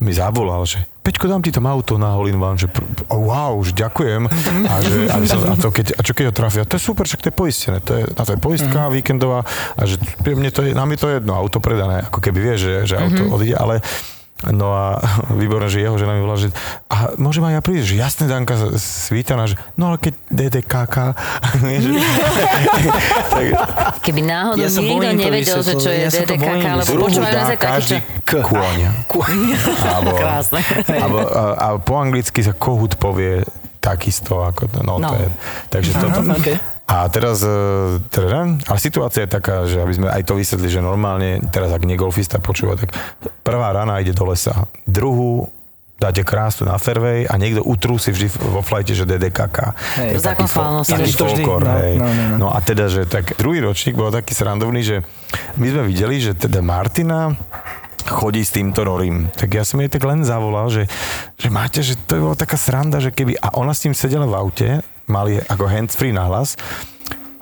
mi 0.01 0.11
zavolal, 0.11 0.65
že 0.65 0.81
Peťko, 1.01 1.25
dám 1.25 1.41
ti 1.41 1.49
tam 1.49 1.65
auto 1.65 1.97
na 1.97 2.13
Holin 2.13 2.37
One, 2.37 2.61
že 2.61 2.69
oh, 3.09 3.25
wow, 3.25 3.57
že 3.65 3.73
ďakujem. 3.73 4.29
A, 4.69 4.73
že, 4.85 5.09
a, 5.09 5.17
som, 5.25 5.41
a, 5.49 5.57
to 5.57 5.73
keď, 5.73 5.97
a 5.97 6.01
čo 6.05 6.13
keď 6.13 6.25
ho 6.29 6.33
trafia? 6.33 6.61
To 6.61 6.77
je 6.77 6.81
super, 6.81 7.09
však 7.09 7.25
to 7.25 7.29
je 7.33 7.35
poistené. 7.35 7.77
To 7.89 7.91
je, 7.97 8.03
na 8.05 8.21
to 8.21 8.37
je 8.37 8.39
poistka 8.41 8.85
mm. 8.85 8.91
víkendová 9.01 9.41
a 9.73 9.81
že 9.89 9.97
mne 10.21 10.53
to 10.53 10.61
je, 10.61 10.77
nám 10.77 10.93
je 10.93 10.99
to 11.01 11.09
jedno, 11.09 11.33
auto 11.33 11.57
predané, 11.57 12.05
ako 12.05 12.21
keby 12.21 12.53
vieš, 12.53 12.59
že, 12.69 12.73
že 12.85 12.95
auto 13.01 13.17
mm-hmm. 13.17 13.33
odíde, 13.33 13.57
ale 13.57 13.81
No 14.49 14.73
a 14.73 14.97
výborné, 15.41 15.69
že 15.69 15.85
jeho 15.85 15.93
žena 16.01 16.17
mi 16.17 16.25
volá, 16.25 16.33
že 16.33 16.49
a 16.89 17.13
môžem 17.21 17.45
aj 17.45 17.53
ja 17.53 17.61
prísť, 17.61 17.85
že 17.85 17.95
jasné 18.01 18.25
Danka 18.25 18.57
svítaná, 18.81 19.45
že 19.45 19.61
no 19.77 19.93
ale 19.93 20.01
keď 20.01 20.13
DDKK, 20.33 20.95
že, 21.85 21.89
tak, 23.37 23.45
Keby 24.01 24.21
náhodou 24.25 24.65
Ja 24.65 24.69
sa 24.73 24.81
niekto 24.81 24.97
bojím 24.97 25.13
to 25.13 25.21
nevedel, 25.29 25.59
že 25.61 25.73
čo 25.77 25.89
je. 25.93 25.99
Ja 26.01 26.09
DDKK, 26.09 26.65
lebo 26.81 26.91
počúvajú 27.05 27.33
nás 27.37 27.49
taký, 27.53 27.61
každý. 27.61 27.97
K. 28.25 28.31
kôň. 28.41 28.77
Alebo, 29.85 30.09
Krásne. 30.17 30.59
alebo, 30.89 31.17
a, 31.21 31.43
a 31.53 31.67
po 31.77 32.01
anglicky 32.01 32.41
sa 32.41 32.57
kohut 32.57 32.97
povie 32.97 33.45
takisto, 33.81 34.45
ako, 34.45 34.69
no, 34.85 35.01
No. 35.01 35.09
to 35.09 35.15
je, 35.17 35.27
takže 35.73 35.91
toto. 35.97 36.21
okay. 36.37 36.57
A 36.91 37.07
teraz, 37.07 37.39
e, 37.39 38.03
teda, 38.11 38.59
ale 38.67 38.79
situácia 38.83 39.23
je 39.23 39.31
taká, 39.31 39.63
že 39.63 39.79
aby 39.79 39.93
sme 39.95 40.07
aj 40.11 40.27
to 40.27 40.35
vysvetli, 40.35 40.67
že 40.67 40.83
normálne, 40.83 41.39
teraz 41.47 41.71
ak 41.71 41.87
negolfista 41.87 42.43
počúva, 42.43 42.75
tak 42.75 42.91
prvá 43.47 43.71
rana 43.71 44.03
ide 44.03 44.11
do 44.11 44.27
lesa, 44.27 44.67
druhú 44.83 45.47
dáte 46.01 46.25
krásu 46.25 46.65
na 46.65 46.81
fairway 46.81 47.29
a 47.29 47.37
niekto 47.37 47.61
utrúsi 47.61 48.09
vždy 48.09 48.27
vo 48.41 48.65
flajte, 48.65 48.97
že 48.97 49.05
DDKK. 49.05 49.57
Hej. 50.01 50.09
To 50.09 50.17
je 50.17 50.25
taký 50.25 50.45
fol-. 50.49 50.81
Taký 50.81 51.13
folklór, 51.13 51.61
no, 51.61 51.73
hej. 51.77 51.95
no, 52.01 52.09
no, 52.09 52.23
no. 52.25 52.35
No 52.41 52.47
a 52.49 52.57
teda, 52.59 52.89
že 52.89 53.05
tak 53.05 53.37
druhý 53.37 53.61
ročník 53.61 53.93
bol 53.93 54.09
taký 54.09 54.33
srandovný, 54.33 54.81
že 54.81 55.05
my 55.61 55.67
sme 55.69 55.83
videli, 55.85 56.17
že 56.17 56.33
teda 56.33 56.59
Martina 56.65 57.37
chodí 58.09 58.41
s 58.41 58.49
týmto 58.49 58.81
Rorim. 58.81 59.29
Tak 59.37 59.53
ja 59.53 59.61
som 59.61 59.77
jej 59.77 59.93
tak 59.93 60.01
len 60.01 60.25
zavolal, 60.25 60.73
že, 60.73 60.89
že 61.37 61.53
máte, 61.53 61.85
že 61.85 61.93
to 61.93 62.17
bola 62.17 62.33
taká 62.33 62.57
sranda, 62.57 62.97
že 62.97 63.13
keby... 63.13 63.37
A 63.37 63.53
ona 63.53 63.77
s 63.77 63.85
tým 63.85 63.93
sedela 63.93 64.25
v 64.25 64.33
aute, 64.33 64.81
mali 65.11 65.43
ako 65.51 65.67
handsfree 65.67 66.15
na 66.15 66.25
hlas 66.31 66.55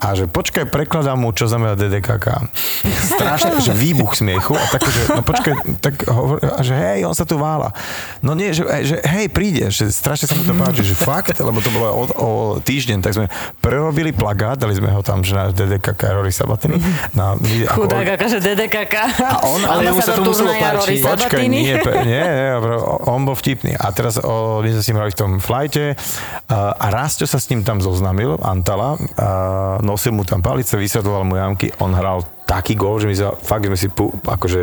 A 0.00 0.16
že 0.16 0.24
počkaj, 0.24 0.64
prekladám 0.64 1.14
mu, 1.14 1.28
čo 1.30 1.44
znamená 1.44 1.76
DDKK. 1.76 2.48
Strašne, 3.06 3.60
že 3.60 3.70
výbuch 3.70 4.16
smiechu 4.16 4.56
a 4.56 4.64
také, 4.66 4.88
že 4.88 5.02
no 5.10 5.20
počkaj, 5.20 5.52
tak 5.76 6.08
hovor, 6.08 6.40
a 6.40 6.60
že 6.60 6.72
hej, 6.72 7.04
on 7.04 7.12
sa 7.12 7.22
tu 7.22 7.36
vála. 7.36 7.68
No 8.20 8.32
nie, 8.32 8.50
že, 8.50 8.64
že 8.80 8.96
hej, 8.98 9.28
príde, 9.28 9.68
že 9.68 9.92
strašne 9.92 10.24
sa 10.24 10.34
mu 10.34 10.42
to 10.42 10.56
páči, 10.56 10.80
že 10.82 10.96
fakt, 10.96 11.36
lebo 11.36 11.60
to 11.60 11.68
bolo 11.68 11.86
o, 11.86 12.02
o 12.16 12.30
týždeň, 12.58 12.98
tak 12.98 13.12
sme 13.12 13.26
prerobili 13.60 14.10
plagát, 14.10 14.56
dali 14.56 14.72
sme 14.72 14.88
ho 14.88 15.04
tam, 15.04 15.20
že 15.20 15.36
na 15.36 15.52
DDKK 15.52 16.16
Rory 16.16 16.32
Sabatiny. 16.32 16.80
Na, 17.12 17.36
my, 17.36 17.68
ako- 17.68 17.84
Chudák, 17.84 18.16
akože 18.16 18.38
DDKK. 18.40 18.94
a 19.20 19.36
on, 19.44 19.60
Ale 19.62 19.84
jemu 19.84 20.00
sa 20.00 20.16
to 20.16 20.24
muselo 20.24 20.56
páčiť. 20.56 20.96
Počkaj, 21.04 21.44
nie, 21.44 21.76
nie, 21.76 21.76
nie, 22.08 22.24
on 23.04 23.20
bol 23.22 23.36
vtipný. 23.36 23.76
A 23.76 23.92
teraz 23.92 24.16
o, 24.16 24.64
my 24.64 24.68
sme 24.72 24.80
s 24.80 24.88
ním 24.88 24.96
hrali 24.96 25.12
v 25.12 25.18
tom 25.18 25.30
flajte 25.38 25.92
a, 26.48 26.72
a 26.72 26.86
Rásťo 26.88 27.28
sa 27.28 27.36
s 27.36 27.52
ním 27.52 27.60
tam 27.60 27.84
zoznamil, 27.84 28.40
Antala, 28.40 28.96
a 29.20 29.28
nosil 29.90 30.14
mu 30.14 30.22
tam 30.22 30.38
palice, 30.38 30.78
vysvetloval 30.78 31.26
mu 31.26 31.34
jamky, 31.34 31.74
on 31.82 31.90
hral 31.90 32.22
taký 32.46 32.78
gól, 32.78 33.02
že 33.02 33.10
my 33.10 33.16
sa, 33.18 33.34
fakt 33.34 33.66
sme 33.66 33.78
si, 33.78 33.90
akože 34.22 34.60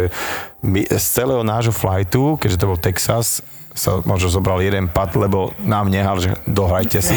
my, 0.64 0.82
z 0.88 1.06
celého 1.06 1.44
nášho 1.44 1.76
flightu, 1.76 2.40
keďže 2.40 2.60
to 2.60 2.70
bol 2.72 2.80
Texas, 2.80 3.44
sa 3.78 4.02
možno 4.04 4.34
zobral 4.34 4.58
jeden 4.60 4.90
pad, 4.90 5.14
lebo 5.14 5.54
nám 5.62 5.94
nehal, 5.94 6.18
že 6.18 6.34
dohrajte 6.50 6.98
si. 6.98 7.14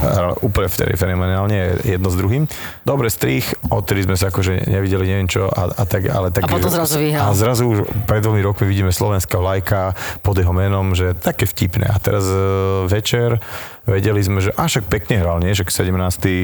Hral 0.00 0.38
úplne 0.38 0.70
vtedy 0.70 0.94
fenomenálne, 0.94 1.82
jedno 1.82 2.08
s 2.08 2.16
druhým. 2.16 2.46
Dobre 2.86 3.10
strich, 3.10 3.50
odtedy 3.66 4.06
sme 4.06 4.14
sa 4.14 4.30
akože 4.30 4.70
nevideli, 4.70 5.10
neviem 5.10 5.26
čo, 5.26 5.50
a, 5.50 5.74
a 5.74 5.82
tak, 5.82 6.06
ale 6.06 6.30
tak... 6.30 6.46
A 6.46 6.54
potom 6.54 6.70
zrazu 6.70 7.02
vyhral. 7.02 7.26
A 7.26 7.34
zrazu 7.34 7.66
už 7.66 7.78
pred 8.06 8.22
dvomi 8.22 8.40
rokmi 8.40 8.70
vidíme 8.70 8.94
slovenská 8.94 9.34
vlajka 9.34 9.98
pod 10.22 10.38
jeho 10.38 10.54
menom, 10.54 10.94
že 10.94 11.18
také 11.18 11.44
vtipné. 11.44 11.90
A 11.90 11.98
teraz 11.98 12.22
e, 12.30 12.38
večer 12.86 13.42
vedeli 13.86 14.20
sme, 14.20 14.38
že 14.38 14.50
až 14.52 14.78
však 14.78 14.86
pekne 14.86 15.18
hral, 15.18 15.38
nie? 15.38 15.50
Že 15.50 15.64
k 15.64 15.70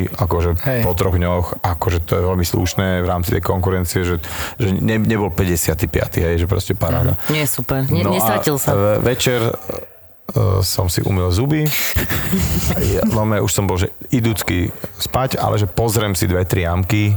17. 0.08 0.14
akože 0.14 0.50
Hej. 0.62 0.80
po 0.86 0.94
troch 0.94 1.12
dňoch, 1.12 1.60
akože 1.60 1.98
to 2.00 2.12
je 2.14 2.22
veľmi 2.22 2.42
slušné 2.42 3.02
v 3.02 3.06
rámci 3.06 3.34
tej 3.34 3.42
konkurencie, 3.42 4.00
že, 4.02 4.16
že 4.56 4.70
ne, 4.72 4.96
nebol 4.96 5.28
55. 5.28 5.90
hej, 6.16 6.38
že 6.38 6.46
proste 6.46 6.72
paráda. 6.72 7.18
Nie, 7.28 7.44
super. 7.44 7.82
Ne, 7.84 8.02
No 8.02 8.14
nestratil 8.14 8.56
sa. 8.56 8.72
ve- 8.72 9.02
Večer 9.04 9.42
uh, 9.42 9.54
som 10.62 10.86
si 10.86 11.02
umyl 11.02 11.28
zuby. 11.28 11.66
Ja, 12.72 13.04
no, 13.04 13.22
už 13.38 13.52
som 13.52 13.68
bol, 13.68 13.76
že 13.76 13.92
idúcky 14.08 14.72
spať, 14.96 15.36
ale 15.36 15.56
že 15.56 15.68
pozriem 15.68 16.16
si 16.16 16.24
dve, 16.24 16.42
tri 16.42 16.64
jamky 16.64 17.12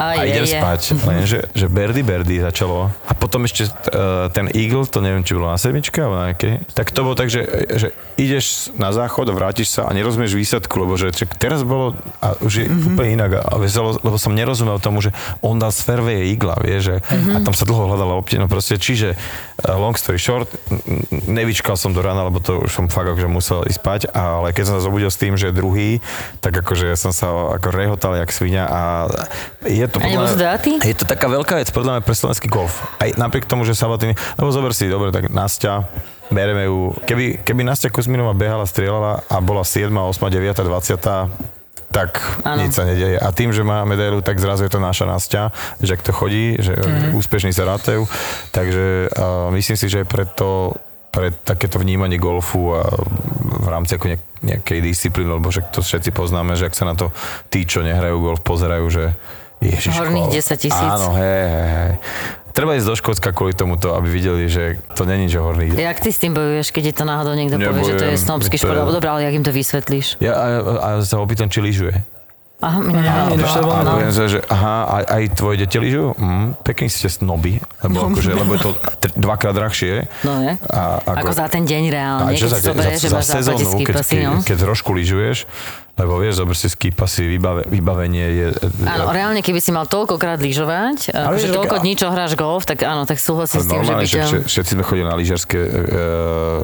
Aj, 0.00 0.16
a 0.16 0.24
idem 0.24 0.42
je, 0.42 0.50
je. 0.50 0.56
spať. 0.56 0.80
Lenže, 1.04 1.38
že 1.52 1.66
Berdy 1.68 2.00
Berdy 2.00 2.40
začalo. 2.40 2.88
A 3.04 3.12
potom 3.12 3.44
ešte 3.44 3.68
uh, 3.68 4.26
ten 4.28 4.48
Eagle, 4.48 4.88
to 4.88 4.98
neviem, 4.98 5.20
či 5.20 5.36
bolo 5.36 5.52
na 5.52 5.60
sedmičke 5.60 6.00
alebo 6.00 6.16
na 6.16 6.24
nejakej. 6.32 6.64
Tak 6.72 6.88
to 6.88 7.04
bolo 7.04 7.12
tak, 7.12 7.28
že, 7.28 7.44
že 7.68 7.92
ideš 8.16 8.72
na 8.74 8.90
záchod 8.90 9.28
a 9.28 9.36
vrátiš 9.36 9.68
sa 9.70 9.84
a 9.84 9.92
nerozumieš 9.92 10.32
výsledku, 10.32 10.72
lebo 10.78 10.96
že 10.96 11.12
čak, 11.12 11.36
teraz 11.36 11.60
bolo 11.60 11.92
a 12.18 12.32
už 12.40 12.52
je 12.54 12.64
Mhm. 12.64 12.72
mm-hmm. 12.72 12.88
úplne 12.90 13.10
inak. 13.12 13.30
A 13.38 13.52
veselo, 13.56 14.00
lebo 14.00 14.16
som 14.16 14.32
nerozumel 14.32 14.80
tomu, 14.80 15.00
že 15.00 15.12
on 15.40 15.60
dal 15.60 15.68
z 15.68 15.84
fairway 15.84 16.32
Eagle, 16.32 16.56
vieš, 16.56 16.82
že, 16.82 16.96
Mhm. 17.12 17.30
a 17.36 17.38
tam 17.42 17.52
sa 17.52 17.62
dlho 17.62 17.84
hľadala 17.86 18.16
opti, 18.16 18.40
no 18.40 18.48
proste, 18.48 18.80
čiže 18.80 19.12
uh, 19.12 19.76
long 19.76 19.92
story 19.92 20.16
short, 20.16 20.48
nevyčkal 21.28 21.76
som 21.76 21.92
do 21.92 22.00
rána, 22.00 22.24
lebo 22.24 22.38
to 22.38 22.62
už 22.62 22.72
som 22.72 22.86
fakt 22.86 23.10
akože 23.10 23.28
musel 23.28 23.60
ísť 23.66 23.76
spať, 23.76 24.00
ale 24.12 24.52
keď 24.52 24.64
som 24.64 24.74
sa 24.76 24.84
zobudil 24.84 25.08
s 25.08 25.18
tým, 25.18 25.34
že 25.34 25.48
je 25.48 25.56
druhý, 25.56 25.90
tak 26.38 26.54
akože 26.54 26.86
ja 26.86 26.96
som 26.96 27.10
sa 27.10 27.26
ako 27.52 27.68
rehotal 27.68 28.14
jak 28.14 28.30
svinia 28.30 28.64
a 28.64 28.82
je 29.64 29.84
to 29.90 29.98
A 29.98 30.06
nebol 30.06 30.26
si 30.30 30.38
dojatý? 30.38 30.72
je 30.80 30.96
to 30.96 31.04
taká 31.04 31.26
veľká 31.26 31.58
vec 31.58 31.68
podľa 31.74 31.98
mňa 31.98 32.02
pre 32.06 32.14
slovenský 32.14 32.46
golf. 32.46 32.80
Aj 33.02 33.10
napriek 33.18 33.44
tomu, 33.50 33.66
že 33.66 33.74
Sabatini, 33.74 34.14
lebo 34.38 34.48
zober 34.54 34.70
si, 34.70 34.86
dobre, 34.86 35.10
tak 35.10 35.28
Nastia, 35.28 35.84
bereme 36.30 36.70
ju, 36.70 36.94
keby, 37.04 37.42
keby 37.42 37.66
Nastia 37.66 37.90
Kuzminová 37.90 38.32
behala, 38.32 38.64
strieľala 38.64 39.26
a 39.26 39.36
bola 39.42 39.66
7, 39.66 39.90
8, 39.90 40.30
9, 40.30 40.62
20, 40.62 41.60
tak 41.90 42.22
Áno. 42.46 42.62
nič 42.62 42.78
sa 42.78 42.86
nedeje. 42.86 43.18
A 43.18 43.34
tým, 43.34 43.50
že 43.50 43.66
má 43.66 43.82
medailu, 43.82 44.22
tak 44.22 44.38
zrazu 44.38 44.62
je 44.62 44.70
to 44.70 44.78
naša 44.78 45.10
Nastia, 45.10 45.50
že 45.82 45.98
ak 45.98 46.06
to 46.06 46.14
chodí, 46.14 46.54
že 46.62 46.78
mm. 46.78 47.18
úspešní 47.18 47.50
sa 47.50 47.66
rátajú. 47.66 48.06
Takže 48.54 49.10
uh, 49.10 49.50
myslím 49.50 49.74
si, 49.74 49.90
že 49.90 50.06
preto 50.06 50.78
pre 51.10 51.34
takéto 51.34 51.82
vnímanie 51.82 52.22
golfu 52.22 52.70
a 52.70 52.86
v 53.60 53.66
rámci 53.66 53.98
ako 53.98 54.14
nejak, 54.14 54.22
nejakej 54.46 54.78
disciplíny, 54.78 55.26
lebo 55.26 55.50
že 55.50 55.66
to 55.74 55.82
všetci 55.82 56.14
poznáme, 56.14 56.54
že 56.54 56.70
ak 56.70 56.78
sa 56.78 56.86
na 56.86 56.94
to 56.94 57.10
tí, 57.50 57.66
čo 57.66 57.82
nehrajú 57.82 58.22
golf, 58.22 58.40
pozerajú, 58.46 58.86
že 58.86 59.04
Ježiško. 59.60 59.96
Horných 59.98 60.28
10 60.32 60.56
tisíc. 60.58 60.90
Áno, 60.90 61.12
hej, 61.14 61.24
hej, 61.46 61.68
hej. 61.68 61.92
Treba 62.50 62.74
ísť 62.74 62.82
do 62.84 62.94
Škótska 62.94 63.30
kvôli 63.30 63.52
tomuto, 63.52 63.92
aby 63.92 64.10
videli, 64.10 64.44
že 64.44 64.64
to 64.90 65.04
není, 65.04 65.26
že 65.26 65.38
horný. 65.38 65.70
Jak 65.70 65.96
ty 65.96 66.08
s 66.08 66.18
tým 66.18 66.32
bojuješ, 66.32 66.68
keď 66.68 66.84
je 66.84 66.94
to 66.94 67.04
náhodou 67.04 67.32
niekto 67.32 67.56
povie, 67.56 67.84
že 67.84 67.94
to 67.94 68.04
je 68.04 68.10
Nebojujem. 68.10 68.20
snobský 68.20 68.54
je- 68.54 68.60
šport? 68.60 68.90
Dobre, 68.90 69.08
ale 69.08 69.20
jak 69.22 69.34
im 69.34 69.44
to 69.44 69.52
vysvetlíš? 69.52 70.06
Ja 70.18 70.32
a, 70.34 70.46
a 70.74 70.88
sa 70.98 71.16
opýtam, 71.16 71.46
či 71.46 71.60
lyžuje. 71.60 71.94
Aha, 72.58 72.76
my 72.78 72.92
Ja, 72.92 73.00
nemáme. 73.24 73.32
ináč 73.38 73.50
to 73.50 73.58
A 73.58 73.64
bolo- 73.64 73.88
poviem 73.88 74.12
sa, 74.12 74.24
že 74.26 74.38
aha, 74.44 74.76
aj, 74.90 75.04
aj 75.06 75.22
tvoje 75.32 75.56
deti 75.58 75.76
lyžujú? 75.78 76.08
Hm, 76.12 76.46
pekný 76.60 76.88
ste 76.88 77.08
snoby, 77.08 77.56
lebo, 77.80 77.96
akože, 78.06 78.30
lebo 78.34 78.50
je 78.50 78.60
to 78.60 78.70
tr- 79.00 79.16
dvakrát 79.16 79.56
drahšie. 79.56 80.06
No 80.22 80.44
je. 80.44 80.52
A, 80.68 81.00
Ako 81.24 81.32
za 81.32 81.48
ten 81.48 81.64
deň 81.64 81.82
reálne, 81.88 82.36
čo 82.36 82.46
keď 82.46 82.60
si 82.60 82.64
zoberieš, 82.68 83.00
že 83.00 83.08
máš 83.10 83.26
ski 83.66 83.84
keď, 83.88 83.94
pasy, 83.96 84.14
keď, 84.14 84.22
no. 84.28 84.34
keď 84.44 84.56
trošku 84.68 84.90
lyžuješ, 84.92 85.38
lebo 86.00 86.16
vieš, 86.16 86.40
zober 86.40 86.56
si 86.56 86.68
ski 86.72 86.88
pasy, 86.96 87.28
vybave, 87.28 87.68
vybavenie 87.68 88.26
je... 88.32 88.46
Áno, 88.88 89.12
reálne, 89.12 89.44
keby 89.44 89.60
si 89.60 89.68
mal 89.68 89.84
toľkokrát 89.84 90.40
lyžovať, 90.40 91.12
Ale 91.12 91.36
akože 91.36 91.48
vieš, 91.52 91.56
toľko 91.60 91.76
dní, 91.84 91.92
čo 92.00 92.06
hráš 92.08 92.32
golf, 92.40 92.64
tak 92.64 92.80
áno, 92.88 93.04
tak 93.04 93.20
súhlasím 93.20 93.60
s 93.60 93.68
tým, 93.68 93.82
že 93.84 93.92
by 93.92 94.04
ťa... 94.08 94.24
všetci 94.48 94.70
sme 94.80 94.84
chodili 94.86 95.04
na 95.04 95.16
lyžerské 95.20 95.60
e, 95.60 95.70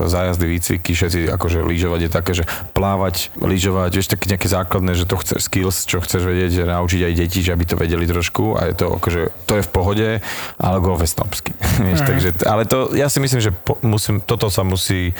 zájazdy, 0.08 0.46
výcviky, 0.56 0.90
všetci 0.96 1.18
akože 1.36 1.58
lyžovať 1.68 2.00
je 2.08 2.10
také, 2.10 2.32
že 2.32 2.44
plávať, 2.72 3.28
lyžovať, 3.36 3.90
vieš, 3.92 4.08
také 4.08 4.24
nejaké 4.32 4.48
základné, 4.48 4.92
že 4.96 5.04
to 5.04 5.20
chceš 5.20 5.44
skills, 5.44 5.84
čo 5.84 6.00
chceš 6.00 6.24
vedieť, 6.24 6.50
že 6.56 6.64
naučiť 6.64 7.00
aj 7.04 7.12
deti, 7.12 7.44
že 7.44 7.52
aby 7.52 7.64
to 7.68 7.76
vedeli 7.76 8.08
trošku 8.08 8.56
a 8.56 8.72
je 8.72 8.74
to 8.78 8.96
akože, 8.96 9.20
to 9.44 9.52
je 9.60 9.62
v 9.62 9.70
pohode, 9.70 10.08
ale 10.56 10.76
golf 10.80 11.04
je 11.04 11.10
snobský. 11.12 11.52
vieš, 11.84 12.00
takže, 12.08 12.25
ale 12.46 12.64
to, 12.64 12.94
ja 12.94 13.10
si 13.10 13.18
myslím, 13.20 13.40
že 13.42 13.50
po, 13.52 13.76
musím, 13.82 14.22
toto 14.22 14.48
sa 14.48 14.62
musí 14.62 15.12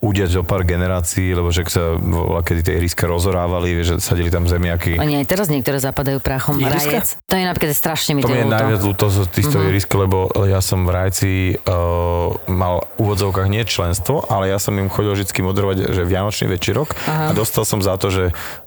udiať 0.00 0.40
o 0.40 0.42
pár 0.44 0.62
generácií, 0.62 1.32
lebo 1.32 1.48
že 1.50 1.66
sa 1.66 1.96
bola, 1.98 2.44
kedy 2.44 2.60
tie 2.62 2.72
ihriska 2.78 3.08
rozorávali, 3.08 3.74
vieš, 3.74 3.96
že 3.96 4.12
sadili 4.12 4.30
tam 4.30 4.46
zemiaky. 4.46 5.00
Oni 5.00 5.20
aj 5.22 5.26
teraz 5.26 5.46
niektoré 5.48 5.80
zapadajú 5.80 6.20
prachom. 6.20 6.58
Ihriska? 6.60 7.02
Rajec. 7.02 7.08
To 7.26 7.34
je 7.34 7.44
napríklad 7.44 7.76
strašne 7.76 8.12
mi 8.16 8.20
To 8.22 8.32
je 8.32 8.46
najviac 8.46 8.82
ľúto 8.82 9.06
z 9.08 9.26
týchto 9.30 9.58
mm-hmm. 9.58 9.70
irisk, 9.72 9.90
lebo 9.96 10.30
ja 10.46 10.60
som 10.60 10.84
v 10.86 10.90
Rajci 10.92 11.34
uh, 11.56 12.36
mal 12.50 12.86
v 12.96 13.06
úvodzovkách 13.06 13.48
nie 13.48 13.62
členstvo, 13.66 14.26
ale 14.26 14.50
ja 14.50 14.58
som 14.60 14.76
im 14.76 14.88
chodil 14.92 15.16
vždy 15.16 15.40
moderovať, 15.42 15.76
že 15.94 16.02
Vianočný 16.04 16.46
večerok 16.50 16.94
a 17.08 17.32
dostal 17.32 17.64
som 17.64 17.80
za 17.80 17.96
to, 17.96 18.08
že 18.10 18.24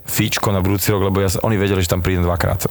fíčko 0.10 0.50
na 0.50 0.60
budúci 0.60 0.90
rok, 0.90 1.08
lebo 1.08 1.22
ja, 1.22 1.30
oni 1.46 1.56
vedeli, 1.56 1.80
že 1.86 1.90
tam 1.94 2.02
prídem 2.02 2.26
dvakrát. 2.26 2.66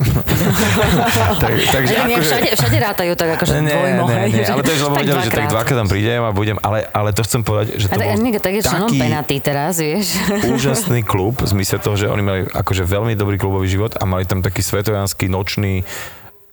tak, 1.42 1.52
takže 1.70 1.94
Ale 1.94 2.18
akože... 2.18 2.28
všade, 2.28 2.48
všade 2.58 2.76
rátajú 2.82 3.12
tak 3.14 3.28
akože 3.38 3.52
Ne, 3.62 3.70
dvojmo, 3.72 4.04
ne, 4.10 4.26
ne, 4.28 4.42
ale 4.44 4.62
to 4.66 4.70
je, 4.74 4.78
lebo 4.82 4.94
vedeli, 4.98 5.20
že 5.22 5.30
tak 5.30 5.46
dvakrát 5.48 5.76
tam 5.78 5.88
prídem 5.88 6.20
a 6.26 6.30
budem, 6.34 6.58
ale, 6.60 6.84
ale 6.90 7.14
to 7.14 7.22
chcem 7.22 7.40
povedať, 7.46 7.78
že 7.78 7.86
A 7.88 7.94
to 7.94 8.00
tak, 8.02 8.08
bol 8.18 8.42
tak 8.42 8.52
je 8.58 8.62
taký 8.66 8.96
penatý 8.98 9.36
teraz, 9.38 9.78
vieš. 9.78 10.18
úžasný 10.58 11.06
klub, 11.06 11.38
v 11.38 11.48
zmysle 11.48 11.78
toho, 11.78 11.94
že 11.94 12.10
oni 12.10 12.22
mali 12.22 12.40
akože 12.50 12.82
veľmi 12.82 13.14
dobrý 13.14 13.38
klubový 13.38 13.70
život 13.70 13.94
a 13.94 14.02
mali 14.02 14.26
tam 14.26 14.42
taký 14.42 14.60
svetojanský 14.60 15.30
nočný 15.30 15.86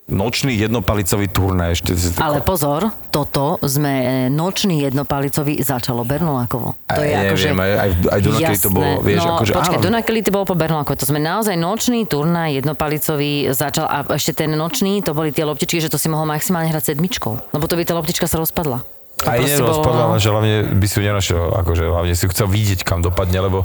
nočný 0.06 0.54
jednopalicový 0.54 1.26
turnaj 1.34 1.82
ešte. 1.82 1.98
Ale 2.22 2.46
pozor, 2.46 2.94
toto 3.10 3.58
sme 3.66 3.94
e, 3.94 4.06
nočný 4.30 4.86
jednopalicový 4.86 5.66
začalo 5.66 6.06
Bernolákovo. 6.06 6.78
To 6.94 7.02
je 7.02 7.10
Aj, 7.10 7.34
akože... 7.34 7.46
neviem, 7.50 7.62
aj, 7.62 7.72
aj, 7.74 7.90
aj 8.14 8.20
Dunakely 8.22 8.58
to 8.62 8.70
bolo, 8.70 8.92
vieš, 9.02 9.22
no, 9.26 9.34
akože 9.42 9.52
počkaj, 9.58 9.78
áno. 9.82 9.86
Dunakely 9.90 10.22
to 10.22 10.30
bolo 10.30 10.46
po 10.46 10.56
Bernolákovo. 10.56 10.96
To 11.02 11.10
sme 11.10 11.18
naozaj 11.18 11.58
nočný 11.58 12.06
turnaj 12.06 12.54
jednopalicový 12.62 13.50
začal 13.50 13.90
a 13.90 14.06
ešte 14.14 14.46
ten 14.46 14.54
nočný, 14.54 15.02
to 15.02 15.18
boli 15.18 15.34
tie 15.34 15.42
loptičky, 15.42 15.82
že 15.82 15.90
to 15.90 15.98
si 15.98 16.06
mohol 16.06 16.30
maximálne 16.30 16.70
hrať 16.70 16.94
sedmičkou. 16.94 17.54
Lebo 17.58 17.66
to 17.66 17.74
by 17.74 17.84
tá 17.84 17.98
loptička 17.98 18.30
sa 18.30 18.38
rozpadla. 18.38 18.95
Proste 19.16 19.58
bolo- 19.58 19.72
nerozpadla, 19.72 20.04
len 20.12 20.20
že 20.20 20.28
hlavne 20.28 20.54
by 20.76 20.86
si 20.86 20.96
ju 20.96 21.04
nenašiel, 21.04 21.44
akože 21.56 21.84
hlavne 21.88 22.14
si 22.14 22.24
ju 22.24 22.30
chcel 22.30 22.48
vidieť, 22.48 22.84
kam 22.84 23.00
dopadne, 23.00 23.40
lebo 23.40 23.64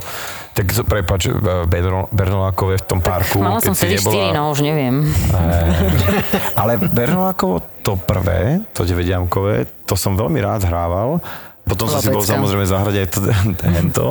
tak 0.51 0.71
prepáč, 0.83 1.27
Berno- 1.67 2.07
Bernolákové 2.09 2.79
v 2.79 2.85
tom 2.87 2.99
parku, 2.99 3.39
Mala 3.39 3.59
som 3.59 3.71
vtedy 3.71 3.99
4, 3.99 4.31
no 4.31 4.51
už 4.51 4.63
neviem. 4.63 5.11
Ale 6.59 6.79
Bernolákovo 6.79 7.63
to 7.83 7.95
prvé, 7.95 8.63
to 8.71 8.83
9 8.83 9.27
to 9.83 9.93
som 9.95 10.15
veľmi 10.15 10.39
rád 10.39 10.63
hrával. 10.63 11.19
Potom 11.61 11.85
som 11.87 11.99
si 11.99 12.09
bol 12.09 12.23
samozrejme 12.23 12.65
zahrať 12.65 12.95
aj 12.97 13.07
to, 13.07 13.19
hento. 13.75 14.05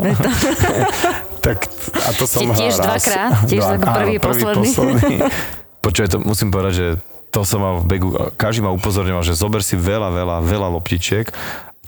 tak, 1.45 1.59
a 1.99 2.11
to 2.15 2.25
som 2.25 2.47
tiež 2.53 2.79
hral 2.79 2.95
raz. 2.95 3.01
dvakrát? 3.01 3.33
Tiež 3.49 3.65
Dva- 3.65 3.97
prvý, 3.97 4.15
áno, 4.17 4.23
posledný? 4.23 4.69
posledný. 4.71 5.17
Počuj, 5.81 6.05
to 6.07 6.17
musím 6.21 6.53
povedať, 6.53 6.73
že 6.73 6.87
to 7.31 7.47
som 7.47 7.63
mal 7.63 7.75
v 7.81 7.87
begu, 7.87 8.09
každý 8.35 8.67
ma 8.67 8.75
upozorňoval, 8.75 9.23
že 9.23 9.39
zober 9.39 9.63
si 9.63 9.79
veľa, 9.79 10.11
veľa, 10.11 10.37
veľa 10.43 10.69
loptičiek 10.75 11.31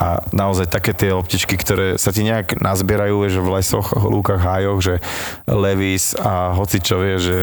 a 0.01 0.25
naozaj 0.33 0.73
také 0.73 0.97
tie 0.97 1.13
loptičky, 1.13 1.53
ktoré 1.55 2.01
sa 2.01 2.11
ti 2.11 2.25
nejak 2.25 2.59
nazbierajú, 2.59 3.29
že 3.29 3.39
v 3.39 3.49
lesoch, 3.61 3.93
lúkach, 3.93 4.41
hájoch, 4.41 4.81
že 4.81 4.95
Levis 5.45 6.17
a 6.17 6.57
hocičo 6.57 6.97
vie, 6.97 7.21
že 7.21 7.37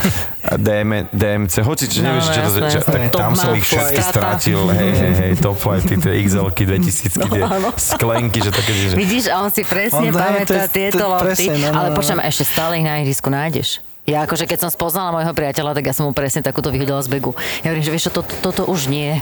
DM, 0.68 1.10
DMC, 1.10 1.66
hocičo, 1.66 2.00
No, 2.00 2.14
nevieš, 2.14 2.30
čo 2.30 2.40
to 2.40 2.48
jasné, 2.48 2.68
že, 2.70 2.78
jasné. 2.80 2.92
tak 2.94 3.02
tam 3.12 3.32
som 3.34 3.50
ich 3.52 3.66
všetky 3.66 3.98
Flight. 3.98 4.10
stratil, 4.14 4.60
hej, 4.72 4.92
hej, 4.94 5.12
hej, 5.20 5.32
top 5.42 5.58
flighty, 5.58 5.94
tie 5.98 6.12
XL-ky 6.22 6.64
2000 6.64 7.18
tie 7.18 7.42
sklenky, 7.76 8.38
že 8.46 8.50
také, 8.54 8.72
že... 8.72 8.94
Vidíš, 8.94 9.24
a 9.34 9.42
on 9.42 9.50
si 9.50 9.66
presne 9.66 10.08
On 10.08 10.14
pamätá 10.14 10.70
tieto 10.70 11.02
lopty. 11.02 11.50
no, 11.50 11.66
no, 11.66 11.82
ale 11.82 11.88
no. 11.92 11.96
počujem, 11.98 12.22
ešte 12.22 12.44
stále 12.46 12.78
ich 12.78 12.86
na 12.86 13.02
ihrisku 13.02 13.26
nájdeš. 13.26 13.82
Ja 14.08 14.24
akože 14.24 14.48
keď 14.48 14.64
som 14.64 14.70
spoznala 14.72 15.12
môjho 15.12 15.36
priateľa, 15.36 15.76
tak 15.76 15.84
ja 15.84 15.92
som 15.92 16.08
mu 16.08 16.16
presne 16.16 16.40
takúto 16.40 16.72
vyhodila 16.72 17.04
z 17.04 17.12
begu. 17.12 17.36
Ja 17.60 17.76
hovorím, 17.76 17.84
že 17.84 17.92
vieš 17.92 18.08
čo, 18.08 18.12
to, 18.16 18.22
toto 18.40 18.64
už 18.64 18.88
nie. 18.88 19.20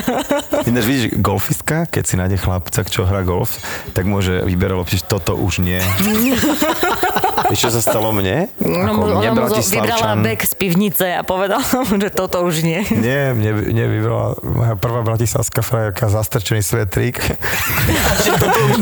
Ináč 0.68 0.84
vidíš, 0.84 1.04
golfistka, 1.16 1.88
keď 1.88 2.04
si 2.04 2.14
nájde 2.20 2.36
chlapca, 2.36 2.84
čo 2.84 3.08
hrá 3.08 3.24
golf, 3.24 3.56
tak 3.96 4.04
môže 4.04 4.44
vyberať 4.44 4.76
lepšie, 4.84 5.08
toto 5.08 5.32
už 5.32 5.64
nie. 5.64 5.80
Vieš, 7.46 7.58
čo 7.58 7.70
sa 7.70 7.80
stalo 7.80 8.10
mne? 8.10 8.50
No, 8.58 8.90
Ako 8.90 9.22
mne, 9.22 9.30
vybrala 9.38 10.14
bek 10.18 10.40
z 10.42 10.54
pivnice 10.58 11.06
a 11.14 11.22
povedala 11.22 11.62
mu, 11.86 11.94
že 12.00 12.10
toto 12.10 12.42
už 12.42 12.66
nie. 12.66 12.82
Nie, 12.90 13.30
mne, 13.30 13.70
mne 13.70 13.84
vybrala 13.86 14.26
moja 14.42 14.74
prvá 14.74 15.00
bratislavská 15.06 15.62
frajerka 15.62 16.10
zastrčený 16.10 16.62
svetrík. 16.66 17.22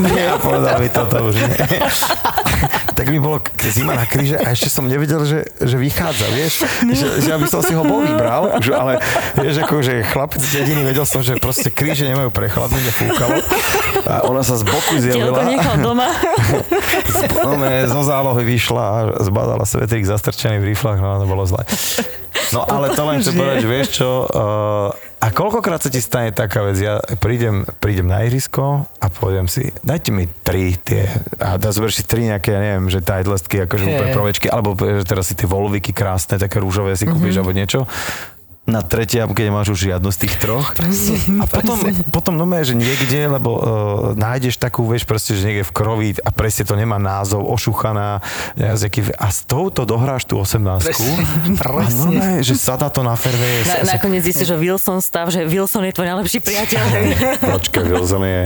nie, 0.01 0.23
a 0.25 0.41
povedala 0.41 0.81
mi 0.81 0.89
toto 0.89 1.29
už 1.29 1.35
nie. 1.37 1.57
tak 2.97 3.13
mi 3.13 3.21
bolo 3.21 3.37
zima 3.61 3.93
na 3.93 4.09
kríže 4.09 4.41
a 4.41 4.57
ešte 4.57 4.73
som 4.73 4.89
nevedel, 4.89 5.21
že, 5.21 5.45
že 5.61 5.77
vychádza, 5.77 6.25
vieš, 6.33 6.53
že, 6.81 7.07
že 7.21 7.29
aby 7.29 7.45
som 7.45 7.61
si 7.61 7.77
ho 7.77 7.85
bol 7.85 8.01
vybral, 8.01 8.57
že, 8.57 8.73
ale 8.73 8.97
vieš, 9.37 9.61
ako, 9.61 9.85
že 9.85 10.01
chlapec 10.01 10.41
jediný 10.41 10.81
vedel 10.81 11.05
som, 11.05 11.21
že 11.21 11.37
proste 11.37 11.69
kríže 11.69 12.09
nemajú 12.09 12.33
prechladnúť 12.33 12.83
a 12.89 12.93
fúkalo. 12.97 13.35
A 14.07 14.13
ona 14.25 14.41
sa 14.41 14.57
z 14.57 14.65
boku 14.65 14.97
Tielko 14.97 15.13
zjavila. 15.13 15.45
nechal 15.45 15.75
doma. 15.77 16.09
No, 17.37 17.55
ne, 17.55 17.85
zo 17.87 18.01
zálohy 18.03 18.43
vyšla 18.47 18.83
a 18.87 18.99
zbadala 19.27 19.67
svetrík 19.67 20.07
zastrčený 20.07 20.63
v 20.63 20.71
riflách, 20.71 21.03
no 21.03 21.19
to 21.19 21.27
bolo 21.27 21.43
zle. 21.43 21.67
No 22.55 22.63
ale 22.63 22.95
to 22.95 23.03
len 23.03 23.19
chcem 23.19 23.35
povedať, 23.35 23.57
že 23.59 23.67
vieš 23.67 23.87
čo, 23.99 24.23
uh, 24.23 24.95
a 25.19 25.27
koľkokrát 25.35 25.83
sa 25.83 25.91
ti 25.91 25.99
stane 25.99 26.31
taká 26.31 26.63
vec, 26.63 26.79
ja 26.79 27.01
prídem, 27.19 27.67
prídem 27.83 28.07
na 28.07 28.23
ihrisko 28.23 28.87
a 28.87 29.05
poviem 29.11 29.51
si, 29.51 29.75
dajte 29.83 30.15
mi 30.15 30.31
tri 30.47 30.79
tie, 30.79 31.11
a 31.43 31.59
dá 31.59 31.75
zober 31.75 31.91
si 31.91 32.07
tri 32.07 32.23
nejaké, 32.23 32.55
ja 32.55 32.61
neviem, 32.63 32.87
že 32.87 33.03
Titleistky, 33.03 33.67
akože 33.67 33.83
úplne 33.83 34.11
provečky, 34.15 34.47
alebo 34.47 34.79
že 34.79 35.03
teraz 35.03 35.27
si 35.27 35.35
tie 35.35 35.49
volviky 35.49 35.91
krásne, 35.91 36.39
také 36.39 36.63
rúžové 36.63 36.95
si 36.95 37.03
kúpiš, 37.03 37.41
alebo 37.41 37.51
niečo 37.51 37.83
na 38.67 38.83
tretiam, 38.83 39.31
keď 39.31 39.47
nemáš 39.47 39.71
už 39.71 39.79
žiadnu 39.87 40.11
z 40.11 40.27
tých 40.27 40.35
troch. 40.43 40.75
A 41.39 41.45
potom, 41.47 41.79
potom 42.11 42.33
no 42.35 42.43
že 42.59 42.75
niekde, 42.75 43.31
lebo 43.31 43.51
uh, 43.55 43.61
nájdeš 44.11 44.59
takú, 44.59 44.83
vieš, 44.83 45.07
proste, 45.07 45.31
že 45.31 45.47
niekde 45.47 45.63
v 45.63 45.71
krovi 45.71 46.09
a 46.19 46.35
presne 46.35 46.67
to 46.67 46.75
nemá 46.75 46.99
názov, 46.99 47.47
ošuchaná, 47.47 48.19
nejaký, 48.59 49.15
a 49.15 49.31
s 49.31 49.47
touto 49.47 49.87
dohráš 49.87 50.27
tú 50.27 50.35
18 50.35 50.83
A 50.83 51.87
no, 51.95 52.11
ne, 52.11 52.43
že 52.43 52.59
sadá 52.59 52.91
to 52.91 53.07
na 53.07 53.15
fairway. 53.15 53.63
Na, 53.63 53.95
nakoniec 53.95 54.27
zistíš, 54.27 54.51
že 54.51 54.57
Wilson 54.59 54.99
stav, 54.99 55.31
že 55.31 55.47
Wilson 55.47 55.87
je 55.87 55.95
tvoj 55.95 56.07
najlepší 56.11 56.39
priateľ. 56.43 56.83
Počkaj, 57.55 57.83
Wilson 57.87 58.23
je, 58.27 58.41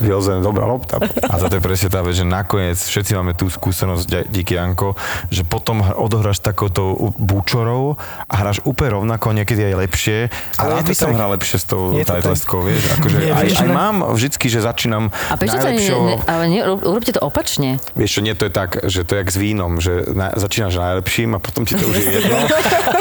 Wilson 0.00 0.40
je 0.40 0.42
dobrá 0.42 0.64
lopta. 0.64 0.96
A 1.04 1.36
to 1.36 1.52
je 1.52 1.60
presne 1.60 1.92
tá 1.92 2.00
vec, 2.00 2.16
že 2.16 2.24
nakoniec 2.24 2.80
všetci 2.80 3.12
máme 3.12 3.36
tú 3.36 3.52
skúsenosť, 3.52 4.32
díky 4.32 4.56
Janko, 4.56 4.96
že 5.28 5.44
potom 5.44 5.84
hr- 5.84 6.00
odohráš 6.00 6.40
takouto 6.40 7.12
búčorou 7.20 8.00
a 8.24 8.34
hráš 8.40 8.64
úplne 8.64 9.02
rovnako, 9.02 9.36
niekedy 9.36 9.65
aj 9.66 9.74
lepšie. 9.74 10.18
Ale 10.56 10.80
to 10.80 10.90
by 10.90 10.94
som 10.94 11.10
tak. 11.10 11.16
hral 11.18 11.30
lepšie 11.34 11.56
s 11.58 11.66
tou 11.66 11.82
tajtlestkou, 11.98 12.58
vieš. 12.62 12.82
Akože 12.96 13.16
Nie, 13.18 13.32
aj, 13.34 13.46
aj 13.58 13.68
ne? 13.68 13.74
mám 13.74 13.96
vždycky, 14.14 14.46
že 14.46 14.62
začínam 14.62 15.10
A 15.30 15.34
prečo 15.34 15.58
to 15.58 15.70
nie, 15.72 16.16
ale 16.26 16.44
nie, 16.46 16.60
rob- 16.62 16.84
urobte 16.84 17.10
to 17.10 17.20
opačne. 17.20 17.82
Vieš 17.98 18.10
čo, 18.16 18.20
nie, 18.22 18.34
to 18.36 18.46
je 18.46 18.52
tak, 18.52 18.86
že 18.86 19.02
to 19.02 19.16
je 19.16 19.18
jak 19.24 19.30
s 19.32 19.38
vínom, 19.40 19.72
že 19.80 20.06
na, 20.12 20.30
začínaš 20.36 20.76
najlepším 20.78 21.34
a 21.34 21.38
potom 21.40 21.64
ti 21.64 21.74
to 21.74 21.88
už 21.88 21.96
je 21.98 22.06
jedno. 22.22 22.38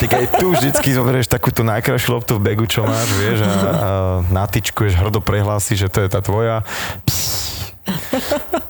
Tak 0.01 0.09
aj 0.09 0.26
tu 0.39 0.45
vždycky 0.55 0.89
zoberieš 0.95 1.28
takú 1.28 1.51
tú 1.51 1.61
najkrajšiu 1.68 2.09
loptu 2.16 2.39
v 2.39 2.41
begu, 2.41 2.66
čo 2.66 2.88
máš, 2.88 3.09
vieš, 3.20 3.43
a, 3.43 3.51
a 3.51 3.89
natyčkuješ, 4.32 4.95
hrdo 4.97 5.20
prehlási, 5.20 5.76
že 5.76 5.91
to 5.91 6.01
je 6.01 6.09
tá 6.09 6.24
tvoja. 6.24 6.63
Pss, 7.03 7.34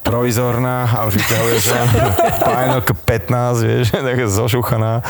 provizorná 0.01 0.85
a 0.85 1.07
už 1.07 1.17
vyťahuješ 1.17 1.63
len 1.67 1.87
pájnok 2.39 2.85
15, 2.99 3.63
vieš, 3.63 3.85
také 4.11 4.23
zošuchaná 4.25 5.01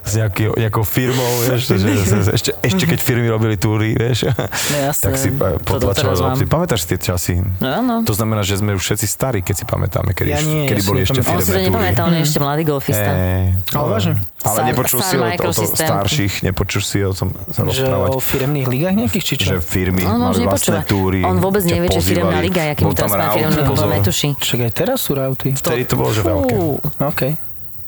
s 0.00 0.12
nejaký, 0.14 0.54
nejakou 0.54 0.84
firmou, 0.84 1.26
vieš, 1.42 1.66
že, 1.66 1.74
že, 1.76 1.88
že, 1.96 2.16
ešte, 2.30 2.50
ešte 2.54 2.84
keď 2.86 2.98
firmy 3.00 3.26
robili 3.26 3.56
túry, 3.56 3.92
vieš, 3.92 4.30
No 4.70 4.76
jasné, 4.78 5.02
tak 5.02 5.14
si 5.16 5.28
doteraz 5.64 6.18
mám. 6.18 6.36
lopty. 6.36 6.44
Pamätáš 6.44 6.84
si 6.84 6.94
tie 6.94 6.98
časy? 7.02 7.34
No, 7.58 7.68
áno. 7.68 7.94
To 8.04 8.12
znamená, 8.12 8.40
že 8.40 8.56
sme 8.56 8.72
už 8.72 8.82
všetci 8.82 9.06
starí, 9.06 9.40
keď 9.40 9.54
si 9.54 9.64
pamätáme, 9.64 10.12
kedy, 10.12 10.28
Ja 10.28 10.40
nie, 10.40 10.68
kedy 10.68 10.82
boli 10.84 11.02
ešte 11.02 11.18
nepamätám. 11.18 11.34
On 11.34 11.42
si 11.42 11.50
to 11.50 11.62
nepamätá, 11.62 12.00
on 12.04 12.14
je 12.14 12.22
ešte 12.22 12.38
mladý 12.38 12.62
golfista. 12.62 13.10
Ej, 13.10 13.44
Ale 13.74 13.86
vážne. 13.88 14.14
Ale 14.44 14.58
nepočul 14.68 15.00
si 15.00 15.16
o, 15.16 15.24
o, 15.24 15.50
o 15.50 15.64
starších, 15.66 16.34
nepočul 16.44 16.82
si 16.84 17.00
o 17.00 17.16
tom 17.16 17.32
sa 17.48 17.64
Že 17.64 17.88
rozprávať. 17.88 18.08
o 18.12 18.20
firemných 18.20 18.66
ligách 18.68 18.94
nejakých, 18.94 19.24
či 19.24 19.34
čo? 19.40 19.46
Že 19.50 19.64
firmy 19.64 20.04
On 20.04 20.20
mali 20.20 20.44
vlastné 20.44 20.84
túry. 20.84 21.24
On 21.24 21.40
vôbec 21.40 21.64
nevie, 21.64 21.88
že 21.88 22.04
firemná 22.04 22.44
liga, 22.44 22.60
aký 22.68 22.84
mu 22.84 22.92
tam 22.92 23.08
teraz 23.08 23.32
ligu, 23.56 23.70
pozor. 23.70 23.88
netuší. 23.88 24.28
Však 24.34 24.60
aj 24.60 24.72
teraz 24.72 24.98
sú 25.00 25.14
rauty. 25.14 25.54
Vtedy 25.54 25.84
to 25.86 25.94
bolo, 25.94 26.10
že 26.10 26.22
veľké. 26.22 26.54
OK. 26.98 27.22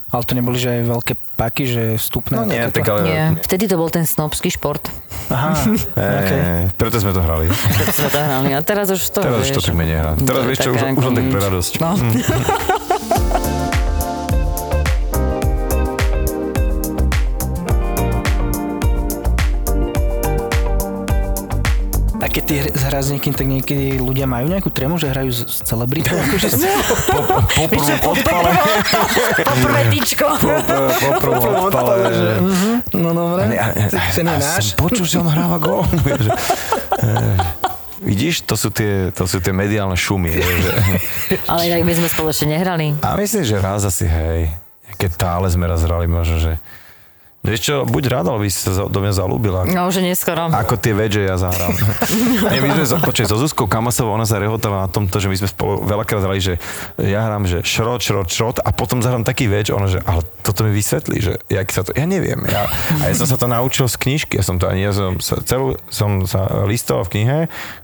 Ale 0.07 0.23
to 0.23 0.33
neboli, 0.33 0.55
že 0.55 0.71
aj 0.71 0.81
veľké 0.87 1.13
paky, 1.35 1.63
že 1.67 1.83
stupné. 1.99 2.39
No 2.39 2.47
nie, 2.47 2.63
takéto? 2.63 2.79
tak 2.79 2.85
ale... 2.87 2.99
Nie. 3.03 3.23
Vtedy 3.43 3.67
to 3.67 3.75
bol 3.75 3.91
ten 3.91 4.07
snobský 4.07 4.47
šport. 4.47 4.87
Aha, 5.27 5.51
OK. 6.23 6.31
Ej, 6.31 6.71
preto 6.79 6.95
sme 7.03 7.11
to 7.11 7.19
hrali. 7.19 7.51
Preto 7.51 7.91
sme 7.91 8.09
to 8.09 8.19
hrali. 8.23 8.49
A 8.55 8.63
teraz 8.63 8.87
už 8.87 9.03
to 9.11 9.19
Teraz 9.19 9.43
už 9.43 9.51
vieš. 9.51 9.55
to 9.59 9.61
tak 9.67 9.75
menej 9.75 9.99
hrá. 9.99 10.11
Teraz 10.15 10.43
vieš 10.47 10.59
čo, 10.63 10.69
už, 10.71 10.79
už 10.79 10.83
len 10.87 10.95
tak 10.95 11.03
ako 11.03 11.31
pre 11.35 11.41
radosť. 11.43 11.73
No. 11.83 11.89
keď 22.37 22.45
ty 22.45 22.55
hr- 22.61 22.73
hráš 22.85 23.03
s 23.03 23.11
niekým, 23.11 23.33
tak 23.33 23.45
niekedy 23.45 23.97
ľudia 23.97 24.29
majú 24.29 24.45
nejakú 24.45 24.69
trému, 24.69 24.95
že 24.95 25.09
hrajú 25.09 25.33
s, 25.33 25.41
s 25.41 25.65
celebritou? 25.65 26.13
Akože 26.23 26.47
s... 26.47 26.61
Po 27.49 27.65
prvom 27.65 27.97
odpale. 28.13 28.51
Prvé 29.57 29.81
tyčko. 29.89 30.25
Po 30.37 31.11
prvom 31.17 31.65
odpale. 31.65 31.93
že- 32.07 32.37
No 32.93 33.09
dobre, 33.11 33.57
ten 34.13 34.29
je 34.29 34.37
náš. 34.37 34.77
Počul, 34.77 35.03
že 35.03 35.17
on 35.17 35.25
hráva 35.25 35.57
gól. 35.57 35.81
Vidíš, 37.99 38.45
to 38.45 38.53
sú 38.53 38.69
tie, 38.69 39.09
to 39.09 39.25
sú 39.25 39.41
tie 39.41 39.49
mediálne 39.49 39.97
šumy. 39.97 40.29
Že, 40.29 40.41
Ale 41.49 41.61
inak 41.65 41.81
my 41.81 41.93
sme 41.95 42.07
spoločne 42.07 42.53
nehrali. 42.53 42.93
a 43.01 43.17
myslím, 43.17 43.41
že 43.41 43.57
raz 43.57 43.81
asi, 43.81 44.05
hej, 44.05 44.53
keď 44.95 45.09
tále 45.17 45.49
sme 45.49 45.65
raz 45.65 45.81
hrali, 45.81 46.05
možno, 46.05 46.37
že... 46.37 46.53
Vieš 47.47 47.61
čo, 47.63 47.75
buď 47.87 48.03
rád, 48.11 48.25
ale 48.27 48.43
by 48.43 48.47
si 48.51 48.59
sa 48.59 48.91
do 48.91 48.99
mňa 48.99 49.13
zalúbila. 49.15 49.63
No 49.63 49.87
už 49.87 50.03
je 50.03 50.11
neskoro. 50.11 50.51
Ako 50.51 50.75
tie 50.75 50.91
vedže 50.91 51.23
ja 51.23 51.39
zahrám. 51.39 51.71
Nie, 52.51 52.59
my 52.59 52.75
sme, 52.75 52.83
so- 52.83 52.99
počkaj, 52.99 53.23
so 53.31 53.39
Zuzkou 53.39 53.71
Kamasovou, 53.71 54.11
ona 54.11 54.27
sa 54.27 54.35
rehotala 54.35 54.83
na 54.83 54.89
tomto, 54.91 55.23
že 55.23 55.31
my 55.31 55.35
sme 55.39 55.47
spolu 55.47 55.79
veľakrát 55.87 56.27
hrali, 56.27 56.43
že 56.43 56.53
ja 56.99 57.23
hrám, 57.23 57.47
že 57.47 57.63
šrot, 57.63 58.03
šrot, 58.03 58.27
šrot 58.27 58.57
a 58.59 58.69
potom 58.75 58.99
zahrám 58.99 59.23
taký 59.23 59.47
več, 59.47 59.71
ona, 59.71 59.87
že 59.87 60.03
ale 60.03 60.27
toto 60.43 60.67
mi 60.67 60.75
vysvetlí, 60.75 61.17
že 61.23 61.33
jak 61.47 61.67
sa 61.71 61.87
to, 61.87 61.95
ja 61.95 62.03
neviem. 62.03 62.43
Ja, 62.51 62.67
a 62.99 63.03
ja 63.07 63.15
som 63.15 63.31
sa 63.31 63.39
to 63.39 63.47
naučil 63.47 63.87
z 63.87 63.95
knižky, 63.95 64.35
ja 64.35 64.43
som 64.43 64.59
to 64.59 64.67
ani, 64.67 64.83
ja 64.83 64.91
som 64.91 65.23
sa, 65.23 65.39
celú, 65.39 65.79
som 65.87 66.27
sa 66.27 66.67
listoval 66.67 67.07
v 67.07 67.11
knihe, 67.15 67.37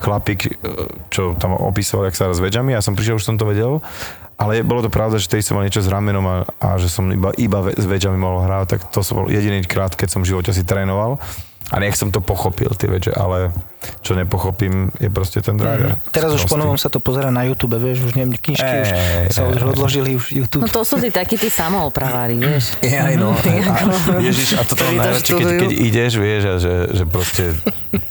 chlapík, 0.03 0.59
čo 1.07 1.39
tam 1.39 1.55
opisoval, 1.55 2.11
jak 2.11 2.20
sa 2.20 2.36
s 2.36 2.43
vedžami, 2.43 2.76
ja 2.76 2.84
som 2.84 2.99
prišiel, 2.99 3.16
už 3.16 3.24
som 3.24 3.39
to 3.39 3.47
vedel, 3.47 3.80
ale 4.43 4.59
bolo 4.59 4.83
to 4.83 4.91
pravda, 4.91 5.15
že 5.15 5.31
tedy 5.31 5.39
som 5.39 5.55
mal 5.55 5.63
niečo 5.63 5.79
s 5.79 5.87
ramenom 5.87 6.25
a, 6.27 6.37
a 6.59 6.75
že 6.75 6.91
som 6.91 7.07
iba, 7.07 7.31
iba 7.39 7.71
s 7.71 7.87
vedžami 7.87 8.19
mohol 8.19 8.43
hrať, 8.43 8.75
tak 8.75 8.81
to 8.91 8.99
som 8.99 9.23
bol 9.23 9.31
jediný 9.31 9.63
krát, 9.63 9.95
keď 9.95 10.19
som 10.19 10.19
v 10.19 10.35
živote 10.35 10.51
si 10.51 10.67
trénoval. 10.67 11.15
A 11.71 11.79
nech 11.79 11.95
som 11.95 12.11
to 12.11 12.19
pochopil, 12.19 12.75
tie 12.75 12.91
vedže, 12.91 13.15
ale 13.15 13.55
čo 14.03 14.19
nepochopím, 14.19 14.91
je 14.99 15.07
proste 15.07 15.39
ten 15.39 15.55
driver. 15.55 15.95
Teraz 16.11 16.35
už 16.35 16.43
Sprostý. 16.43 16.53
ponovom 16.59 16.77
sa 16.77 16.91
to 16.91 16.99
pozera 16.99 17.31
na 17.31 17.47
YouTube, 17.47 17.79
vieš, 17.79 18.03
už 18.03 18.19
neviem, 18.19 18.35
knižky 18.35 18.73
už 18.83 18.89
Ej, 18.91 19.31
sa 19.31 19.47
ej, 19.47 19.57
už 19.57 19.63
ej. 19.63 19.69
odložili 19.71 20.09
už 20.13 20.25
YouTube. 20.43 20.67
No 20.67 20.69
to 20.69 20.83
sú 20.83 20.99
tí 20.99 21.07
takí 21.07 21.39
tí 21.39 21.47
samoopravári, 21.47 22.35
vieš. 22.35 22.75
Je 22.83 22.99
aj 22.99 23.15
no. 23.15 23.31
A, 23.73 24.19
ježiš, 24.21 24.59
a 24.59 24.67
toto 24.67 24.85
mám 24.85 24.99
to 24.99 25.01
najradšej, 25.01 25.33
keď, 25.39 25.47
keď 25.65 25.71
ideš, 25.71 26.11
vieš, 26.19 26.41
a 26.45 26.55
že, 26.59 26.75
že 26.93 27.03
proste 27.07 27.55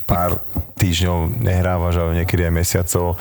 pár 0.09 0.41
týždňov 0.81 1.45
nehrávaš, 1.45 1.95
ale 2.01 2.25
niekedy 2.25 2.49
aj 2.49 2.53
mesiacov, 2.57 3.21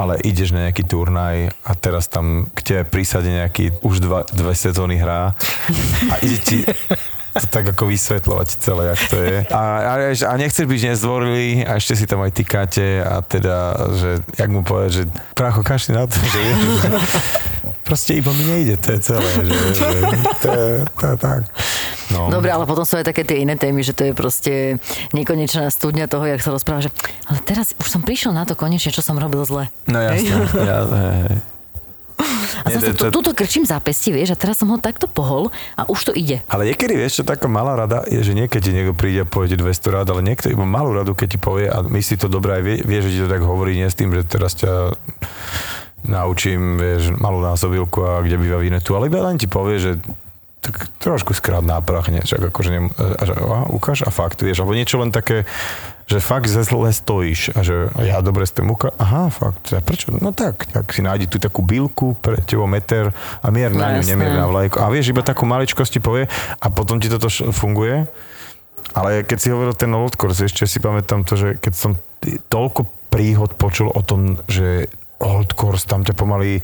ale 0.00 0.16
ideš 0.24 0.56
na 0.56 0.64
nejaký 0.64 0.88
turnaj 0.88 1.52
a 1.60 1.72
teraz 1.76 2.08
tam 2.08 2.48
k 2.56 2.60
tebe 2.64 2.82
prísade 2.88 3.28
nejaký 3.28 3.84
už 3.84 4.00
dva, 4.00 4.24
dve 4.32 4.56
sezóny 4.56 4.96
hrá 4.96 5.36
a 6.08 6.14
ide 6.24 6.40
ti 6.40 6.58
to 7.30 7.46
tak 7.46 7.70
ako 7.70 7.86
vysvetľovať 7.86 8.48
celé, 8.58 8.82
jak 8.90 9.00
to 9.06 9.18
je. 9.22 9.36
A, 9.54 9.62
a, 9.62 9.94
a 10.10 10.32
nechceš 10.34 10.66
byť 10.66 10.80
nezdvorilý 10.90 11.62
a 11.62 11.78
ešte 11.78 11.94
si 11.94 12.04
tam 12.10 12.26
aj 12.26 12.32
tykáte 12.34 13.06
a 13.06 13.22
teda, 13.22 13.56
že 13.94 14.10
jak 14.34 14.50
mu 14.50 14.66
povedať, 14.66 14.90
že 14.90 15.04
prácho 15.38 15.62
kašli 15.62 15.94
na 15.94 16.10
to, 16.10 16.18
že 16.18 16.40
že 16.82 16.88
proste 17.90 18.14
iba 18.14 18.30
mi 18.30 18.46
nejde, 18.46 18.78
to 18.78 18.94
je 18.94 19.00
celé, 19.02 19.26
že, 19.34 19.42
že 19.74 19.82
to, 20.38 20.48
je, 20.48 20.70
to 20.86 21.04
je 21.04 21.16
tak. 21.18 21.40
No. 22.08 22.30
Dobre, 22.30 22.48
ale 22.48 22.62
potom 22.62 22.86
sú 22.86 22.94
aj 22.94 23.04
také 23.04 23.22
tie 23.22 23.42
iné 23.42 23.54
témy, 23.54 23.82
že 23.82 23.90
to 23.90 24.06
je 24.06 24.14
proste 24.14 24.78
nekonečná 25.10 25.66
studňa 25.66 26.06
toho, 26.06 26.22
jak 26.24 26.38
sa 26.38 26.50
rozpráva, 26.50 26.80
že 26.80 26.94
ale 27.26 27.38
teraz 27.40 27.74
už 27.74 27.86
som 27.86 28.00
prišiel 28.00 28.30
na 28.30 28.42
to 28.42 28.54
konečne, 28.54 28.90
čo 28.90 29.02
som 29.02 29.14
robil 29.14 29.42
zle. 29.42 29.66
No 29.84 29.98
jasné. 29.98 30.38
Ja, 30.56 30.78
hej. 30.86 31.42
A 32.60 32.68
Nie, 32.68 32.76
zase 32.76 32.92
to- 32.92 33.08
tu, 33.08 33.24
túto 33.24 33.32
krčím 33.32 33.64
zápesti, 33.64 34.12
vieš, 34.12 34.34
a 34.34 34.36
teraz 34.36 34.60
som 34.60 34.68
ho 34.68 34.76
takto 34.76 35.08
pohol 35.08 35.48
a 35.72 35.88
už 35.88 36.10
to 36.10 36.12
ide. 36.12 36.44
ale 36.46 36.68
niekedy 36.68 36.92
vieš, 36.92 37.22
čo 37.22 37.24
taká 37.24 37.48
malá 37.48 37.72
rada 37.74 38.04
je, 38.04 38.20
že 38.20 38.36
niekedy 38.36 38.76
niekto 38.76 38.92
príde 38.92 39.24
a 39.24 39.26
povie 39.26 39.48
ti 39.48 39.56
200 39.56 39.88
rád, 39.88 40.06
ale 40.12 40.20
niekto 40.20 40.52
iba 40.52 40.68
malú 40.68 40.92
radu, 40.92 41.16
keď 41.16 41.28
ti 41.32 41.38
povie 41.40 41.64
a 41.64 41.80
myslí 41.80 42.20
to 42.20 42.28
dobré 42.28 42.60
aj 42.60 42.62
vie, 42.62 42.76
vie, 42.84 42.98
že 43.00 43.10
ti 43.10 43.18
to 43.24 43.28
tak 43.30 43.40
hovorí, 43.40 43.72
nie 43.72 43.88
s 43.88 43.96
tým, 43.96 44.12
že 44.12 44.28
teraz 44.28 44.52
ťa 44.52 44.92
naučím, 46.02 46.76
vieš, 46.76 47.12
malú 47.12 47.40
násobilku 47.40 48.00
a 48.00 48.20
kde 48.20 48.36
býva 48.36 48.56
Vinetu, 48.56 48.94
ale 48.94 49.06
iba 49.06 49.20
len 49.22 49.36
ti 49.36 49.44
povie, 49.44 49.76
že 49.76 49.92
tak 50.60 50.92
trošku 51.00 51.32
skrát 51.32 51.64
náprachne, 51.64 52.20
čak 52.20 52.52
akože 52.52 52.70
nem, 52.70 52.92
a 52.92 53.22
že, 53.24 53.32
a, 53.32 53.64
ukáž 53.66 54.04
a 54.04 54.12
fakt, 54.12 54.44
vieš, 54.44 54.60
alebo 54.60 54.76
niečo 54.76 55.00
len 55.00 55.08
také, 55.08 55.48
že 56.04 56.20
fakt 56.20 56.52
zle 56.52 56.92
stojíš 56.92 57.56
a 57.56 57.64
že 57.64 57.88
a 57.96 58.00
ja 58.04 58.20
dobre 58.20 58.44
s 58.44 58.52
tým 58.52 58.68
uka- 58.68 58.92
aha, 58.92 59.32
fakt, 59.32 59.72
a 59.72 59.80
prečo? 59.80 60.12
No 60.12 60.36
tak, 60.36 60.68
tak 60.68 60.92
si 60.92 61.00
nájdi 61.00 61.32
tu 61.32 61.40
takú 61.40 61.64
bilku 61.64 62.12
pre 62.12 62.36
tebo 62.44 62.68
meter 62.68 63.08
a 63.40 63.48
mier 63.48 63.72
na 63.72 63.96
ňu, 63.96 64.04
nemier 64.04 64.36
na 64.36 64.52
vlajku. 64.52 64.76
A 64.76 64.92
vieš, 64.92 65.08
iba 65.08 65.24
takú 65.24 65.48
maličkosť 65.48 65.96
ti 65.96 66.00
povie 66.02 66.28
a 66.60 66.66
potom 66.68 67.00
ti 67.00 67.08
toto 67.08 67.32
š- 67.32 67.48
funguje. 67.50 68.04
Ale 68.92 69.22
keď 69.24 69.38
si 69.40 69.48
hovoril 69.48 69.72
ten 69.72 69.88
old 69.94 70.12
course, 70.12 70.44
ešte 70.44 70.68
si 70.68 70.76
pamätám 70.76 71.24
to, 71.24 71.40
že 71.40 71.48
keď 71.56 71.72
som 71.72 71.96
toľko 72.52 72.84
príhod 73.08 73.54
počul 73.54 73.88
o 73.88 74.02
tom, 74.04 74.36
že 74.44 74.92
old 75.20 75.54
course 75.54 75.84
tam 75.86 76.02
ťa 76.02 76.16
pomaly 76.16 76.58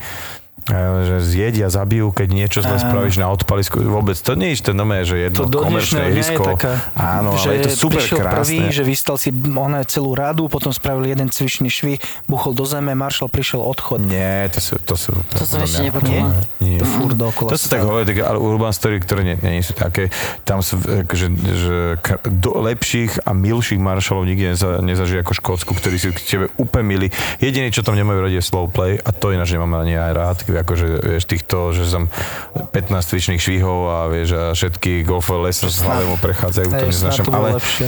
že 0.67 1.15
zjedia, 1.19 1.67
zabijú, 1.67 2.11
keď 2.11 2.27
niečo 2.29 2.59
zle 2.59 2.75
spravíš 2.75 3.17
na 3.17 3.27
odpalisku. 3.27 3.79
Vôbec 3.79 4.15
to 4.15 4.33
nie 4.33 4.51
je 4.51 4.61
to 4.61 4.71
nové, 4.71 5.01
že 5.01 5.17
jedno 5.23 5.45
To 5.45 5.63
komerčné 5.63 5.99
je 6.01 6.11
ihrisko. 6.11 6.43
taká, 6.45 6.91
Áno, 6.93 7.33
že 7.33 7.47
ale 7.47 7.53
je 7.53 7.61
to 7.63 7.69
super 7.77 7.97
prišiel 7.97 8.17
krásne. 8.17 8.35
prvý, 8.35 8.59
že 8.69 8.83
vystal 8.83 9.15
si 9.15 9.29
oné 9.31 9.81
celú 9.83 10.11
radu, 10.11 10.45
potom 10.45 10.69
spravil 10.69 11.07
jeden 11.07 11.27
cvičný 11.27 11.67
švih, 11.67 11.97
buchol 12.25 12.51
do 12.51 12.63
zeme, 12.63 12.91
Marshall 12.93 13.27
prišiel 13.27 13.59
odchod. 13.59 14.03
Nie, 14.03 14.49
to 14.49 14.59
sú... 14.59 14.75
To, 14.79 14.95
sú, 14.95 15.15
To 15.31 15.41
som 15.41 15.57
podľa 15.57 15.63
ešte 15.63 15.77
mňa- 15.77 15.87
nepočula. 15.87 16.27
Nie. 16.59 16.77
To 16.77 16.85
furt 16.85 17.15
dookola. 17.15 17.49
To 17.49 17.57
sú 17.57 17.67
tak 17.67 17.81
hovorí, 17.81 18.03
také, 18.03 18.21
ale 18.21 18.37
urban 18.37 18.71
story, 18.71 18.97
ktoré 18.97 19.21
nie, 19.23 19.35
nie 19.37 19.61
sú 19.61 19.71
také. 19.71 20.11
Tam 20.43 20.59
sú 20.59 20.75
akože, 20.77 21.27
že 21.37 21.75
k- 21.97 22.19
do 22.25 22.57
lepších 22.57 23.23
a 23.23 23.31
milších 23.31 23.77
maršalov 23.77 24.23
nikde 24.23 24.53
neza, 24.53 24.79
nezažije 24.79 25.21
ako 25.21 25.33
Škótsku, 25.33 25.71
ktorí 25.73 25.95
sú 25.95 26.09
k 26.09 26.19
tebe 26.19 26.45
úplne 26.55 26.85
milí. 26.85 27.07
Jediný, 27.37 27.69
čo 27.69 27.81
tam 27.81 27.93
nemajú 27.93 28.19
radi, 28.21 28.35
je 28.35 28.43
slow 28.43 28.65
play 28.65 28.97
a 28.97 29.09
to 29.09 29.29
ináč 29.29 29.49
nemám 29.49 29.77
ani 29.77 29.95
aj 29.95 30.11
rád. 30.11 30.37
Akože, 30.61 30.85
vieš, 31.01 31.23
týchto, 31.29 31.75
že 31.75 31.85
som 31.89 32.09
15 32.53 32.93
cvičných 32.93 33.41
švihov 33.41 33.79
a 33.89 33.97
vieš, 34.09 34.29
a 34.33 34.43
všetky 34.53 35.05
golfové 35.05 35.51
lessons 35.51 35.81
v 35.81 35.85
hlave 35.85 36.03
mu 36.09 36.17
prechádzajú, 36.17 36.67
to 36.73 36.85
neznašam. 36.89 37.25
Ale, 37.29 37.57
lepšie. 37.57 37.87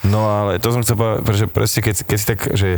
No 0.00 0.24
ale 0.24 0.56
to 0.56 0.72
som 0.72 0.80
chcel 0.80 0.96
povedať, 0.96 1.44
že 1.44 1.46
presne 1.46 1.80
keď, 1.84 1.94
keď 2.08 2.16
si 2.16 2.26
tak, 2.26 2.40
že 2.56 2.68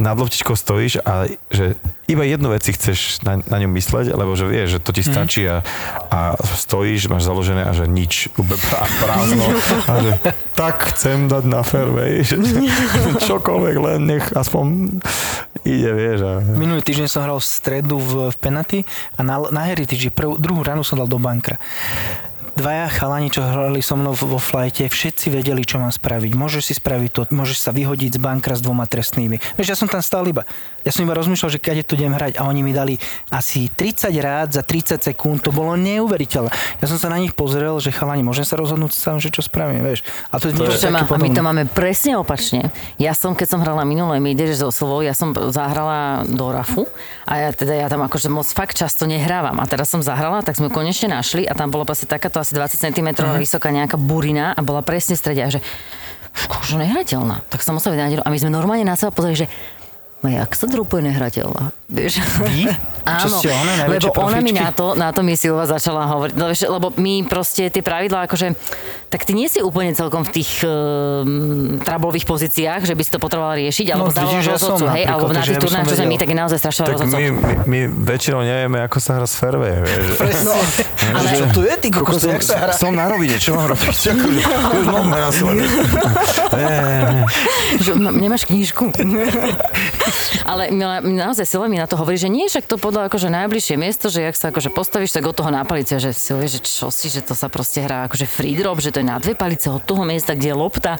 nad 0.00 0.16
loptičkou 0.16 0.56
stojíš 0.56 1.04
a 1.04 1.28
že 1.52 1.76
iba 2.08 2.24
jednu 2.24 2.52
vec 2.52 2.64
si 2.64 2.72
chceš 2.72 3.20
na, 3.20 3.36
na 3.44 3.56
ňom 3.60 3.72
mysleť, 3.76 4.16
lebo 4.16 4.32
že 4.32 4.48
vieš, 4.48 4.68
že 4.76 4.80
to 4.80 4.90
ti 4.96 5.02
stačí 5.04 5.44
a, 5.44 5.60
a 6.08 6.40
stojíš, 6.40 7.12
máš 7.12 7.28
založené 7.28 7.68
a 7.68 7.72
že 7.76 7.84
nič, 7.84 8.32
prázdno 9.00 9.44
a 9.90 9.92
že 10.00 10.12
tak 10.56 10.88
chcem 10.96 11.28
dať 11.28 11.44
na 11.44 11.60
fairway, 11.60 12.24
že 12.24 12.40
čokoľvek 13.28 13.76
len 13.78 14.00
nech 14.08 14.26
aspoň 14.32 14.64
ide, 15.64 15.90
vieš. 15.90 16.18
A... 16.22 16.32
Minulý 16.44 16.84
týždeň 16.84 17.08
som 17.08 17.24
hral 17.24 17.40
v 17.40 17.46
stredu 17.48 17.96
v, 17.96 18.30
v 18.30 18.36
penalty 18.38 18.78
a 19.16 19.20
na, 19.24 19.40
na 19.48 19.66
Heritage 19.66 20.12
prvú, 20.12 20.36
druhú 20.36 20.60
ranu 20.62 20.84
som 20.84 21.00
dal 21.00 21.08
do 21.08 21.18
bankra. 21.18 21.56
Dvaja 22.54 22.86
chalani, 22.86 23.34
čo 23.34 23.42
hrali 23.42 23.82
so 23.82 23.98
mnou 23.98 24.14
vo 24.14 24.38
flajte, 24.38 24.86
všetci 24.86 25.26
vedeli, 25.26 25.66
čo 25.66 25.82
mám 25.82 25.90
spraviť. 25.90 26.38
Môžeš 26.38 26.70
si 26.70 26.74
spraviť 26.78 27.10
to, 27.10 27.20
môžeš 27.34 27.58
sa 27.58 27.74
vyhodiť 27.74 28.14
z 28.14 28.22
bankra 28.22 28.54
s 28.54 28.62
dvoma 28.62 28.86
trestnými. 28.86 29.42
Vieš, 29.58 29.74
ja 29.74 29.76
som 29.78 29.90
tam 29.90 29.98
stál 29.98 30.22
iba. 30.30 30.46
Ja 30.86 30.94
som 30.94 31.02
iba 31.02 31.18
rozmýšľal, 31.18 31.50
že 31.50 31.58
kade 31.58 31.82
tu 31.82 31.98
idem 31.98 32.14
hrať 32.14 32.38
a 32.38 32.46
oni 32.46 32.62
mi 32.62 32.70
dali 32.70 32.94
asi 33.34 33.66
30 33.66 34.06
rád 34.22 34.54
za 34.54 34.62
30 34.62 35.02
sekúnd. 35.02 35.42
To 35.42 35.50
bolo 35.50 35.74
neuveriteľné. 35.74 36.78
Ja 36.78 36.86
som 36.86 36.94
sa 36.94 37.10
na 37.10 37.18
nich 37.18 37.34
pozrel, 37.34 37.74
že 37.82 37.90
chalani, 37.90 38.22
môžem 38.22 38.46
sa 38.46 38.54
rozhodnúť 38.54 38.94
sám, 38.94 39.18
že 39.18 39.34
čo 39.34 39.42
spravím, 39.42 39.82
vieš. 39.82 40.06
A 40.30 40.38
to 40.38 40.46
je 40.46 40.54
niečo 40.54 40.78
Počujem, 40.78 40.94
také 40.94 41.10
a 41.10 41.18
my 41.18 41.30
to 41.34 41.42
máme 41.42 41.66
presne 41.66 42.14
opačne. 42.14 42.70
Ja 43.02 43.18
som, 43.18 43.34
keď 43.34 43.50
som 43.50 43.60
hrala 43.66 43.82
minulé 43.82 44.22
mídež 44.22 44.62
so 44.62 44.70
Silvou, 44.70 45.02
ja 45.02 45.16
som 45.16 45.34
zahrala 45.34 46.22
do 46.22 46.54
Rafu 46.54 46.86
a 47.26 47.34
ja 47.34 47.50
teda 47.50 47.74
ja 47.74 47.90
tam 47.90 48.06
akože 48.06 48.30
moc 48.30 48.46
fakt 48.46 48.78
často 48.78 49.10
nehrávam. 49.10 49.58
A 49.58 49.66
teraz 49.66 49.90
som 49.90 50.06
zahrala, 50.06 50.46
tak 50.46 50.54
sme 50.54 50.70
konečne 50.70 51.10
našli 51.10 51.48
a 51.50 51.56
tam 51.58 51.74
bola 51.74 51.82
proste 51.82 52.06
takáto 52.06 52.43
asi 52.44 52.52
20 52.52 52.76
cm 52.76 53.08
Mhm. 53.24 53.40
vysoká 53.40 53.72
nejaká 53.72 53.96
burina 53.96 54.52
a 54.52 54.60
bola 54.60 54.84
presne 54.84 55.16
v 55.16 55.20
strede 55.24 55.40
a 55.40 55.48
že 55.48 55.64
už 56.62 56.76
nehrateľná. 56.76 57.46
Tak 57.48 57.64
som 57.64 57.74
musela 57.74 57.96
vidieť 57.96 58.20
a 58.20 58.28
my 58.28 58.38
sme 58.38 58.52
normálne 58.52 58.84
na 58.84 58.98
seba 58.98 59.10
pozreli, 59.10 59.46
že 59.46 59.48
jak 60.28 60.56
sa 60.56 60.64
drupuje 60.64 61.10
nehrateľná? 61.10 61.74
Vieš? 61.88 62.22
Vy? 62.44 62.70
Čo 63.04 63.28
Áno, 63.28 63.36
ste 63.36 63.52
ona, 63.52 63.84
lebo 63.84 64.08
ona 64.16 64.40
mi 64.40 64.48
na 64.48 64.72
to, 64.72 64.96
na 64.96 65.12
to 65.12 65.20
mi 65.20 65.36
Silva 65.36 65.68
začala 65.68 66.08
hovoriť, 66.08 66.40
no, 66.40 66.48
vieš, 66.48 66.64
lebo 66.64 66.88
my 66.96 67.28
proste 67.28 67.68
tie 67.68 67.84
pravidlá, 67.84 68.24
akože, 68.24 68.56
tak 69.12 69.28
ty 69.28 69.36
nie 69.36 69.44
si 69.44 69.60
úplne 69.60 69.92
celkom 69.92 70.24
v 70.24 70.40
tých 70.40 70.64
um, 70.64 71.76
trablových 71.84 72.24
pozíciách, 72.24 72.88
že 72.88 72.96
by 72.96 73.02
si 73.04 73.12
to 73.12 73.20
potrebovala 73.20 73.60
riešiť, 73.60 73.92
alebo 73.92 74.08
No, 74.08 74.16
dávala 74.16 74.32
vidíš, 74.32 74.40
že 74.40 74.50
ja 74.50 74.56
som 74.56 74.80
rozhodcu, 74.80 74.96
hej, 74.96 75.04
alebo 75.04 75.30
na 75.36 75.44
tých 75.44 75.60
turnáč, 75.60 75.84
čo 75.84 75.96
sme 76.00 76.08
my, 76.08 76.16
tak 76.16 76.28
je 76.32 76.36
naozaj 76.40 76.58
strašne 76.64 76.80
Tak 76.80 76.92
rozhodcov. 76.96 77.12
my, 77.12 77.24
my, 77.28 77.52
my 77.68 77.78
väčšinou 78.08 78.40
nevieme, 78.40 78.78
ako 78.80 78.96
sa 79.04 79.20
hra 79.20 79.28
z 79.28 79.34
fairway, 79.36 79.74
vieš. 79.84 80.06
No, 80.48 80.56
ale 81.20 81.28
čo 81.36 81.44
tu 81.52 81.60
je, 81.60 81.74
ty 81.76 81.88
kokos, 81.92 82.24
som, 82.24 82.32
jak 82.32 82.40
sa 82.40 82.56
hrá? 82.56 82.72
som 82.72 82.96
na 82.96 83.04
rovine, 83.04 83.36
čo 83.36 83.52
mám 83.52 83.68
robiť? 83.68 83.84
Akože, 83.84 84.10
už 84.80 84.86
mám 84.88 85.12
na 88.00 88.08
ma- 88.08 88.16
nemáš 88.16 88.48
knižku. 88.48 88.88
Ale 90.44 90.68
milá- 90.68 91.00
naozaj 91.00 91.44
Sila 91.44 91.66
mi 91.66 91.76
na 91.76 91.84
to 91.84 91.94
hovorí, 91.94 92.14
že 92.14 92.26
nie, 92.26 92.44
však 92.44 92.64
to 92.64 92.76
podľa 92.76 93.06
akože 93.06 93.28
najbližšie 93.28 93.74
miesto, 93.74 94.06
že 94.06 94.22
jak 94.22 94.34
sa 94.34 94.48
akože 94.48 94.68
postavíš 94.68 95.10
tak 95.10 95.24
od 95.24 95.32
toho 95.32 95.48
na 95.48 95.62
palice, 95.62 95.96
že 95.96 96.10
si 96.10 96.32
že 96.44 96.58
čo 96.58 96.88
si, 96.88 97.06
že 97.06 97.20
to 97.20 97.32
sa 97.32 97.46
proste 97.46 97.80
hrá 97.80 98.04
akože 98.04 98.24
free 98.24 98.54
drop, 98.54 98.78
že 98.78 98.90
to 98.90 98.98
je 98.98 99.06
na 99.06 99.16
dve 99.16 99.32
palice 99.32 99.66
od 99.66 99.80
toho 99.80 100.02
miesta, 100.02 100.32
kde 100.32 100.50
je 100.50 100.56
lopta. 100.56 100.92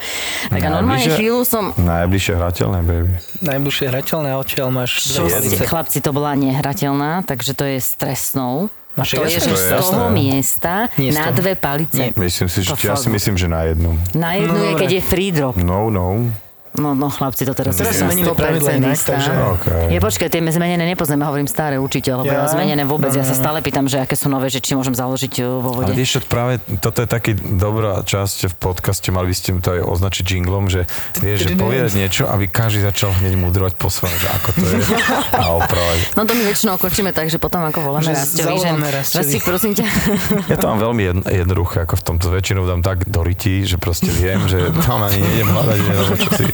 Tak 0.46 0.56
a 0.56 0.68
normálne 0.68 1.02
Najbližšie- 1.02 1.16
chvíľu 1.16 1.42
som... 1.42 1.64
Najbližšie 1.74 2.34
hrateľné, 2.34 2.78
baby. 2.80 3.10
Najbližšie 3.40 3.84
hrateľné 3.88 4.30
odtiaľ 4.34 4.68
máš 4.70 4.90
Čo 5.10 5.26
dve 5.26 5.40
ste, 5.52 5.64
chlapci, 5.64 5.98
to 5.98 6.10
bola 6.10 6.32
nehrateľná, 6.34 7.22
takže 7.22 7.52
to 7.52 7.64
je 7.64 7.78
stresnou. 7.78 8.68
A 8.94 9.02
to 9.02 9.26
je, 9.26 9.42
že 9.42 9.50
to 9.50 9.50
je 9.50 9.58
z 9.58 9.74
toho 9.74 10.06
jasné. 10.06 10.14
miesta 10.14 10.74
Nie 10.94 11.10
na 11.10 11.34
dve 11.34 11.58
palice. 11.58 11.98
Nie. 11.98 12.14
Myslím 12.14 12.46
si, 12.46 12.62
že, 12.62 12.78
ja 12.78 12.94
si 12.94 13.10
myslím, 13.10 13.34
že 13.34 13.50
na 13.50 13.66
jednu. 13.66 13.98
Na 14.14 14.38
jednu 14.38 14.54
No, 14.54 14.62
je, 14.64 14.72
keď 14.78 14.90
je 14.92 15.02
free 15.02 15.34
drop. 15.34 15.58
No, 15.58 15.90
no. 15.90 16.30
No, 16.74 16.90
no 16.98 17.06
chlapci, 17.06 17.46
to 17.46 17.54
teraz, 17.54 17.78
Teraz 17.78 17.94
sa 17.94 18.10
menili 18.10 18.26
pravidlá 18.26 18.82
inak, 18.82 18.98
takže- 18.98 19.30
OK. 19.30 19.66
Je 19.94 19.98
počkaj, 20.02 20.26
tie 20.26 20.42
zmenené 20.42 20.82
nepoznáme, 20.90 21.22
hovorím 21.22 21.46
staré 21.46 21.78
určite, 21.78 22.10
lebo 22.10 22.26
ja, 22.26 22.44
Ja? 22.44 22.50
zmenené 22.50 22.82
vôbec, 22.82 23.14
No, 23.14 23.22
ja 23.22 23.24
sa 23.24 23.30
no. 23.30 23.40
stále 23.46 23.62
pýtam, 23.62 23.86
že 23.86 24.02
aké 24.02 24.18
sú 24.18 24.26
nové, 24.26 24.50
že 24.50 24.58
či 24.58 24.74
môžem 24.74 24.90
založiť 24.90 25.38
uh, 25.38 25.62
vo 25.62 25.70
vode. 25.70 25.94
Ale 25.94 25.98
vieš, 26.02 26.18
práve 26.26 26.58
toto 26.82 26.98
je 26.98 27.08
taký 27.08 27.38
dobrá 27.38 28.02
časť 28.02 28.50
v 28.50 28.54
podcaste, 28.58 29.06
mali 29.14 29.30
by 29.30 29.34
ste 29.38 29.54
to 29.62 29.70
aj 29.70 29.80
označiť 29.86 30.24
jinglom, 30.34 30.66
že 30.66 30.90
vieš, 31.22 31.46
že 31.46 31.48
povedať 31.54 31.94
niečo 31.94 32.26
a 32.26 32.34
vy 32.34 32.50
každý 32.50 32.82
začal 32.82 33.14
hneď 33.22 33.38
mudrovať 33.38 33.78
po 33.78 33.86
svojom, 33.86 34.18
že 34.18 34.28
ako 34.34 34.48
to 34.58 34.64
je 34.66 34.78
a 35.42 35.44
opravať. 35.54 35.98
No 36.18 36.26
to 36.26 36.34
my 36.34 36.42
väčšinou 36.42 36.74
končíme 36.74 37.14
tak, 37.14 37.30
že 37.30 37.38
potom 37.38 37.62
ako 37.62 37.86
voláme 37.86 38.10
Že 38.10 38.18
Rastovi, 38.18 38.54
že. 38.58 38.68
Rastík, 39.14 39.42
prosím 39.46 39.72
ťa. 39.78 39.86
Ja 40.50 40.58
to 40.58 40.66
mám 40.68 40.82
veľmi 40.82 41.02
jedn, 41.02 41.20
jednoduché, 41.24 41.86
ako 41.86 41.94
v 41.96 42.04
tomto 42.04 42.26
väčšinou 42.28 42.66
dám 42.66 42.82
tak 42.82 43.06
do 43.06 43.22
ryti, 43.22 43.62
že 43.62 43.78
proste 43.78 44.10
viem, 44.10 44.42
že 44.50 44.74
tam 44.82 45.00
ani 45.00 45.22
nejdem 45.22 45.48
hľadať, 45.48 45.78
neviem, 45.78 46.18
čo 46.18 46.30
si... 46.34 46.44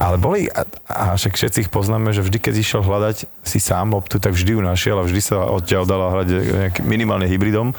Ale 0.00 0.16
boli, 0.16 0.48
a, 0.48 0.64
a 0.88 1.12
však 1.12 1.36
všetci 1.36 1.68
ich 1.68 1.70
poznáme, 1.70 2.08
že 2.16 2.24
vždy, 2.24 2.40
keď 2.40 2.54
išiel 2.56 2.80
hľadať 2.80 3.28
si 3.44 3.60
sám 3.60 3.92
loptu, 3.92 4.16
tak 4.16 4.32
vždy 4.32 4.56
ju 4.56 4.64
našiel 4.64 4.96
a 4.96 5.04
vždy 5.04 5.20
sa 5.20 5.44
odtiaľ 5.44 5.84
dala 5.84 6.08
hrať 6.08 6.28
nejak, 6.40 6.76
minimálne 6.80 7.28
hybridom. 7.28 7.76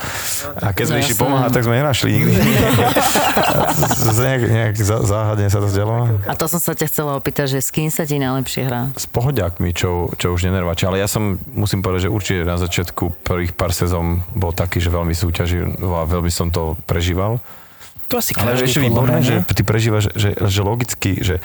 A 0.62 0.70
keď 0.70 0.86
sme 0.94 0.98
No 0.98 1.02
išli 1.02 1.18
pomáhať, 1.18 1.50
tak 1.50 1.66
sme 1.66 1.82
nenašli 1.82 2.10
nikdy. 2.14 2.34
Nejak, 4.22 4.44
nejak 4.54 4.76
zá- 4.78 5.02
záhadne 5.02 5.50
sa 5.50 5.58
to 5.58 5.68
zdelo. 5.72 6.22
A 6.30 6.38
to 6.38 6.46
som 6.46 6.62
sa 6.62 6.78
ťa 6.78 6.94
chcela 6.94 7.18
opýtať, 7.18 7.58
že 7.58 7.60
s 7.66 7.74
kým 7.74 7.89
sa 7.89 8.06
ti 8.06 8.22
najlepšie 8.22 8.70
hrá? 8.70 8.94
S 8.94 9.10
pohodiakmi, 9.10 9.74
čo, 9.74 10.14
čo 10.14 10.30
už 10.30 10.46
nenervačia. 10.46 10.94
Ale 10.94 11.02
ja 11.02 11.10
som, 11.10 11.42
musím 11.58 11.82
povedať, 11.82 12.06
že 12.06 12.14
určite 12.14 12.46
na 12.46 12.62
začiatku 12.62 13.26
prvých 13.26 13.58
pár 13.58 13.74
sezón 13.74 14.22
bol 14.38 14.54
taký, 14.54 14.78
že 14.78 14.94
veľmi 14.94 15.18
súťažil 15.18 15.74
a 15.82 16.06
veľmi 16.06 16.30
som 16.30 16.54
to 16.54 16.78
prežíval. 16.86 17.42
To 18.12 18.20
asi 18.20 18.36
Ale 18.36 18.59
ešte 18.59 18.84
výborné, 18.84 19.24
že 19.24 19.39
ty 19.55 19.64
prežívaš, 19.64 20.12
že, 20.14 20.36
že 20.36 20.62
logicky, 20.62 21.24
že 21.24 21.39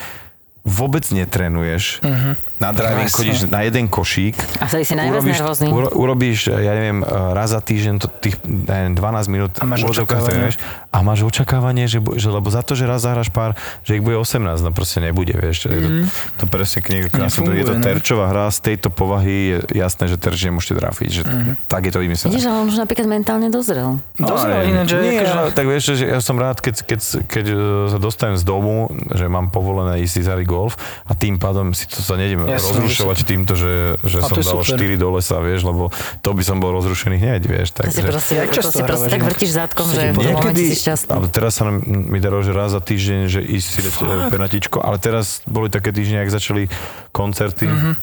vôbec 0.67 1.07
netrenuješ, 1.15 2.03
uh-huh. 2.03 2.35
na 2.59 2.75
driving 2.75 3.07
Presne. 3.07 3.15
chodíš 3.15 3.37
na 3.47 3.63
jeden 3.63 3.87
košík, 3.87 4.35
A 4.59 4.67
sa 4.67 4.83
si 4.83 4.91
najviac 4.91 5.23
urobíš, 5.23 5.37
nervózny. 5.39 5.67
uro, 5.71 5.89
urobíš, 5.95 6.39
ja 6.51 6.73
neviem, 6.75 6.99
raz 7.07 7.55
za 7.55 7.63
týždeň 7.63 7.95
to, 8.03 8.11
tých 8.19 8.35
neviem, 8.43 8.91
12 8.91 9.31
minút 9.31 9.51
A 9.57 9.65
máš 9.65 9.87
očakávanie. 9.87 10.27
trénuješ 10.27 10.55
a 10.91 10.97
máš 10.99 11.23
očakávanie, 11.23 11.85
že, 11.87 12.03
že, 12.19 12.27
lebo 12.27 12.51
za 12.51 12.67
to, 12.67 12.75
že 12.75 12.83
raz 12.83 13.07
zahráš 13.07 13.31
pár, 13.31 13.55
že 13.87 13.95
ich 13.95 14.03
bude 14.03 14.19
18, 14.19 14.43
no 14.59 14.75
proste 14.75 14.99
nebude, 14.99 15.31
vieš. 15.31 15.71
Mm-hmm. 15.71 16.03
To, 16.35 16.43
to 16.43 16.45
presne 16.51 16.79
k 16.83 16.87
niekto 16.91 17.09
krásne, 17.15 17.47
to 17.47 17.53
je 17.55 17.63
to 17.63 17.75
no. 17.79 17.83
terčová 17.85 18.25
hra 18.27 18.51
z 18.51 18.59
tejto 18.73 18.91
povahy, 18.91 19.55
je 19.55 19.57
jasné, 19.71 20.11
že 20.11 20.19
terč 20.19 20.43
nemôžete 20.43 20.75
trafiť, 20.75 21.09
že 21.09 21.21
mm-hmm. 21.23 21.53
tak 21.71 21.87
je 21.87 21.91
to 21.95 21.99
vymyslené. 22.03 22.35
Vidíš, 22.35 22.47
ale 22.51 22.57
on 22.59 22.67
už 22.67 22.79
napríklad 22.83 23.07
mentálne 23.07 23.47
dozrel. 23.47 24.03
Dozrel 24.19 24.67
ináč, 24.67 24.91
že 24.91 24.97
nie, 24.99 25.15
akože- 25.15 25.55
tak 25.55 25.65
vieš, 25.69 25.83
že 25.95 26.05
ja 26.11 26.19
som 26.19 26.35
rád, 26.35 26.59
keď, 26.59 26.75
keď, 26.83 26.99
keď 27.29 27.45
e, 27.53 27.57
sa 27.93 27.97
dostanem 28.01 28.35
z 28.35 28.43
domu, 28.43 28.91
že 29.13 29.29
mám 29.29 29.53
povolené 29.53 30.01
ísť 30.03 30.13
si 30.17 30.21
zari 30.25 30.43
golf 30.57 30.73
a 31.05 31.13
tým 31.13 31.37
pádom 31.37 31.77
si 31.77 31.85
to 31.85 32.01
sa 32.01 32.17
nejdem 32.17 32.49
Jasné, 32.49 32.57
rozrušovať 32.57 33.17
týmto, 33.21 33.53
že, 33.53 34.01
že 34.01 34.17
A 34.17 34.25
som 34.25 34.41
dal 34.41 34.65
super. 34.65 34.81
4 34.81 34.97
do 34.97 35.07
lesa, 35.13 35.37
vieš, 35.37 35.61
lebo 35.69 35.93
to 36.25 36.29
by 36.33 36.41
som 36.41 36.57
bol 36.57 36.73
rozrušený 36.73 37.21
hneď, 37.21 37.41
vieš. 37.45 37.77
To 37.77 37.85
si 37.85 38.01
Takže, 38.01 38.09
proste, 38.09 38.33
Jak 38.33 38.49
to 38.49 38.71
si 38.73 38.81
proste 38.81 39.09
tak 39.13 39.21
vrtíš 39.21 39.51
zátkom, 39.53 39.85
že 39.93 40.01
v 40.11 40.17
Niekedy, 40.17 40.63
si 40.73 40.77
šťastný. 40.81 41.13
ale 41.13 41.27
teraz 41.29 41.61
sa 41.61 41.69
nám- 41.69 41.85
mi 41.85 42.17
darilo, 42.17 42.41
že 42.41 42.51
raz 42.57 42.73
za 42.73 42.81
týždeň, 42.81 43.19
že 43.29 43.39
ísť 43.45 43.67
si 43.69 43.79
dať 43.85 43.93
penatičko, 44.33 44.81
ale 44.81 44.97
teraz 44.97 45.45
boli 45.45 45.69
také 45.69 45.93
týždne, 45.93 46.25
ak 46.25 46.29
začali 46.33 46.65
koncerty, 47.13 47.69
mm-hmm. 47.69 47.93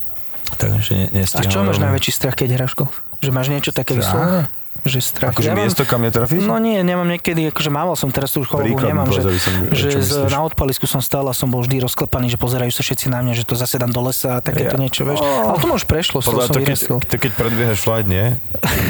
takže 0.60 0.92
ne, 1.10 1.24
A 1.26 1.40
čo 1.42 1.66
máš 1.66 1.82
najväčší 1.82 2.12
strach, 2.14 2.38
keď 2.38 2.62
hráš 2.62 2.78
golf? 2.78 3.02
Že 3.18 3.30
máš 3.34 3.48
niečo 3.50 3.72
také 3.74 3.98
vyslovené? 3.98 4.46
Že 4.84 5.00
strach. 5.00 5.32
Akože 5.32 5.50
mám- 5.50 5.64
miesto, 5.64 5.82
kam 5.82 6.04
netrafíš? 6.04 6.44
No 6.44 6.60
nie, 6.60 6.84
nemám 6.84 7.08
niekedy, 7.08 7.48
akože 7.48 7.70
mával 7.72 7.96
som, 7.96 8.12
teraz 8.12 8.30
tu 8.30 8.44
už 8.44 8.48
chorobu 8.48 8.76
nemám, 8.78 9.08
že, 9.08 9.20
som- 9.40 9.64
že 9.72 9.88
z, 9.98 10.28
na 10.28 10.44
odpalisku 10.44 10.84
som 10.84 11.00
stál 11.00 11.24
a 11.24 11.32
som 11.32 11.48
bol 11.48 11.64
vždy 11.64 11.80
rozklepaný, 11.80 12.28
že 12.28 12.36
pozerajú 12.36 12.68
sa 12.68 12.84
všetci 12.84 13.08
na 13.08 13.24
mňa, 13.24 13.32
že 13.32 13.44
to 13.44 13.56
zase 13.56 13.80
dám 13.80 13.88
do 13.88 14.04
lesa 14.04 14.38
a 14.38 14.40
takéto 14.40 14.76
Ja- 14.76 14.82
niečo, 14.84 15.02
vieš. 15.02 15.24
Ale 15.24 15.56
to 15.56 15.66
už 15.72 15.84
prešlo, 15.88 16.20
z 16.20 16.28
toho 16.28 16.36
Podľa 16.36 16.44
som 16.44 16.54
to, 16.54 16.60
keď, 16.60 16.78
to, 17.00 17.16
keď 17.16 17.32
predbiehaš 17.32 17.78
flight, 17.80 18.04
nie? 18.06 18.36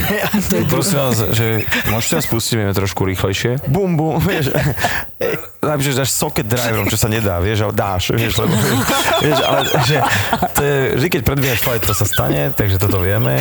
Prosím 0.74 0.98
vás, 1.00 1.16
že 1.30 1.46
môžete 1.88 2.14
nás 2.18 2.26
pustiť 2.26 2.54
vieme 2.56 2.74
trošku 2.74 3.06
rýchlejšie? 3.06 3.62
Bum, 3.70 3.94
bum, 3.94 4.18
vieš. 4.18 4.50
Najlepšie, 5.60 5.90
že 5.90 5.98
dáš 6.00 6.10
socket 6.12 6.44
driverom, 6.44 6.84
čo 6.86 6.98
sa 6.98 7.06
nedá, 7.06 7.38
vieš, 7.38 7.64
ale 7.64 7.72
dáš, 7.72 8.12
vieš, 8.12 8.36
lebo, 8.36 8.52
vieš, 9.22 9.38
ale 9.40 9.60
že 9.86 9.96
to 10.52 10.60
je, 10.60 10.74
vždy, 10.98 11.08
keď 11.08 11.20
predbiehaš 11.24 11.60
flight, 11.62 11.80
to 11.80 11.94
sa 11.94 12.04
stane, 12.04 12.52
takže 12.52 12.76
toto 12.76 12.98
vieme. 12.98 13.40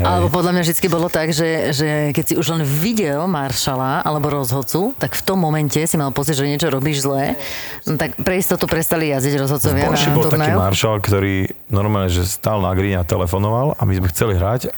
Alebo 0.00 0.30
podľa 0.30 0.52
mňa 0.54 0.62
vždy 0.72 0.88
bolo 0.88 1.12
tak, 1.12 1.34
že, 1.36 1.76
že 1.76 2.16
keď 2.16 2.24
si 2.24 2.34
už 2.40 2.46
len 2.56 2.62
videl 2.64 3.28
maršala 3.28 4.00
alebo 4.00 4.32
rozhodcu, 4.32 4.96
tak 4.96 5.12
v 5.12 5.22
tom 5.22 5.38
momente 5.44 5.76
si 5.76 5.96
mal 6.00 6.08
pocit, 6.16 6.32
že 6.32 6.48
niečo 6.48 6.72
robíš 6.72 7.04
zlé, 7.04 7.36
no 7.84 8.00
tak 8.00 8.16
pre 8.16 8.40
istotu 8.40 8.64
prestali 8.64 9.12
jazdiť 9.12 9.34
rozhodcovia 9.36 9.92
na 9.92 10.00
bol 10.16 10.24
taký 10.24 10.32
turnajoch. 10.32 10.58
maršal, 10.64 10.94
ktorý 11.04 11.34
normálne, 11.68 12.08
že 12.08 12.24
stál 12.24 12.64
na 12.64 12.72
green 12.72 12.96
a 12.96 13.04
telefonoval 13.04 13.76
a 13.76 13.82
my 13.84 13.92
sme 14.00 14.08
chceli 14.08 14.32
hrať. 14.40 14.72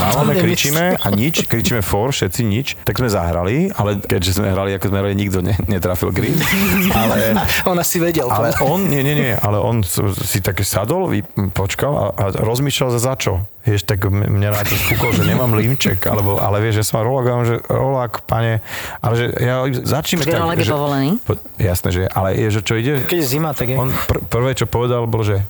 Mávame, 0.00 0.32
kričíme 0.42 0.96
a 0.96 1.06
nič, 1.12 1.44
kričíme 1.44 1.84
for, 1.84 2.16
všetci 2.16 2.40
nič. 2.40 2.66
Tak 2.88 2.96
sme 2.96 3.12
zahrali, 3.12 3.68
ale 3.76 4.00
keďže 4.00 4.40
sme 4.40 4.48
hrali, 4.48 4.72
ako 4.80 4.88
sme 4.88 4.98
hrali, 5.04 5.14
nikto 5.14 5.44
ne, 5.44 5.54
netrafil 5.68 6.08
green. 6.08 6.40
Ale, 7.00 7.36
On 7.68 7.76
asi 7.76 8.00
vedel. 8.00 8.28
ale 8.28 8.52
on, 8.64 8.88
nie, 8.88 9.00
nie, 9.04 9.14
nie, 9.14 9.32
ale 9.36 9.56
on 9.60 9.80
si 9.84 10.42
také 10.42 10.66
sadol, 10.66 11.08
počkal 11.54 11.92
a, 11.92 12.04
a 12.16 12.24
rozmýšľal 12.44 12.90
za 12.96 13.10
za 13.10 13.14
čo. 13.18 13.32
Vieš, 13.60 13.84
tak 13.84 14.08
mňa 14.08 14.50
na 14.50 14.64
to 14.64 14.72
skúkol, 14.72 15.12
že 15.12 15.20
nemám 15.22 15.52
límček, 15.52 16.00
alebo, 16.02 16.40
ale 16.40 16.58
vieš, 16.58 16.80
že 16.80 16.84
som 16.88 16.94
mal 16.96 17.04
rolák, 17.04 17.44
že 17.44 17.56
rolák, 17.62 18.24
pane, 18.24 18.64
ale 18.98 19.12
že 19.14 19.26
ja 19.36 19.60
začneme 19.68 20.24
Počkaj, 20.24 20.40
rolák 20.40 20.56
je 20.56 20.64
že, 20.64 20.72
povolený? 20.72 21.08
Po, 21.20 21.32
jasné, 21.54 21.88
že, 21.90 22.02
ale 22.06 22.32
je, 22.34 22.48
že 22.48 22.60
čo 22.64 22.74
ide? 22.74 23.04
Keď 23.04 23.18
je 23.20 23.26
zima, 23.28 23.52
tak 23.52 23.68
je. 23.68 23.76
On 23.76 23.92
pr- 23.92 24.24
prvé, 24.24 24.56
čo 24.56 24.64
povedal, 24.64 25.04
bolo, 25.04 25.22
že, 25.22 25.44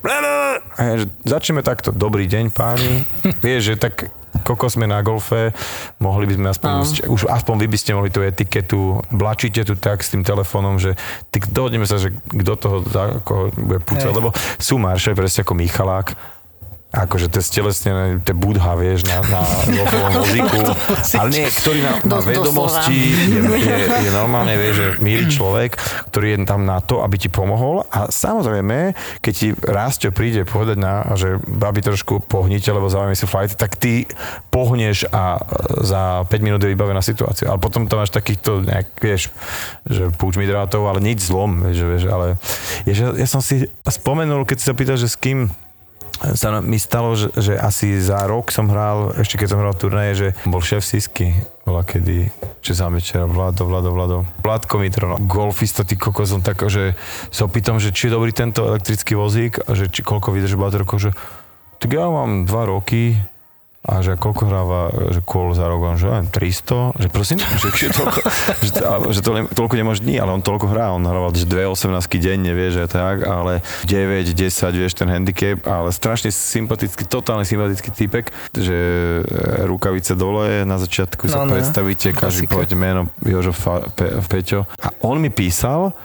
a 0.72 0.80
ja, 0.80 0.94
že 0.98 1.06
začneme 1.22 1.62
takto, 1.62 1.90
dobrý 1.90 2.26
deň 2.26 2.50
páni, 2.50 3.06
vieš, 3.46 3.72
že 3.72 3.76
tak 3.78 4.10
koko 4.40 4.66
sme 4.66 4.86
na 4.86 5.02
golfe, 5.02 5.54
mohli 5.98 6.24
by 6.24 6.34
sme 6.34 6.48
aspoň, 6.48 6.70
No. 6.70 6.82
už 7.12 7.26
aspoň 7.26 7.54
vy 7.56 7.66
by 7.66 7.78
ste 7.78 7.90
mohli 7.92 8.10
tú 8.10 8.22
etiketu, 8.22 8.78
blačíte 9.10 9.62
tu 9.62 9.74
tak 9.74 10.02
s 10.02 10.10
tým 10.10 10.22
telefónom, 10.22 10.78
že 10.78 10.98
dohodneme 11.46 11.82
sa, 11.82 11.94
že 11.94 12.10
kto 12.26 12.52
toho 12.54 12.76
za 12.84 13.22
koho 13.22 13.50
bude 13.52 13.78
púcať, 13.78 14.10
Hej. 14.10 14.16
lebo 14.16 14.28
sú 14.56 14.78
marše, 14.78 15.14
presne 15.14 15.42
ako 15.42 15.54
Michalák, 15.54 16.14
akože 16.90 17.30
to 17.30 17.38
je 17.38 17.44
stelesnené, 17.46 18.18
to 18.18 18.34
je 18.34 18.36
budha, 18.36 18.74
vieš, 18.74 19.06
na, 19.06 19.22
na 19.30 19.40
vozíku, 20.18 20.58
ale 21.14 21.28
nie, 21.30 21.46
ktorý 21.46 21.78
na, 21.86 21.92
Dos- 22.10 22.26
vedomosti, 22.26 22.98
je, 23.30 23.40
je, 23.46 23.76
je 24.06 24.10
normálne, 24.10 24.50
vieš, 24.58 24.74
že 24.74 24.88
milý 24.98 25.30
človek, 25.30 25.78
ktorý 26.10 26.34
je 26.34 26.38
tam 26.42 26.66
na 26.66 26.82
to, 26.82 27.06
aby 27.06 27.14
ti 27.14 27.30
pomohol. 27.30 27.86
A 27.94 28.10
samozrejme, 28.10 28.98
keď 29.22 29.32
ti 29.32 29.48
Rásťo 29.54 30.10
príde 30.10 30.42
povedať 30.42 30.82
na, 30.82 31.06
že 31.14 31.38
babi 31.38 31.78
trošku 31.78 32.26
pohnite, 32.26 32.66
lebo 32.74 32.90
zaujímavé 32.90 33.14
si 33.14 33.30
flight, 33.30 33.54
tak 33.54 33.78
ty 33.78 34.10
pohneš 34.50 35.06
a 35.14 35.38
za 35.78 36.26
5 36.26 36.42
minút 36.42 36.58
je 36.66 36.74
vybavená 36.74 37.06
situácia. 37.06 37.46
Ale 37.46 37.62
potom 37.62 37.86
tam 37.86 38.02
máš 38.02 38.10
takýchto, 38.10 38.66
nejak, 38.66 38.98
vieš, 38.98 39.30
že 39.86 40.10
púč 40.10 40.34
mi 40.34 40.50
drátov, 40.50 40.90
ale 40.90 40.98
nič 40.98 41.22
zlom, 41.22 41.70
vieš, 41.70 41.86
vieš 41.86 42.04
ale 42.10 42.26
je, 42.82 42.92
že 42.98 43.04
ja 43.14 43.28
som 43.30 43.38
si 43.38 43.70
spomenul, 43.86 44.42
keď 44.42 44.56
si 44.58 44.66
sa 44.66 44.74
pýtal, 44.74 44.98
že 44.98 45.06
s 45.06 45.14
kým 45.14 45.54
sa 46.20 46.60
mi 46.60 46.76
stalo, 46.76 47.16
že, 47.16 47.32
že 47.32 47.54
asi 47.56 47.96
za 47.96 48.20
rok 48.28 48.52
som 48.52 48.68
hral, 48.68 49.16
ešte 49.16 49.40
keď 49.40 49.48
som 49.56 49.60
hral 49.64 49.74
turnaje, 49.74 50.12
že 50.12 50.28
bol 50.44 50.60
šéf 50.60 50.84
Sisky, 50.84 51.32
bola 51.64 51.80
kedy, 51.80 52.28
že 52.60 52.72
za 52.76 52.92
večera, 52.92 53.24
Vlado, 53.24 53.64
Vlado, 53.64 53.90
Vlado. 53.94 54.18
Vládko 54.44 54.74
Mitro, 54.76 55.06
no, 55.08 55.16
golfista, 55.24 55.80
ty 55.80 55.96
kokos, 55.96 56.28
som 56.28 56.44
tak, 56.44 56.60
že 56.68 56.92
sa 57.32 57.48
opýtam, 57.48 57.80
že 57.80 57.94
či 57.94 58.12
je 58.12 58.16
dobrý 58.16 58.36
tento 58.36 58.68
elektrický 58.68 59.16
vozík 59.16 59.64
a 59.64 59.72
že 59.72 59.88
či 59.88 60.04
koľko 60.04 60.36
vydrží 60.36 60.60
baterko, 60.60 61.00
že 61.00 61.16
tak 61.80 61.96
ja 61.96 62.04
mám 62.12 62.44
dva 62.44 62.68
roky, 62.68 63.16
a 63.80 64.04
že 64.04 64.12
koľko 64.20 64.42
hráva, 64.44 64.80
že 65.08 65.24
kôl 65.24 65.56
za 65.56 65.64
rok, 65.64 65.80
on 65.80 65.96
že 65.96 66.04
len 66.04 66.28
300, 66.28 67.00
že 67.00 67.08
prosím, 67.08 67.40
že, 67.64 67.68
že, 67.72 67.88
toľko, 67.88 68.20
že, 68.60 68.70
že 69.16 69.20
to, 69.24 69.30
toľko 69.56 69.74
nemáš 69.80 70.04
dní, 70.04 70.20
ale 70.20 70.36
on 70.36 70.44
toľko 70.44 70.68
hrá, 70.68 70.92
on 70.92 71.00
hrával 71.00 71.32
že 71.32 71.48
2 71.48 71.64
18 71.64 71.88
denne, 72.20 72.52
vie, 72.52 72.68
že 72.68 72.84
tak, 72.84 73.24
ale 73.24 73.64
9, 73.88 74.36
10, 74.36 74.52
vieš, 74.76 74.92
ten 75.00 75.08
handicap, 75.08 75.64
ale 75.64 75.96
strašne 75.96 76.28
sympatický, 76.28 77.08
totálne 77.08 77.48
sympatický 77.48 77.88
typek, 77.88 78.28
že 78.52 78.76
e, 78.76 79.64
rukavice 79.64 80.12
dole, 80.12 80.68
na 80.68 80.76
začiatku 80.76 81.32
sa 81.32 81.40
No, 81.40 81.48
no. 81.48 81.56
predstavíte, 81.56 82.12
každý 82.12 82.52
povede 82.52 82.76
meno 82.76 83.08
Jožo 83.24 83.56
Fa, 83.56 83.80
Pe, 83.96 84.20
Peťo. 84.28 84.68
A 84.84 84.92
on 85.00 85.16
mi 85.24 85.32
písal, 85.32 85.96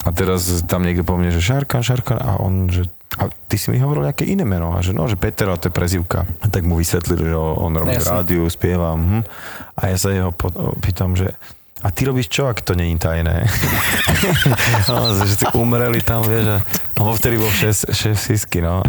a 0.00 0.08
teraz 0.16 0.48
tam 0.64 0.80
niekto 0.80 1.04
po 1.04 1.20
mne, 1.20 1.28
že 1.28 1.44
Šarkan, 1.44 1.84
Šarkan 1.84 2.18
a 2.24 2.40
on, 2.40 2.72
že 2.72 2.88
a 3.18 3.26
ty 3.50 3.58
si 3.58 3.74
mi 3.74 3.82
hovoril 3.82 4.06
nejaké 4.06 4.22
iné 4.22 4.46
meno 4.46 4.72
a 4.72 4.78
že 4.78 4.94
no, 4.94 5.10
že 5.10 5.18
Peter, 5.18 5.50
to 5.58 5.68
je 5.68 5.74
prezivka. 5.74 6.22
A 6.38 6.46
tak 6.46 6.62
mu 6.62 6.78
vysvetlili, 6.78 7.26
že 7.26 7.36
on 7.36 7.74
robí 7.74 7.98
v 7.98 8.06
rádiu, 8.06 8.46
spieva. 8.46 8.94
Hm. 8.94 9.26
A 9.74 9.82
ja 9.90 9.96
sa 9.98 10.14
jeho 10.14 10.30
pýtam, 10.78 11.18
že 11.18 11.34
a 11.78 11.94
ty 11.94 12.10
robíš 12.10 12.26
čo, 12.26 12.50
ak 12.50 12.62
to 12.66 12.74
není 12.74 12.98
tajné? 12.98 13.46
no, 14.90 15.14
že 15.22 15.34
si 15.38 15.46
umreli 15.54 16.02
tam, 16.02 16.26
vieš, 16.26 16.58
a 16.58 16.98
on 16.98 17.14
vtedy 17.14 17.38
bol 17.38 17.50
šéf, 17.54 17.94
šéf 17.94 18.18
Sisky, 18.18 18.58
no. 18.58 18.82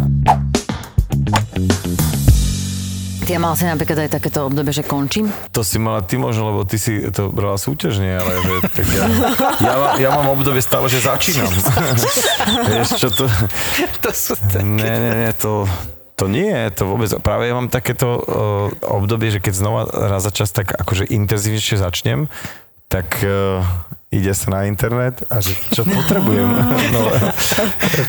Ty 3.30 3.38
mal 3.38 3.54
si 3.54 3.62
napríklad 3.62 4.10
aj 4.10 4.18
takéto 4.18 4.42
obdobie, 4.42 4.74
že 4.74 4.82
končím? 4.82 5.30
To 5.54 5.62
si 5.62 5.78
mala 5.78 6.02
ty 6.02 6.18
možno, 6.18 6.50
lebo 6.50 6.66
ty 6.66 6.82
si 6.82 6.98
to 7.14 7.30
brala 7.30 7.54
súťažne, 7.54 8.18
ale 8.18 8.42
že, 8.42 8.54
tak 8.74 8.86
ja, 8.90 9.06
ja, 9.62 9.74
mám- 9.78 9.96
ja 10.02 10.08
mám 10.10 10.34
obdobie 10.34 10.58
stále, 10.58 10.90
že 10.90 10.98
začínam. 10.98 11.46
Vieš 12.74 12.98
čo 12.98 13.06
to... 13.14 13.30
To 14.02 14.10
sú 14.10 14.34
také... 14.34 14.66
Ne, 14.66 14.82
ne, 14.98 15.12
ne, 15.14 15.30
to, 15.30 15.62
to 16.18 16.26
nie, 16.26 16.50
to 16.74 16.90
vôbec. 16.90 17.06
Práve 17.22 17.46
ja 17.46 17.54
mám 17.54 17.70
takéto 17.70 18.18
uh, 18.18 18.26
obdobie, 18.98 19.30
že 19.30 19.38
keď 19.38 19.54
znova 19.54 19.86
raz 19.86 20.26
za 20.26 20.34
čas 20.34 20.50
tak 20.50 20.74
akože 20.74 21.06
intenzívnejšie 21.06 21.78
začnem, 21.78 22.26
tak 22.90 23.22
uh, 23.22 23.62
ide 24.10 24.34
sa 24.34 24.50
na 24.50 24.66
internet 24.66 25.22
a 25.30 25.38
že 25.38 25.54
čo 25.70 25.86
potrebujem. 25.86 26.50
No, 26.90 27.06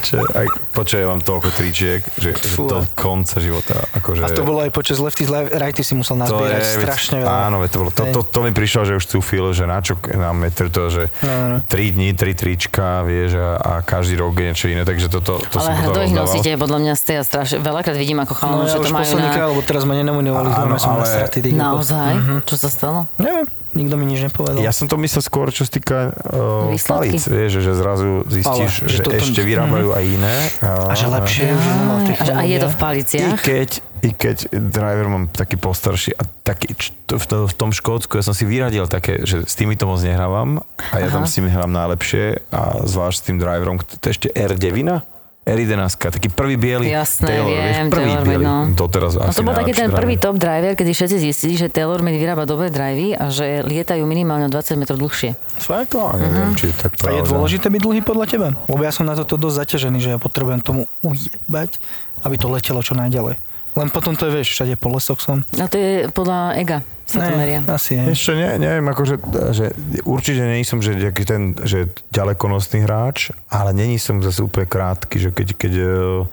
čo, 0.02 0.22
aj, 0.22 0.46
počuj, 0.72 1.02
ja 1.02 1.08
mám 1.08 1.22
toľko 1.22 1.50
tričiek, 1.52 2.02
že, 2.16 2.34
že 2.34 2.54
Fú. 2.54 2.70
do 2.70 2.86
konca 2.94 3.38
života. 3.38 3.82
Akože, 3.94 4.22
A 4.22 4.30
to 4.30 4.42
bolo 4.42 4.62
aj 4.62 4.72
počas 4.72 4.98
Lefty 4.98 5.26
Righty 5.28 5.82
si 5.82 5.94
musel 5.94 6.16
to 6.16 6.24
nazbierať 6.24 6.62
je, 6.62 6.76
strašne 6.80 7.18
veľa. 7.22 7.50
Áno, 7.50 7.56
to, 7.66 7.78
bolo, 7.78 7.90
to, 7.90 8.04
to, 8.10 8.20
to, 8.22 8.40
mi 8.42 8.52
prišlo, 8.52 8.86
že 8.86 8.94
už 8.98 9.06
cúfil, 9.08 9.46
že 9.52 9.66
na 9.66 9.82
čo 9.82 9.98
nám 10.12 10.38
meter 10.38 10.70
to, 10.70 10.84
že 10.88 11.04
No, 11.22 11.34
no. 11.50 11.58
3 11.66 11.96
dní, 11.98 12.14
3 12.14 12.34
trička, 12.34 13.02
vieš, 13.04 13.38
a, 13.38 13.58
a 13.58 13.72
každý 13.82 14.18
rok 14.18 14.38
je 14.38 14.46
niečo 14.48 14.68
iné, 14.70 14.84
takže 14.84 15.10
toto 15.10 15.42
to, 15.42 15.58
Ale 15.58 15.74
som 15.74 15.86
potom 15.86 16.02
ich 16.04 16.14
nosíte, 16.14 16.50
podľa 16.58 16.80
mňa 16.82 16.94
ste 16.96 17.12
ja 17.18 17.24
strašne, 17.24 17.58
veľakrát 17.62 17.98
vidím 17.98 18.20
ako 18.22 18.34
No 18.34 18.40
chalanov, 18.40 18.66
ja 18.66 18.74
že 18.74 18.80
to 18.80 18.90
majú 18.90 19.14
na... 19.18 19.32
lebo 19.50 19.62
teraz 19.62 19.84
ma 19.86 19.94
na 19.98 21.02
ale- 21.02 21.10
straty. 21.10 21.38
Naozaj? 21.52 22.12
Mhm. 22.16 22.36
Čo 22.46 22.56
sa 22.58 22.70
stalo? 22.70 23.00
Neviem, 23.18 23.46
nikto 23.72 23.96
mi 23.96 24.06
nič 24.06 24.28
nepovedal. 24.28 24.60
Ja 24.60 24.76
som 24.76 24.92
to 24.92 25.00
myslel 25.00 25.24
skôr, 25.24 25.48
čo 25.52 25.64
sa 25.64 25.72
týka 25.72 25.98
uh, 26.12 26.72
Výsledky? 26.72 27.16
palíc, 27.16 27.24
vieš, 27.28 27.64
že 27.64 27.72
zrazu 27.72 28.24
zistíš, 28.28 28.72
Ale, 28.74 28.90
že, 28.92 29.00
že 29.00 29.02
toto- 29.04 29.18
ešte 29.18 29.42
vyrábajú 29.42 29.90
aj 29.96 30.04
iné. 30.06 30.36
A 30.64 30.94
že 30.94 31.08
lepšie 31.08 31.46
nová 31.56 31.96
A, 32.36 32.44
je 32.44 32.58
to 32.60 32.68
v 32.68 32.78
I 32.78 32.82
paliciach? 32.82 33.40
keď, 33.40 33.70
I 34.02 34.10
keď 34.12 34.38
driver 34.52 35.08
mám 35.08 35.26
taký 35.32 35.56
postarší 35.56 36.18
a 36.18 36.24
taký, 36.44 36.74
to, 37.08 37.16
v, 37.22 37.26
to, 37.26 37.38
v 37.48 37.54
tom 37.56 37.72
Škótsku 37.72 38.18
ja 38.18 38.24
som 38.26 38.36
si 38.36 38.44
vyradil 38.44 38.90
také, 38.92 39.24
že 39.24 39.46
s 39.48 39.54
týmito 39.56 39.88
moc 39.88 40.02
nehrávam 40.04 40.66
a 40.92 40.96
ja 41.00 41.08
tam 41.08 41.24
Aha. 41.24 41.30
s 41.30 41.38
nimi 41.40 41.48
hrám 41.54 41.72
najlepšie 41.72 42.50
a 42.52 42.84
zvlášť 42.84 43.18
s 43.18 43.24
tým 43.24 43.38
driverom, 43.40 43.78
to 43.80 44.06
je 44.10 44.12
ešte 44.12 44.28
R9, 44.34 45.00
R11, 45.42 45.98
taký 45.98 46.30
prvý 46.30 46.54
biely 46.54 46.94
Jasné, 46.94 47.26
Taylor, 47.26 47.50
viem, 47.50 47.66
vieš, 47.66 47.78
prvý 47.90 48.14
Taylor, 48.14 48.26
biely, 48.30 48.46
no. 48.46 48.58
doteraz 48.78 49.18
No 49.18 49.26
asi 49.26 49.38
to 49.38 49.42
bol 49.42 49.58
taký 49.58 49.74
ten 49.74 49.90
prvý 49.90 50.14
driver. 50.14 50.26
top 50.30 50.36
driver, 50.38 50.72
kedy 50.78 50.92
všetci 50.94 51.18
zistili, 51.18 51.54
že 51.58 51.66
TaylorMade 51.66 52.22
vyrába 52.22 52.46
dobré 52.46 52.70
drivey 52.70 53.18
a 53.18 53.34
že 53.34 53.66
lietajú 53.66 54.06
minimálne 54.06 54.46
o 54.46 54.52
20 54.54 54.78
metrov 54.78 55.02
dlhšie. 55.02 55.34
Fakt? 55.58 55.98
No, 55.98 56.14
neviem, 56.14 56.54
či 56.54 56.70
tak 56.78 56.94
A 57.10 57.18
je 57.18 57.26
dôležité 57.26 57.74
byť 57.74 57.82
dlhý 57.82 58.02
podľa 58.06 58.26
teba? 58.30 58.48
Lebo 58.70 58.82
ja 58.86 58.94
som 58.94 59.02
na 59.02 59.18
toto 59.18 59.34
dosť 59.34 59.66
zaťažený, 59.66 59.98
že 59.98 60.10
ja 60.14 60.22
potrebujem 60.22 60.62
tomu 60.62 60.86
ujebať, 61.02 61.82
aby 62.22 62.36
to 62.38 62.46
letelo 62.46 62.86
čo 62.86 62.94
najďalej. 62.94 63.42
Len 63.72 63.88
potom 63.90 64.14
to 64.14 64.30
je, 64.30 64.38
vieš, 64.38 64.54
všade 64.54 64.78
po 64.78 64.94
lesoch 64.94 65.18
som. 65.18 65.42
A 65.58 65.66
to 65.66 65.82
je 65.82 66.06
podľa 66.14 66.54
EGA 66.62 66.86
sa 67.12 67.28
to 67.28 67.36
meria. 67.36 67.60
asi 67.68 68.00
je. 68.00 68.04
Ešte 68.16 68.32
ne, 68.40 68.50
neviem, 68.56 68.86
akože, 68.88 69.16
že 69.52 69.66
určite 70.08 70.42
není 70.48 70.64
som, 70.64 70.80
že, 70.80 70.96
ten, 71.28 71.54
že 71.68 71.92
ďalekonosný 72.16 72.88
hráč, 72.88 73.36
ale 73.52 73.76
není 73.76 74.00
som 74.00 74.24
zase 74.24 74.40
úplne 74.40 74.66
krátky, 74.66 75.20
že 75.20 75.30
keď, 75.36 75.48
keď 75.60 75.74
eh, 75.76 75.90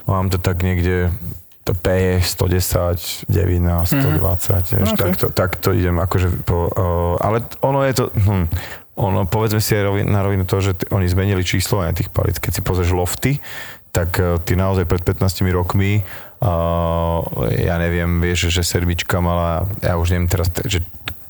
mám 0.07 0.31
to 0.31 0.39
tak 0.39 0.62
niekde 0.62 1.11
to 1.68 1.76
P 1.76 2.16
110, 2.16 3.29
9 3.29 3.61
na 3.61 3.85
120, 3.85 4.01
mm-hmm. 4.01 4.79
vieš, 4.81 4.89
Ok. 4.89 4.97
tak, 4.97 5.12
to, 5.20 5.26
tak 5.29 5.51
to 5.61 5.76
idem 5.76 6.01
akože 6.01 6.41
po, 6.49 6.72
uh, 6.72 7.20
ale 7.20 7.45
ono 7.61 7.85
je 7.85 7.93
to, 7.93 8.05
hm, 8.09 8.49
ono, 8.97 9.29
povedzme 9.29 9.61
si 9.61 9.76
aj 9.76 9.85
rovi- 9.85 10.09
na 10.09 10.24
rovinu 10.24 10.49
to, 10.49 10.64
že 10.64 10.81
t- 10.81 10.89
oni 10.89 11.05
zmenili 11.05 11.45
číslo 11.45 11.85
aj 11.85 12.01
tých 12.01 12.09
palíc, 12.09 12.41
keď 12.41 12.53
si 12.57 12.62
pozrieš 12.64 12.97
lofty, 12.97 13.37
tak 13.93 14.16
eh, 14.16 14.41
ty 14.49 14.57
naozaj 14.57 14.89
pred 14.89 15.05
15 15.05 15.45
rokmi 15.53 16.01
Uh, 16.01 16.28
ja 17.59 17.74
neviem, 17.82 18.22
vieš, 18.22 18.55
že 18.55 18.62
sedmička 18.62 19.18
mala, 19.18 19.66
ja 19.82 19.99
už 19.99 20.14
neviem 20.14 20.30
teraz, 20.30 20.49
že 20.70 20.86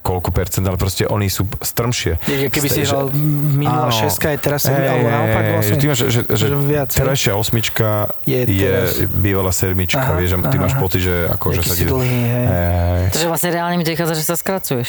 koľko 0.09 0.33
percent, 0.33 0.65
ale 0.65 0.81
proste 0.81 1.05
oni 1.05 1.29
sú 1.29 1.45
strmšie. 1.61 2.17
Je, 2.25 2.49
keby 2.49 2.67
si 2.67 2.81
Ste- 2.81 2.89
hral 2.89 3.13
minulá 3.53 3.93
Áno. 3.93 4.01
šeska, 4.01 4.33
je 4.33 4.39
teraz 4.41 4.65
sedmi, 4.65 4.81
Hej, 4.81 4.89
alebo 4.89 5.09
naopak 5.13 5.43
vlastne. 5.53 5.75
Že 5.77 5.85
máš, 5.85 5.99
že, 6.01 6.09
že, 6.09 6.21
že 6.33 6.47
viac, 6.57 6.89
terajšia 6.89 7.33
osmička 7.37 7.89
Je 8.25 8.41
je, 8.41 8.57
je 8.57 8.65
teraz- 8.65 8.97
bývalá 9.05 9.53
sedmička, 9.53 10.01
Aha, 10.01 10.17
vieš, 10.17 10.31
a 10.33 10.49
ty 10.49 10.57
aha, 10.57 10.65
máš 10.65 10.75
pocit, 10.75 11.05
že 11.05 11.29
akože 11.29 11.61
Jaký 11.61 11.69
sa 11.69 11.75
si 11.77 11.85
dlhý, 11.85 12.19
hej. 12.25 12.47
hej. 12.49 13.05
Takže 13.13 13.27
vlastne 13.29 13.49
reálne 13.53 13.77
mi 13.77 13.85
to 13.85 13.93
vychádza, 13.93 14.15
že 14.17 14.25
sa 14.25 14.35
skracuješ. 14.35 14.89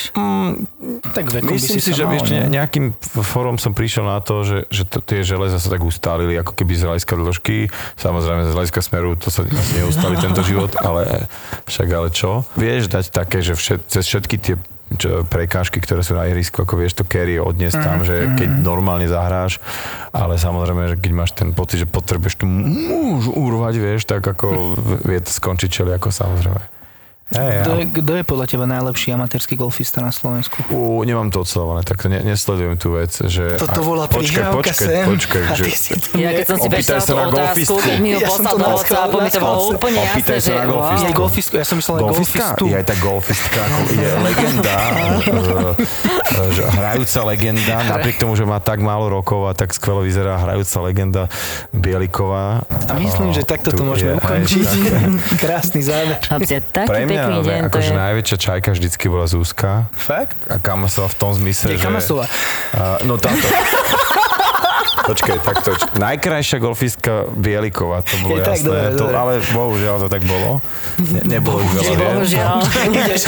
Tak 1.09 1.25
vekom 1.27 1.51
by 1.51 1.59
Myslím 1.59 1.81
si, 1.81 1.91
sa 1.91 1.97
že 1.97 2.03
mal, 2.05 2.15
ešte 2.15 2.35
ne? 2.37 2.47
nejakým 2.47 2.85
fórom 3.19 3.57
som 3.57 3.73
prišiel 3.73 4.05
na 4.05 4.23
to, 4.23 4.47
že, 4.47 4.57
že 4.71 4.87
to, 4.87 5.03
tie 5.03 5.19
železa 5.19 5.59
sa 5.59 5.67
tak 5.67 5.83
ustálili, 5.83 6.37
ako 6.37 6.55
keby 6.55 6.71
z 6.73 6.83
hľadiska 6.85 7.13
dĺžky. 7.17 7.57
Samozrejme, 7.97 8.47
z 8.47 8.53
hľadiska 8.55 8.79
smeru 8.79 9.17
to 9.17 9.27
sa 9.27 9.43
asi 9.43 9.71
neustáli 9.75 10.15
tento 10.15 10.39
život, 10.45 10.71
ale 10.79 11.25
však 11.65 11.87
ale 11.89 12.07
čo? 12.09 12.45
Vieš 12.55 12.87
dať 12.87 13.09
také, 13.09 13.41
že 13.41 13.57
všet, 13.57 13.79
cez 13.89 14.03
všetky 14.05 14.35
tie 14.37 14.55
čo, 14.97 15.21
prekážky, 15.27 15.77
ktoré 15.77 16.01
sú 16.01 16.17
na 16.17 16.25
ihrisku, 16.25 16.65
ako 16.65 16.73
vieš 16.79 16.97
to 16.97 17.05
carry 17.05 17.37
odniesť 17.37 17.77
tam, 17.77 18.01
že 18.01 18.25
keď 18.33 18.49
normálne 18.65 19.05
zahráš, 19.05 19.61
ale 20.09 20.41
samozrejme, 20.41 20.95
že 20.95 20.97
keď 20.97 21.11
máš 21.13 21.31
ten 21.37 21.53
pocit, 21.53 21.85
že 21.85 21.87
potrebuješ 21.89 22.41
tu 22.41 22.45
muž 22.49 23.29
urvať, 23.29 23.75
vieš, 23.77 24.09
tak 24.09 24.25
ako 24.25 24.79
vie 25.05 25.19
to 25.21 25.29
skončiť 25.29 25.69
čeli 25.69 25.91
ako 25.93 26.09
samozrejme. 26.09 26.78
Hey, 27.29 27.61
Kto 27.61 27.71
je, 27.75 27.85
kto 27.93 28.11
je 28.17 28.23
podľa 28.25 28.45
teba 28.49 28.65
najlepší 28.65 29.13
amatérsky 29.13 29.53
golfista 29.53 30.01
na 30.01 30.09
Slovensku? 30.09 30.65
U, 30.73 31.05
nemám 31.05 31.29
to 31.29 31.45
odsledované, 31.45 31.85
tak 31.85 32.01
ne, 32.09 32.25
nesledujem 32.25 32.73
tú 32.73 32.97
vec, 32.97 33.13
že... 33.13 33.53
Toto 33.53 33.85
bola 33.85 34.09
počkaj, 34.09 34.49
počkaj, 34.49 34.73
sem. 34.73 35.05
počkaj, 35.05 35.41
že... 35.53 35.63
Ja 36.17 36.33
keď 36.33 36.45
som 36.47 36.57
si 36.57 36.65
Opýtaj 36.65 36.97
sa 36.97 37.05
tú 37.05 37.13
na 37.13 37.29
otázku, 37.29 37.77
golfistku. 37.77 38.01
mi 38.01 38.09
som 38.17 38.25
poslal 38.25 38.49
do 38.49 38.57
na 38.57 38.69
WhatsAppu, 38.73 39.17
mi 39.21 39.29
to 39.29 39.39
bolo 39.39 39.61
úplne 39.69 39.97
Opýtaj 40.01 40.37
jasné, 40.37 40.41
sa 40.41 40.49
že 40.49 40.57
na 40.57 40.65
golfistku. 40.65 41.11
Golfistku, 41.13 41.53
ja 41.53 41.65
som 41.65 41.75
myslel 41.77 41.93
na 41.93 42.01
Golfistka? 42.01 42.41
golfistu. 42.49 42.63
Je 42.65 42.75
aj 42.75 42.85
tá 42.89 42.95
golfistka, 42.97 43.59
ako 43.61 43.79
je 43.93 44.09
legenda, 44.25 44.77
že 46.57 46.63
hrajúca 46.65 47.19
legenda, 47.27 47.75
napriek 47.85 48.15
tomu, 48.17 48.33
že 48.33 48.43
má 48.43 48.57
tak 48.57 48.81
málo 48.81 49.05
rokov 49.07 49.45
a 49.45 49.53
tak 49.53 49.69
skvelo 49.69 50.01
vyzerá 50.01 50.33
hrajúca 50.39 50.77
legenda 50.81 51.21
Bieliková. 51.69 52.65
A 52.89 52.97
myslím, 52.97 53.29
že 53.31 53.45
takto 53.45 53.69
to 53.69 53.85
môžeme 53.85 54.17
aj 54.17 54.17
ukončiť. 54.17 54.67
Krásny 55.37 55.85
záver. 55.85 56.17
Pre 56.73 57.01
pekný 57.27 57.39
deň 57.43 57.59
to 57.59 57.67
akože 57.67 57.91
je. 57.91 57.99
najväčšia 57.99 58.37
čajka 58.39 58.69
vždycky 58.71 59.05
bola 59.11 59.25
Zúska. 59.27 59.91
Fakt? 59.91 60.37
A 60.47 60.55
Kamasova 60.61 61.11
v 61.11 61.15
tom 61.19 61.31
zmysle, 61.35 61.75
Je 61.75 61.81
že... 61.81 61.85
Kamasova. 61.85 62.25
Uh, 62.71 63.01
no 63.03 63.19
táto. 63.19 63.43
Počkaj, 65.09 65.37
takto. 65.41 65.69
Najkrajšia 65.97 66.57
golfistka 66.61 67.25
Bieliková, 67.33 68.05
to 68.05 68.13
bolo 68.21 68.37
Je 68.37 68.45
tak, 68.45 68.61
jasné. 68.61 68.67
dobre, 68.69 68.81
to, 68.93 69.05
dobre. 69.09 69.15
ale 69.17 69.33
bohužiaľ 69.49 69.95
to 70.05 70.07
tak 70.07 70.21
bolo. 70.29 70.61
Ne, 71.01 71.21
nebolo 71.25 71.65
ich 71.65 71.71
veľa. 71.73 71.93
Bohužiaľ. 71.97 72.55
Ideš, 72.93 73.21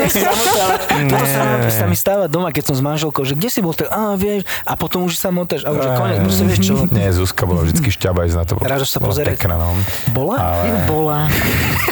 nech 0.00 0.12
si 0.12 0.20
zamotáva. 0.24 0.74
To 1.60 1.68
sa, 1.68 1.84
mi 1.84 1.96
stáva 1.98 2.24
doma, 2.24 2.48
keď 2.48 2.72
som 2.72 2.74
s 2.78 2.82
manželkou, 2.82 3.22
že 3.28 3.36
kde 3.36 3.48
si 3.52 3.60
bol, 3.60 3.76
tak 3.76 3.92
á, 3.92 4.16
vieš, 4.16 4.48
a 4.64 4.72
potom 4.80 5.04
už 5.04 5.20
sa 5.20 5.28
motáš, 5.28 5.68
a 5.68 5.76
už 5.76 5.84
je 5.84 5.90
konec, 5.92 6.16
proste 6.24 6.44
vieš 6.48 6.60
čo. 6.64 6.74
Nie, 6.88 7.12
Zuzka 7.12 7.44
bola 7.44 7.68
vždy 7.68 7.84
šťabajzná. 7.84 8.40
To 8.48 8.52
bolo, 8.56 8.64
Rád, 8.64 8.80
že 8.80 8.88
sa 8.88 9.00
pozerať. 9.04 9.36
Pekná, 9.36 9.60
no. 9.60 9.76
Bola? 10.16 10.36
Ale, 10.40 10.88
Bola. 10.88 11.28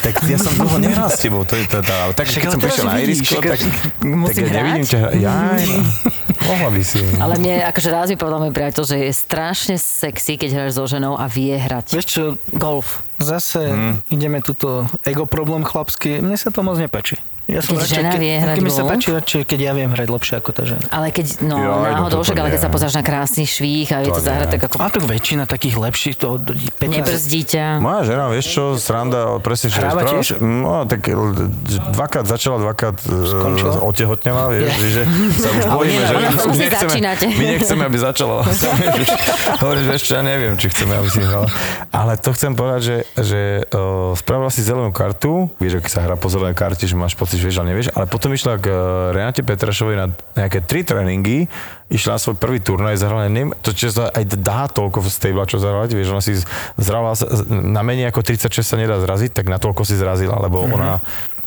tak 0.01 0.25
ja 0.25 0.41
som 0.41 0.57
dlho 0.57 0.79
nehral 0.81 1.13
s 1.13 1.21
tebou. 1.21 1.45
To 1.45 1.53
je 1.53 1.69
to, 1.69 1.85
to, 1.85 1.93
ale 1.93 2.13
tak, 2.17 2.27
keď 2.33 2.49
som 2.49 2.61
prišiel 2.63 2.85
na 2.89 2.97
irisko, 3.03 3.45
tak, 3.45 3.61
tak 3.61 3.61
Musím 4.01 4.49
ja 4.49 4.53
nevidím 4.65 4.85
hrať? 4.87 4.93
ťa. 4.95 5.01
Jaj, 5.21 5.65
no. 5.69 5.83
mohla 6.47 6.69
by 6.71 6.83
si. 6.85 7.01
Ale 7.19 7.35
mne, 7.41 7.67
akože 7.67 7.89
raz 7.91 8.07
mi 8.13 8.17
povedal 8.21 8.41
môj 8.43 8.55
priateľ, 8.55 8.83
že 8.85 8.97
je 9.09 9.13
strašne 9.15 9.77
sexy, 9.81 10.39
keď 10.39 10.51
hráš 10.55 10.79
so 10.79 10.85
ženou 10.87 11.19
a 11.19 11.27
vie 11.27 11.55
hrať. 11.57 11.95
Vieš 11.95 12.07
čo, 12.07 12.25
Golf. 12.55 13.03
zase 13.19 13.61
Hmm. 13.69 13.95
ideme 14.15 14.39
tuto 14.41 14.87
ego 15.03 15.27
problém 15.27 15.67
chlapský, 15.67 16.23
mne 16.23 16.39
sa 16.39 16.55
to 16.55 16.63
moc 16.63 16.79
nepáči. 16.79 17.19
Ja 17.49 17.65
Keď 17.65 17.81
žena 17.89 18.13
vie 18.21 18.37
hrať 18.37 18.61
keď 18.61 18.65
mi 18.65 18.69
sa 18.69 18.85
páči 18.85 19.09
radšej, 19.09 19.41
keď 19.49 19.59
ja 19.65 19.73
viem 19.73 19.89
hrať 19.89 20.09
lepšie 20.13 20.35
ako 20.37 20.51
tá 20.53 20.69
žena. 20.69 20.85
Ale 20.93 21.09
keď, 21.09 21.41
no 21.49 21.57
no 21.57 21.81
náhodou, 21.81 22.21
toto 22.21 22.29
však, 22.29 22.37
ale 22.45 22.49
keď 22.53 22.61
sa 22.61 22.69
pozráš 22.69 22.95
na 23.01 23.01
krásny 23.01 23.49
švých 23.49 23.89
a 23.97 24.05
vie 24.05 24.13
to 24.13 24.21
To 24.21 24.29
zahrať, 24.29 24.49
tak 24.53 24.61
ako 24.69 24.77
A 24.85 24.93
tak 24.93 25.05
väčšina 25.09 25.49
takých 25.49 25.81
lepších, 25.81 26.15
to 26.21 26.37
15... 26.37 26.77
nebrzdí 26.85 27.41
ťa. 27.49 27.81
Moja 27.81 28.05
žena, 28.05 28.29
vieš 28.29 28.47
čo, 28.53 28.65
sranda, 28.77 29.41
presne, 29.41 29.73
že 29.73 29.81
Hráva 29.81 30.05
tiež? 30.05 30.37
No, 30.45 30.85
tak 30.85 31.09
l- 31.09 31.49
dvakrát 31.97 32.29
začala, 32.29 32.61
dvakrát 32.61 33.01
Skončila? 33.01 33.81
uh, 33.81 33.89
otehotnela, 33.89 34.53
vieš, 34.53 34.69
Je. 34.85 34.89
že 34.93 35.03
sa 35.41 35.49
už 35.49 35.65
bojíme, 35.81 36.05
že 36.05 36.15
už 36.53 36.57
nechceme, 36.61 36.95
my 37.33 37.45
nechceme, 37.57 37.83
aby 37.89 37.97
začala. 37.97 38.45
Hovoríš, 39.65 39.87
vieš 39.89 40.03
čo, 40.05 40.13
ja 40.21 40.23
neviem, 40.23 40.53
či 40.61 40.69
chceme, 40.69 40.93
aby 41.01 41.09
si 41.09 41.25
hrala. 41.25 41.49
Ale 41.97 42.21
to 42.21 42.29
chcem 42.37 42.53
povedať, 42.53 42.81
že, 42.85 42.97
že 43.17 43.41
uh, 43.73 44.13
spravila 44.13 44.53
si 44.53 44.61
zelenú 44.61 44.93
kartu, 44.93 45.49
vieš, 45.57 45.81
aký 45.81 45.89
sa 45.89 46.05
hrá 46.05 46.21
po 46.21 46.29
zelenej 46.29 46.53
karte, 46.53 46.85
že 46.85 46.93
máš 46.93 47.17
pocit, 47.17 47.38
že 47.39 47.47
vieš, 47.47 47.59
ale 47.59 47.69
nevieš, 47.69 47.89
ale 47.91 48.05
potom 48.05 48.31
išla 48.31 48.55
k 48.55 48.67
uh, 48.67 48.79
Renate 49.11 49.41
Petrašovej 49.41 49.97
na 49.97 50.07
nejaké 50.35 50.61
tri 50.61 50.83
tréningy, 50.83 51.47
išla 51.89 52.15
na 52.15 52.21
svoj 52.21 52.35
prvý 52.35 52.59
turnaj, 52.59 52.97
zahrala, 52.97 53.27
neviem, 53.27 53.55
to 53.57 53.71
čo 53.71 53.89
sa 53.89 54.11
aj 54.11 54.25
dá 54.35 54.67
toľko 54.67 55.01
z 55.01 55.17
tej 55.21 55.33
čo 55.47 55.57
zahrať, 55.57 55.91
vieš, 55.93 56.11
ona 56.11 56.21
si 56.21 56.35
zrala, 56.75 57.15
na 57.49 57.81
menej 57.81 58.11
ako 58.11 58.21
36 58.21 58.61
sa 58.61 58.75
nedá 58.75 58.99
zraziť, 58.99 59.33
tak 59.33 59.47
na 59.47 59.57
toľko 59.57 59.83
si 59.83 59.95
zrazila, 59.95 60.37
lebo 60.37 60.67
Mhm. 60.67 60.73
ona 60.75 60.99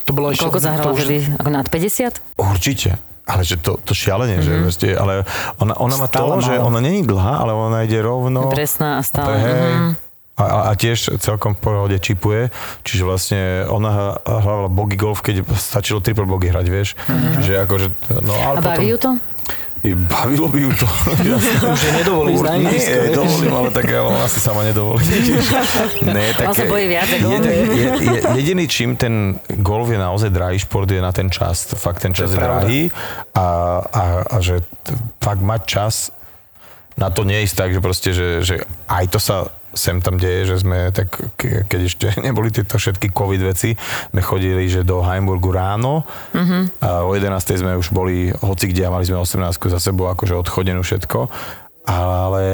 To 0.02 0.10
bolo 0.10 0.32
ešte... 0.32 0.42
Koľko 0.42 0.58
zahrala 0.58 0.90
už- 0.90 0.98
vtedy? 0.98 1.18
Ako 1.36 1.50
nad 1.52 1.66
50? 1.66 2.18
Určite. 2.34 2.98
Ale 3.22 3.46
že 3.46 3.54
to, 3.54 3.78
to 3.78 3.94
šialenie, 3.94 4.42
mm-hmm. 4.42 4.58
že 4.58 4.66
proste, 4.66 4.88
ale 4.92 5.22
ona, 5.56 5.78
ona 5.78 5.94
má 5.94 6.10
to, 6.10 6.18
Stále 6.18 6.42
že 6.42 6.58
málo. 6.58 6.66
ona 6.66 6.78
není 6.82 7.06
dlhá, 7.06 7.38
ale 7.38 7.54
ona 7.54 7.86
ide 7.86 8.02
rovno. 8.02 8.50
Presná 8.50 8.98
a 8.98 9.02
stále. 9.06 9.38
Hej. 9.38 9.54
Mhm. 9.54 9.90
A, 10.32 10.44
a, 10.44 10.58
a 10.68 10.72
tiež 10.72 11.20
celkom 11.20 11.52
v 11.52 11.60
pohode 11.60 11.96
čipuje, 12.00 12.48
čiže 12.88 13.04
vlastne 13.04 13.40
ona 13.68 14.16
hrávala 14.24 14.72
bogy 14.72 14.96
golf, 14.96 15.20
keď 15.20 15.44
stačilo 15.52 16.00
triple 16.00 16.24
bogy 16.24 16.48
hrať, 16.48 16.66
vieš. 16.72 16.96
Mm-hmm. 17.04 17.32
Čiže 17.36 17.52
akože, 17.68 17.86
no 18.24 18.32
ale 18.40 18.56
A 18.58 18.62
baví 18.64 18.88
ju 18.88 18.98
to? 18.98 19.12
I 19.82 19.98
bavilo 19.98 20.46
by 20.46 20.58
ju 20.62 20.72
to. 20.78 20.86
Už 21.74 21.82
je 21.82 21.92
nedovolí 21.98 22.38
ísť 22.38 22.46
na 22.46 22.54
Nie, 22.54 22.70
ihrisko, 22.70 23.18
dovolím, 23.18 23.50
ale 23.50 23.68
tak 23.74 23.86
ona 24.14 24.26
si 24.30 24.38
sama 24.38 24.62
nedovolí. 24.62 25.02
Nie, 26.06 26.38
tak 26.38 26.46
On 26.48 26.54
sa 26.54 26.66
bojí 26.70 26.86
viac 26.86 27.10
je, 27.10 27.18
je, 27.18 27.88
je, 27.98 28.18
jediný 28.38 28.64
čím 28.70 28.94
ten 28.94 29.42
golf 29.58 29.90
je 29.90 29.98
naozaj 29.98 30.30
drahý 30.30 30.62
šport 30.62 30.86
je 30.86 31.02
na 31.02 31.10
ten 31.10 31.26
čas. 31.34 31.74
Fakt 31.74 31.98
ten 31.98 32.14
čas 32.14 32.30
je 32.30 32.38
je, 32.38 32.42
drahý 32.46 32.80
a, 33.34 33.46
a, 33.82 34.02
a 34.22 34.36
že 34.38 34.62
fakt 35.18 35.42
mať 35.42 35.62
čas 35.66 35.94
na 36.94 37.10
to 37.10 37.26
nie 37.26 37.42
ísť 37.42 37.56
tak, 37.58 37.70
že 37.74 37.80
proste, 37.82 38.10
že, 38.14 38.28
že 38.46 38.62
aj 38.86 39.04
to 39.10 39.18
sa 39.18 39.50
sem 39.72 39.98
tam 39.98 40.14
deje, 40.14 40.46
že 40.46 40.56
sme 40.58 40.88
tak, 40.88 41.08
ke- 41.34 41.64
keď 41.64 41.80
ešte 41.82 42.06
neboli 42.22 42.48
tieto 42.48 42.74
všetky 42.74 43.08
covid 43.08 43.40
veci, 43.42 43.72
sme 44.08 44.20
chodili, 44.20 44.64
že 44.66 44.82
do 44.82 45.00
Heimburgu 45.00 45.50
ráno 45.50 46.04
Mhm. 46.30 46.78
a 46.78 47.02
o 47.02 47.10
11. 47.10 47.32
sme 47.56 47.72
už 47.74 47.88
boli 47.88 48.14
hoci 48.34 48.66
kde 48.66 48.82
a 48.82 48.90
mali 48.90 49.02
sme 49.02 49.16
18 49.16 49.40
za 49.66 49.78
sebou, 49.78 50.06
akože 50.06 50.32
odchodenú 50.34 50.80
všetko, 50.80 51.28
ale 51.82 52.46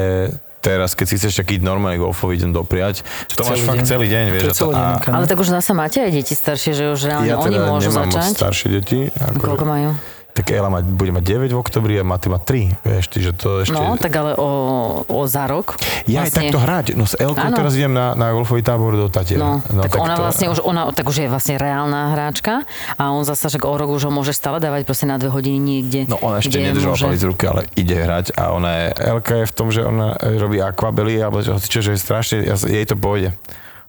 teraz, 0.59 0.91
keď 0.91 1.05
si 1.05 1.15
chceš 1.17 1.33
taký 1.37 1.55
normálny 1.57 1.97
golfový 1.97 2.35
deň 2.37 2.51
dopriať, 2.51 3.03
to 3.29 3.41
máš 3.41 3.57
Celý 3.57 3.67
fakt 3.69 3.77
deň. 3.77 3.87
celý 3.87 4.07
deň, 4.07 4.25
vieš. 4.29 4.43
To 4.43 4.49
a 4.49 4.57
celý 4.57 4.73
deň, 4.73 4.83
a, 4.85 4.99
kam- 4.99 5.13
Ale 5.13 5.25
tak 5.25 5.37
už 5.37 5.49
zase 5.49 5.71
máte 5.71 5.97
aj 5.99 6.11
deti 6.13 6.33
staršie, 6.33 6.71
že 6.73 6.83
už 6.89 6.99
reálne 7.05 7.25
ja 7.25 7.37
oni 7.37 7.47
teda 7.49 7.63
môžu 7.65 7.89
nemám 7.89 8.05
moc 8.05 8.15
začať. 8.17 8.33
staršie 8.33 8.67
deti. 8.69 8.99
Akože, 9.09 9.39
Koľko 9.39 9.65
majú? 9.65 9.89
Tak 10.39 10.55
Ela 10.55 10.71
má, 10.71 10.79
bude 10.79 11.11
mať 11.11 11.51
9 11.51 11.51
v 11.51 11.59
oktobri 11.59 11.99
a 11.99 12.07
Maty 12.07 12.31
má 12.31 12.39
3, 12.39 12.79
vieš, 12.79 13.11
čiže 13.11 13.35
to 13.35 13.67
ešte... 13.67 13.75
No, 13.75 13.99
tak 13.99 14.15
ale 14.15 14.39
o, 14.39 14.49
o 15.03 15.27
za 15.27 15.51
rok. 15.51 15.75
Ja 16.07 16.23
aj 16.23 16.31
takto 16.31 16.63
hrať. 16.63 16.95
No 16.95 17.03
s 17.03 17.19
Elkou 17.19 17.43
Áno. 17.43 17.59
teraz 17.59 17.75
idem 17.75 17.91
na, 17.91 18.15
na 18.15 18.31
golfový 18.31 18.63
tábor 18.63 18.95
do 18.95 19.11
Tatier. 19.11 19.35
No, 19.35 19.59
no, 19.67 19.83
tak, 19.83 19.99
ona 19.99 20.15
to- 20.15 20.23
vlastne 20.23 20.47
už, 20.47 20.63
ona, 20.63 20.87
tak 20.95 21.11
už 21.11 21.27
je 21.27 21.27
vlastne 21.27 21.59
reálna 21.59 22.15
hráčka 22.15 22.63
a 22.95 23.11
on 23.11 23.27
zasa, 23.27 23.51
že 23.51 23.59
o 23.59 23.75
rok 23.75 23.91
už 23.91 24.07
ho 24.07 24.11
môže 24.15 24.31
stále 24.31 24.63
dávať 24.63 24.87
proste 24.87 25.11
na 25.11 25.19
dve 25.19 25.27
hodiny 25.27 25.59
niekde. 25.59 26.07
No 26.07 26.15
ona 26.23 26.39
ešte 26.39 26.55
nedržala 26.55 26.95
môže. 26.95 27.03
palec 27.03 27.19
v 27.19 27.27
ruke, 27.35 27.43
ale 27.43 27.61
ide 27.75 27.99
hrať 27.99 28.31
a 28.39 28.55
ona 28.55 28.69
je, 28.71 28.87
Elka 28.95 29.33
je 29.43 29.45
v 29.45 29.53
tom, 29.53 29.67
že 29.75 29.83
ona 29.83 30.15
robí 30.15 30.63
akvabely, 30.63 31.19
alebo 31.19 31.43
že, 31.43 31.51
čo, 31.67 31.83
že 31.83 31.93
je 31.93 31.99
strašne, 31.99 32.47
ja, 32.47 32.55
jej 32.55 32.87
to 32.87 32.95
pôjde. 32.95 33.35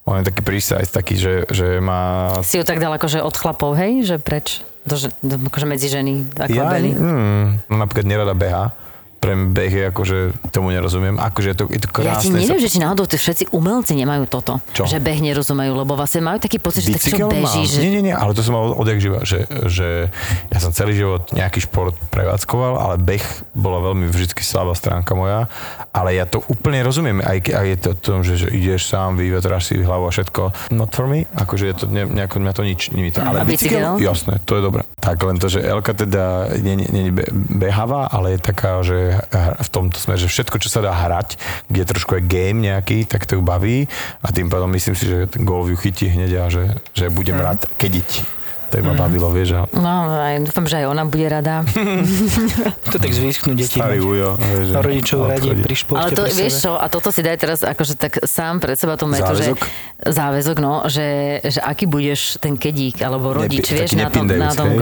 On 0.03 0.19
je 0.19 0.27
taký 0.27 0.43
prísajc, 0.43 0.91
taký, 0.91 1.15
že, 1.15 1.47
že 1.47 1.79
má... 1.79 2.35
Si 2.43 2.59
ju 2.59 2.67
tak 2.67 2.83
dal 2.83 2.91
akože 2.97 3.23
od 3.23 3.37
chlapov, 3.37 3.79
hej? 3.79 4.03
Že 4.03 4.17
preč? 4.19 4.67
Do, 4.81 4.97
do, 5.21 5.35
akože 5.47 5.67
medzi 5.67 5.87
ženy 5.87 6.33
Ja, 6.49 6.49
akvabely. 6.67 6.91
mm, 6.91 7.47
no 7.69 7.75
napríklad 7.77 8.07
nerada 8.07 8.33
beha. 8.33 8.73
Pre 9.21 9.33
mňa 9.33 9.47
beh 9.53 9.73
je 9.73 9.85
akože, 9.87 10.17
tomu 10.49 10.73
nerozumiem. 10.73 11.21
Akože 11.21 11.53
je 11.53 11.57
to, 11.57 11.65
je 11.69 11.77
to 11.77 11.89
Ja 12.01 12.17
ti 12.17 12.33
krásne. 12.33 12.41
neviem, 12.41 12.57
sa- 12.57 12.65
že 12.65 12.73
či 12.73 12.79
náhodou 12.81 13.05
tí 13.05 13.17
všetci 13.17 13.45
umelci 13.53 13.93
nemajú 13.93 14.25
toto. 14.25 14.65
Čo? 14.73 14.89
Že 14.89 14.97
beh 14.99 15.19
nerozumejú, 15.21 15.77
lebo 15.77 15.93
vlastne 15.93 16.21
majú 16.21 16.41
taký 16.41 16.57
pocit, 16.57 16.83
že 16.83 16.97
tak 16.97 17.05
čo 17.05 17.29
Bicykel 17.29 17.29
beží. 17.29 17.63
Že... 17.69 17.79
Nie, 17.85 17.91
nie, 17.93 18.03
nie, 18.09 18.15
ale 18.17 18.33
to 18.33 18.41
som 18.41 18.57
mal 18.57 18.73
odjak 18.73 18.97
živa, 18.97 19.21
že, 19.23 19.45
že 19.69 20.09
ja 20.49 20.59
som 20.59 20.73
celý 20.73 20.97
život 20.97 21.29
nejaký 21.31 21.61
šport 21.61 21.93
prevádzkoval, 22.09 22.81
ale 22.81 22.97
beh 22.97 23.21
bola 23.53 23.85
veľmi 23.85 24.09
vždy 24.09 24.41
slabá 24.41 24.73
stránka 24.73 25.13
moja, 25.13 25.53
ale 25.93 26.17
ja 26.17 26.25
to 26.25 26.41
úplne 26.47 26.81
rozumiem, 26.81 27.21
aj, 27.21 27.39
aj 27.47 27.67
je 27.67 27.77
to 27.77 27.89
o 27.93 27.97
tom, 27.99 28.19
že, 28.25 28.41
že 28.41 28.49
ideš 28.49 28.89
sám, 28.89 29.21
vyvetráš 29.21 29.69
si 29.69 29.77
hlavu 29.77 30.09
a 30.09 30.13
všetko. 30.13 30.73
Not 30.73 30.91
for 30.91 31.05
me, 31.05 31.29
akože 31.31 31.65
je 31.67 31.75
to, 31.77 31.85
ne, 31.87 32.09
nejako, 32.09 32.41
mňa 32.41 32.53
to 32.57 32.63
nič, 32.65 32.81
to. 32.89 33.21
Ale 33.21 33.43
A 33.43 33.45
bicykel? 33.45 34.01
jasné, 34.01 34.41
to 34.49 34.57
je 34.57 34.63
dobré. 34.65 34.81
Tak 34.97 35.21
len 35.21 35.37
to, 35.37 35.49
že 35.49 35.61
Elka 35.61 35.93
teda 35.93 36.57
be- 37.11 37.29
behavá, 37.33 38.07
ale 38.07 38.37
je 38.37 38.41
taká, 38.41 38.81
že 38.81 39.10
v 39.57 39.69
tomto 39.69 39.97
smere, 39.97 40.17
že 40.17 40.29
všetko, 40.29 40.57
čo 40.57 40.69
sa 40.69 40.81
dá 40.81 40.93
hrať, 40.93 41.37
kde 41.67 41.83
trošku 41.85 42.15
je 42.15 42.23
game 42.23 42.61
nejaký, 42.63 43.05
tak 43.05 43.25
to 43.25 43.35
ju 43.35 43.43
baví 43.43 43.91
a 44.19 44.29
tým 44.29 44.47
pádom 44.47 44.69
myslím 44.69 44.93
si, 44.93 45.05
že 45.05 45.27
ten 45.27 45.43
golf 45.43 45.67
ju 45.67 45.77
chytí 45.77 46.07
hneď 46.07 46.31
a 46.37 46.45
že, 46.47 46.65
že 46.91 47.07
budem 47.07 47.37
rád 47.37 47.67
kediť. 47.75 48.39
To 48.71 48.79
Mhm. 48.79 48.87
ma 48.87 48.95
bavilo, 48.97 49.27
vieš, 49.29 49.51
a 49.53 49.61
No, 49.73 49.91
aj, 50.09 50.47
dúfam, 50.47 50.63
že 50.63 50.79
aj 50.79 50.87
ona 50.87 51.03
bude 51.03 51.27
rada. 51.27 51.67
To 52.87 52.97
tak 52.97 53.11
zvysknú 53.11 53.55
deti. 53.55 53.67
starý 53.73 53.99
mať. 53.99 54.07
ujo. 54.07 54.29
vieš, 54.39 54.65
že 54.65 54.75
Rodičov 54.77 55.19
radi 55.27 55.49
pri 55.57 55.75
športe. 55.75 56.01
Ale 56.01 56.11
to, 56.13 56.23
pri 56.23 56.35
vieš 56.37 56.55
čo, 56.61 56.73
a 56.75 56.87
toto 56.87 57.09
si 57.09 57.21
daj 57.21 57.37
teraz 57.37 57.59
akože 57.61 57.95
tak 57.97 58.23
sám 58.23 58.59
pred 58.59 58.75
seba 58.75 58.95
tú 58.95 59.07
metu, 59.07 59.27
Záväzok? 59.27 59.59
že 59.59 59.67
záväzok, 60.07 60.57
no, 60.57 60.87
že, 60.87 61.09
že 61.43 61.59
aký 61.61 61.85
budeš 61.85 62.39
ten 62.39 62.55
kedík, 62.55 62.99
alebo 63.01 63.35
rodič, 63.35 63.67
Nepi- 63.67 63.75
vieš, 63.77 63.91
na 63.97 64.07
tom, 64.07 64.25
na 64.29 64.51
tom 64.53 64.69
hej? 64.69 64.79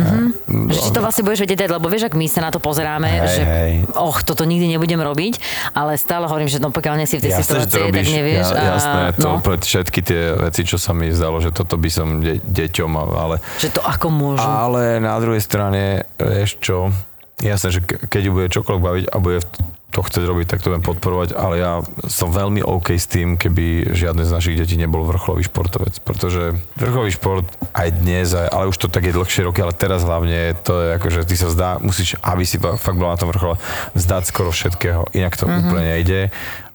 Mhm. 0.00 0.68
Že 0.68 0.78
či 0.80 0.90
to 0.90 1.00
vlastne 1.00 1.22
budeš 1.22 1.40
vedieť 1.40 1.58
dať, 1.62 1.70
lebo 1.72 1.86
vieš, 1.86 2.06
ak 2.06 2.14
my 2.14 2.26
sa 2.26 2.40
na 2.40 2.50
to 2.50 2.58
pozeráme, 2.58 3.06
Hej, 3.06 3.28
že 3.30 3.42
hej. 3.42 3.72
och, 3.92 4.22
toto 4.22 4.42
nikdy 4.42 4.66
nebudem 4.68 4.98
robiť, 4.98 5.34
ale 5.72 5.94
stále 5.94 6.24
hovorím, 6.24 6.46
že 6.46 6.58
no 6.58 6.68
pokiaľ 6.68 6.94
nie 6.96 7.06
si 7.06 7.16
v 7.16 7.26
tej 7.26 7.32
Jasné, 7.34 7.44
situácii, 7.44 7.70
tak 7.70 7.82
robíš, 7.86 8.08
nevieš. 8.10 8.46
ja, 8.48 8.62
jasné, 8.74 9.02
to 9.14 9.28
no, 9.28 9.42
všetky 9.42 10.00
tie 10.00 10.20
veci, 10.40 10.62
čo 10.62 10.76
sa 10.76 10.90
mi 10.90 11.10
zdalo, 11.10 11.38
že 11.38 11.50
toto 11.50 11.74
by 11.74 11.90
som 11.90 12.18
de- 12.18 12.40
deťom, 12.40 12.90
ale 12.96 13.38
že 13.56 13.68
to 13.68 13.80
ako 13.80 14.08
môžu. 14.08 14.40
Ale 14.40 14.98
na 14.98 15.16
druhej 15.16 15.40
strane, 15.40 16.06
vieš 16.16 16.56
čo, 16.58 16.90
jasné, 17.38 17.68
že 17.70 17.80
ke- 17.80 18.00
keď 18.02 18.22
ju 18.22 18.32
bude 18.32 18.48
čokoľvek 18.48 18.82
baviť 18.82 19.04
a 19.06 19.16
bude 19.16 19.38
v- 19.40 19.48
to 19.90 20.06
chcieť 20.06 20.24
robiť, 20.24 20.46
tak 20.46 20.62
to 20.62 20.70
budem 20.70 20.86
podporovať, 20.86 21.34
ale 21.34 21.54
ja 21.58 21.72
som 22.06 22.30
veľmi 22.30 22.62
OK 22.62 22.94
s 22.94 23.10
tým, 23.10 23.34
keby 23.34 23.90
žiadne 23.90 24.22
z 24.22 24.30
našich 24.30 24.56
detí 24.56 24.78
nebol 24.78 25.02
vrcholový 25.02 25.42
športovec, 25.50 25.98
pretože 26.06 26.54
vrcholový 26.78 27.10
šport 27.10 27.46
aj 27.74 27.88
dnes, 27.98 28.30
aj, 28.30 28.48
ale 28.54 28.70
už 28.70 28.78
to 28.78 28.86
tak 28.86 29.10
je 29.10 29.16
dlhšie 29.16 29.42
roky, 29.50 29.60
ale 29.60 29.74
teraz 29.74 30.06
hlavne 30.06 30.54
to 30.62 30.78
je 30.78 30.88
ako, 30.94 31.08
že 31.10 31.20
ty 31.26 31.34
sa 31.34 31.48
zdá, 31.50 31.70
musíš, 31.82 32.14
aby 32.22 32.46
si 32.46 32.62
fa- 32.62 32.78
fakt 32.78 32.98
bol 33.02 33.10
na 33.10 33.18
tom 33.18 33.34
vrchole, 33.34 33.58
zdať 33.98 34.22
skoro 34.30 34.54
všetkého, 34.54 35.10
inak 35.10 35.34
to 35.34 35.50
mm-hmm. 35.50 35.60
úplne 35.66 35.84
nejde. 35.98 36.20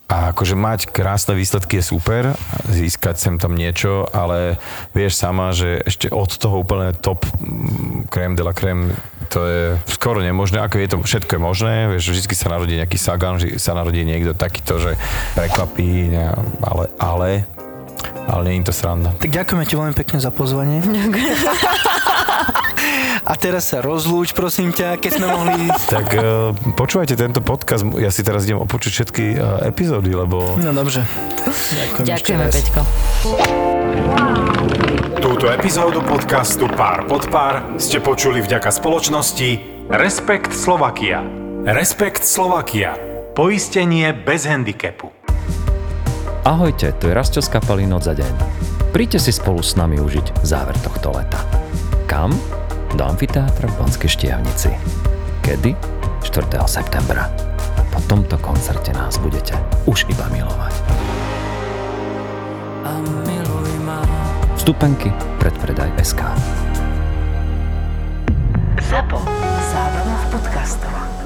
A 0.05 0.29
akože 0.29 0.53
mať 0.53 0.93
krásne 0.93 1.33
výsledky 1.33 1.81
je 1.81 1.89
super, 1.89 2.37
získať 2.69 3.17
sem 3.17 3.35
tam 3.41 3.57
niečo, 3.57 4.05
ale 4.13 4.61
vieš 4.93 5.17
sama, 5.17 5.49
že 5.49 5.81
ešte 5.81 6.13
od 6.13 6.29
toho 6.29 6.61
úplne 6.61 6.93
top 6.93 7.25
mm, 7.25 8.05
crème 8.13 8.37
de 8.37 8.45
la 8.45 8.53
crème, 8.53 8.93
to 9.33 9.41
je 9.41 9.61
skoro 9.89 10.21
nemožné, 10.21 10.61
ako 10.61 10.77
je 10.77 10.89
to, 10.93 10.97
všetko 11.01 11.31
je 11.35 11.41
možné, 11.41 11.75
vieš, 11.89 12.13
vždy 12.13 12.37
sa 12.37 12.53
narodí 12.53 12.77
nejaký 12.77 12.97
Sagan, 13.01 13.41
vždy 13.41 13.57
sa 13.57 13.73
narodí 13.73 14.05
niekto 14.05 14.37
takýto, 14.37 14.77
že 14.77 14.91
prekvapí, 15.33 16.13
ne, 16.13 16.37
ale, 16.61 16.85
ale, 17.01 17.29
ale 18.29 18.41
nie 18.45 18.61
je 18.61 18.69
to 18.69 18.77
sranda. 18.77 19.09
Tak 19.17 19.33
ďakujeme 19.33 19.65
ti 19.65 19.73
veľmi 19.73 19.95
pekne 19.97 20.21
za 20.21 20.29
pozvanie. 20.29 20.85
A 23.25 23.33
teraz 23.33 23.73
sa 23.73 23.81
rozlúč, 23.81 24.37
prosím 24.37 24.69
ťa, 24.69 25.01
keď 25.01 25.11
sme 25.17 25.27
mohli... 25.33 25.65
Tak 25.95 26.07
uh, 26.13 26.53
počúvajte 26.77 27.17
tento 27.17 27.41
podcast, 27.41 27.81
ja 27.97 28.13
si 28.13 28.21
teraz 28.21 28.45
idem 28.45 28.61
opočuť 28.61 28.91
všetky 29.01 29.25
uh, 29.33 29.65
epizódy, 29.65 30.13
lebo 30.13 30.53
No 30.61 30.69
dobře. 30.73 31.01
Ďakujem 31.73 32.05
Ďakujeme. 32.05 32.45
Peťko. 32.53 32.81
Túto 35.17 35.49
epizódu 35.49 36.05
podcastu 36.05 36.69
Pár 36.69 37.09
pod 37.09 37.25
pár 37.33 37.81
ste 37.81 37.97
počuli 37.97 38.45
vďaka 38.45 38.69
spoločnosti 38.69 39.49
Respekt 39.89 40.53
Slovakia. 40.53 41.25
Respekt 41.65 42.21
Slovakia. 42.21 42.93
Poistenie 43.33 44.13
bez 44.13 44.45
handicapu. 44.45 45.09
Ahojte, 46.45 46.93
tu 47.01 47.09
je 47.09 47.13
Rasťo 47.17 47.41
z 47.41 47.49
kapely 47.49 47.89
Noc 47.89 48.05
za 48.05 48.13
deň. 48.13 48.33
Príďte 48.93 49.17
si 49.17 49.31
spolu 49.33 49.65
s 49.65 49.73
nami 49.73 49.97
užiť 49.97 50.45
záver 50.45 50.77
tohto 50.85 51.09
leta. 51.09 51.41
Kam? 52.05 52.37
Do 52.95 53.03
amfiteátra 53.03 53.67
v 53.67 53.75
Banskej 53.75 54.07
Štiavnici. 54.07 54.71
Kedy? 55.43 55.75
4. 56.23 56.47
septembra. 56.63 57.27
Po 57.91 57.99
tomto 58.07 58.39
koncerte 58.39 58.95
nás 58.95 59.19
budete 59.19 59.51
už 59.83 60.07
iba 60.07 60.23
milovať. 60.31 60.71
Vstupenky 64.55 65.11
predpredaj 65.43 65.91
SK. 65.99 66.23
ZAPO. 68.79 69.19
Zábrná 69.75 70.15
v 70.15 70.25
podcastovách. 70.31 71.24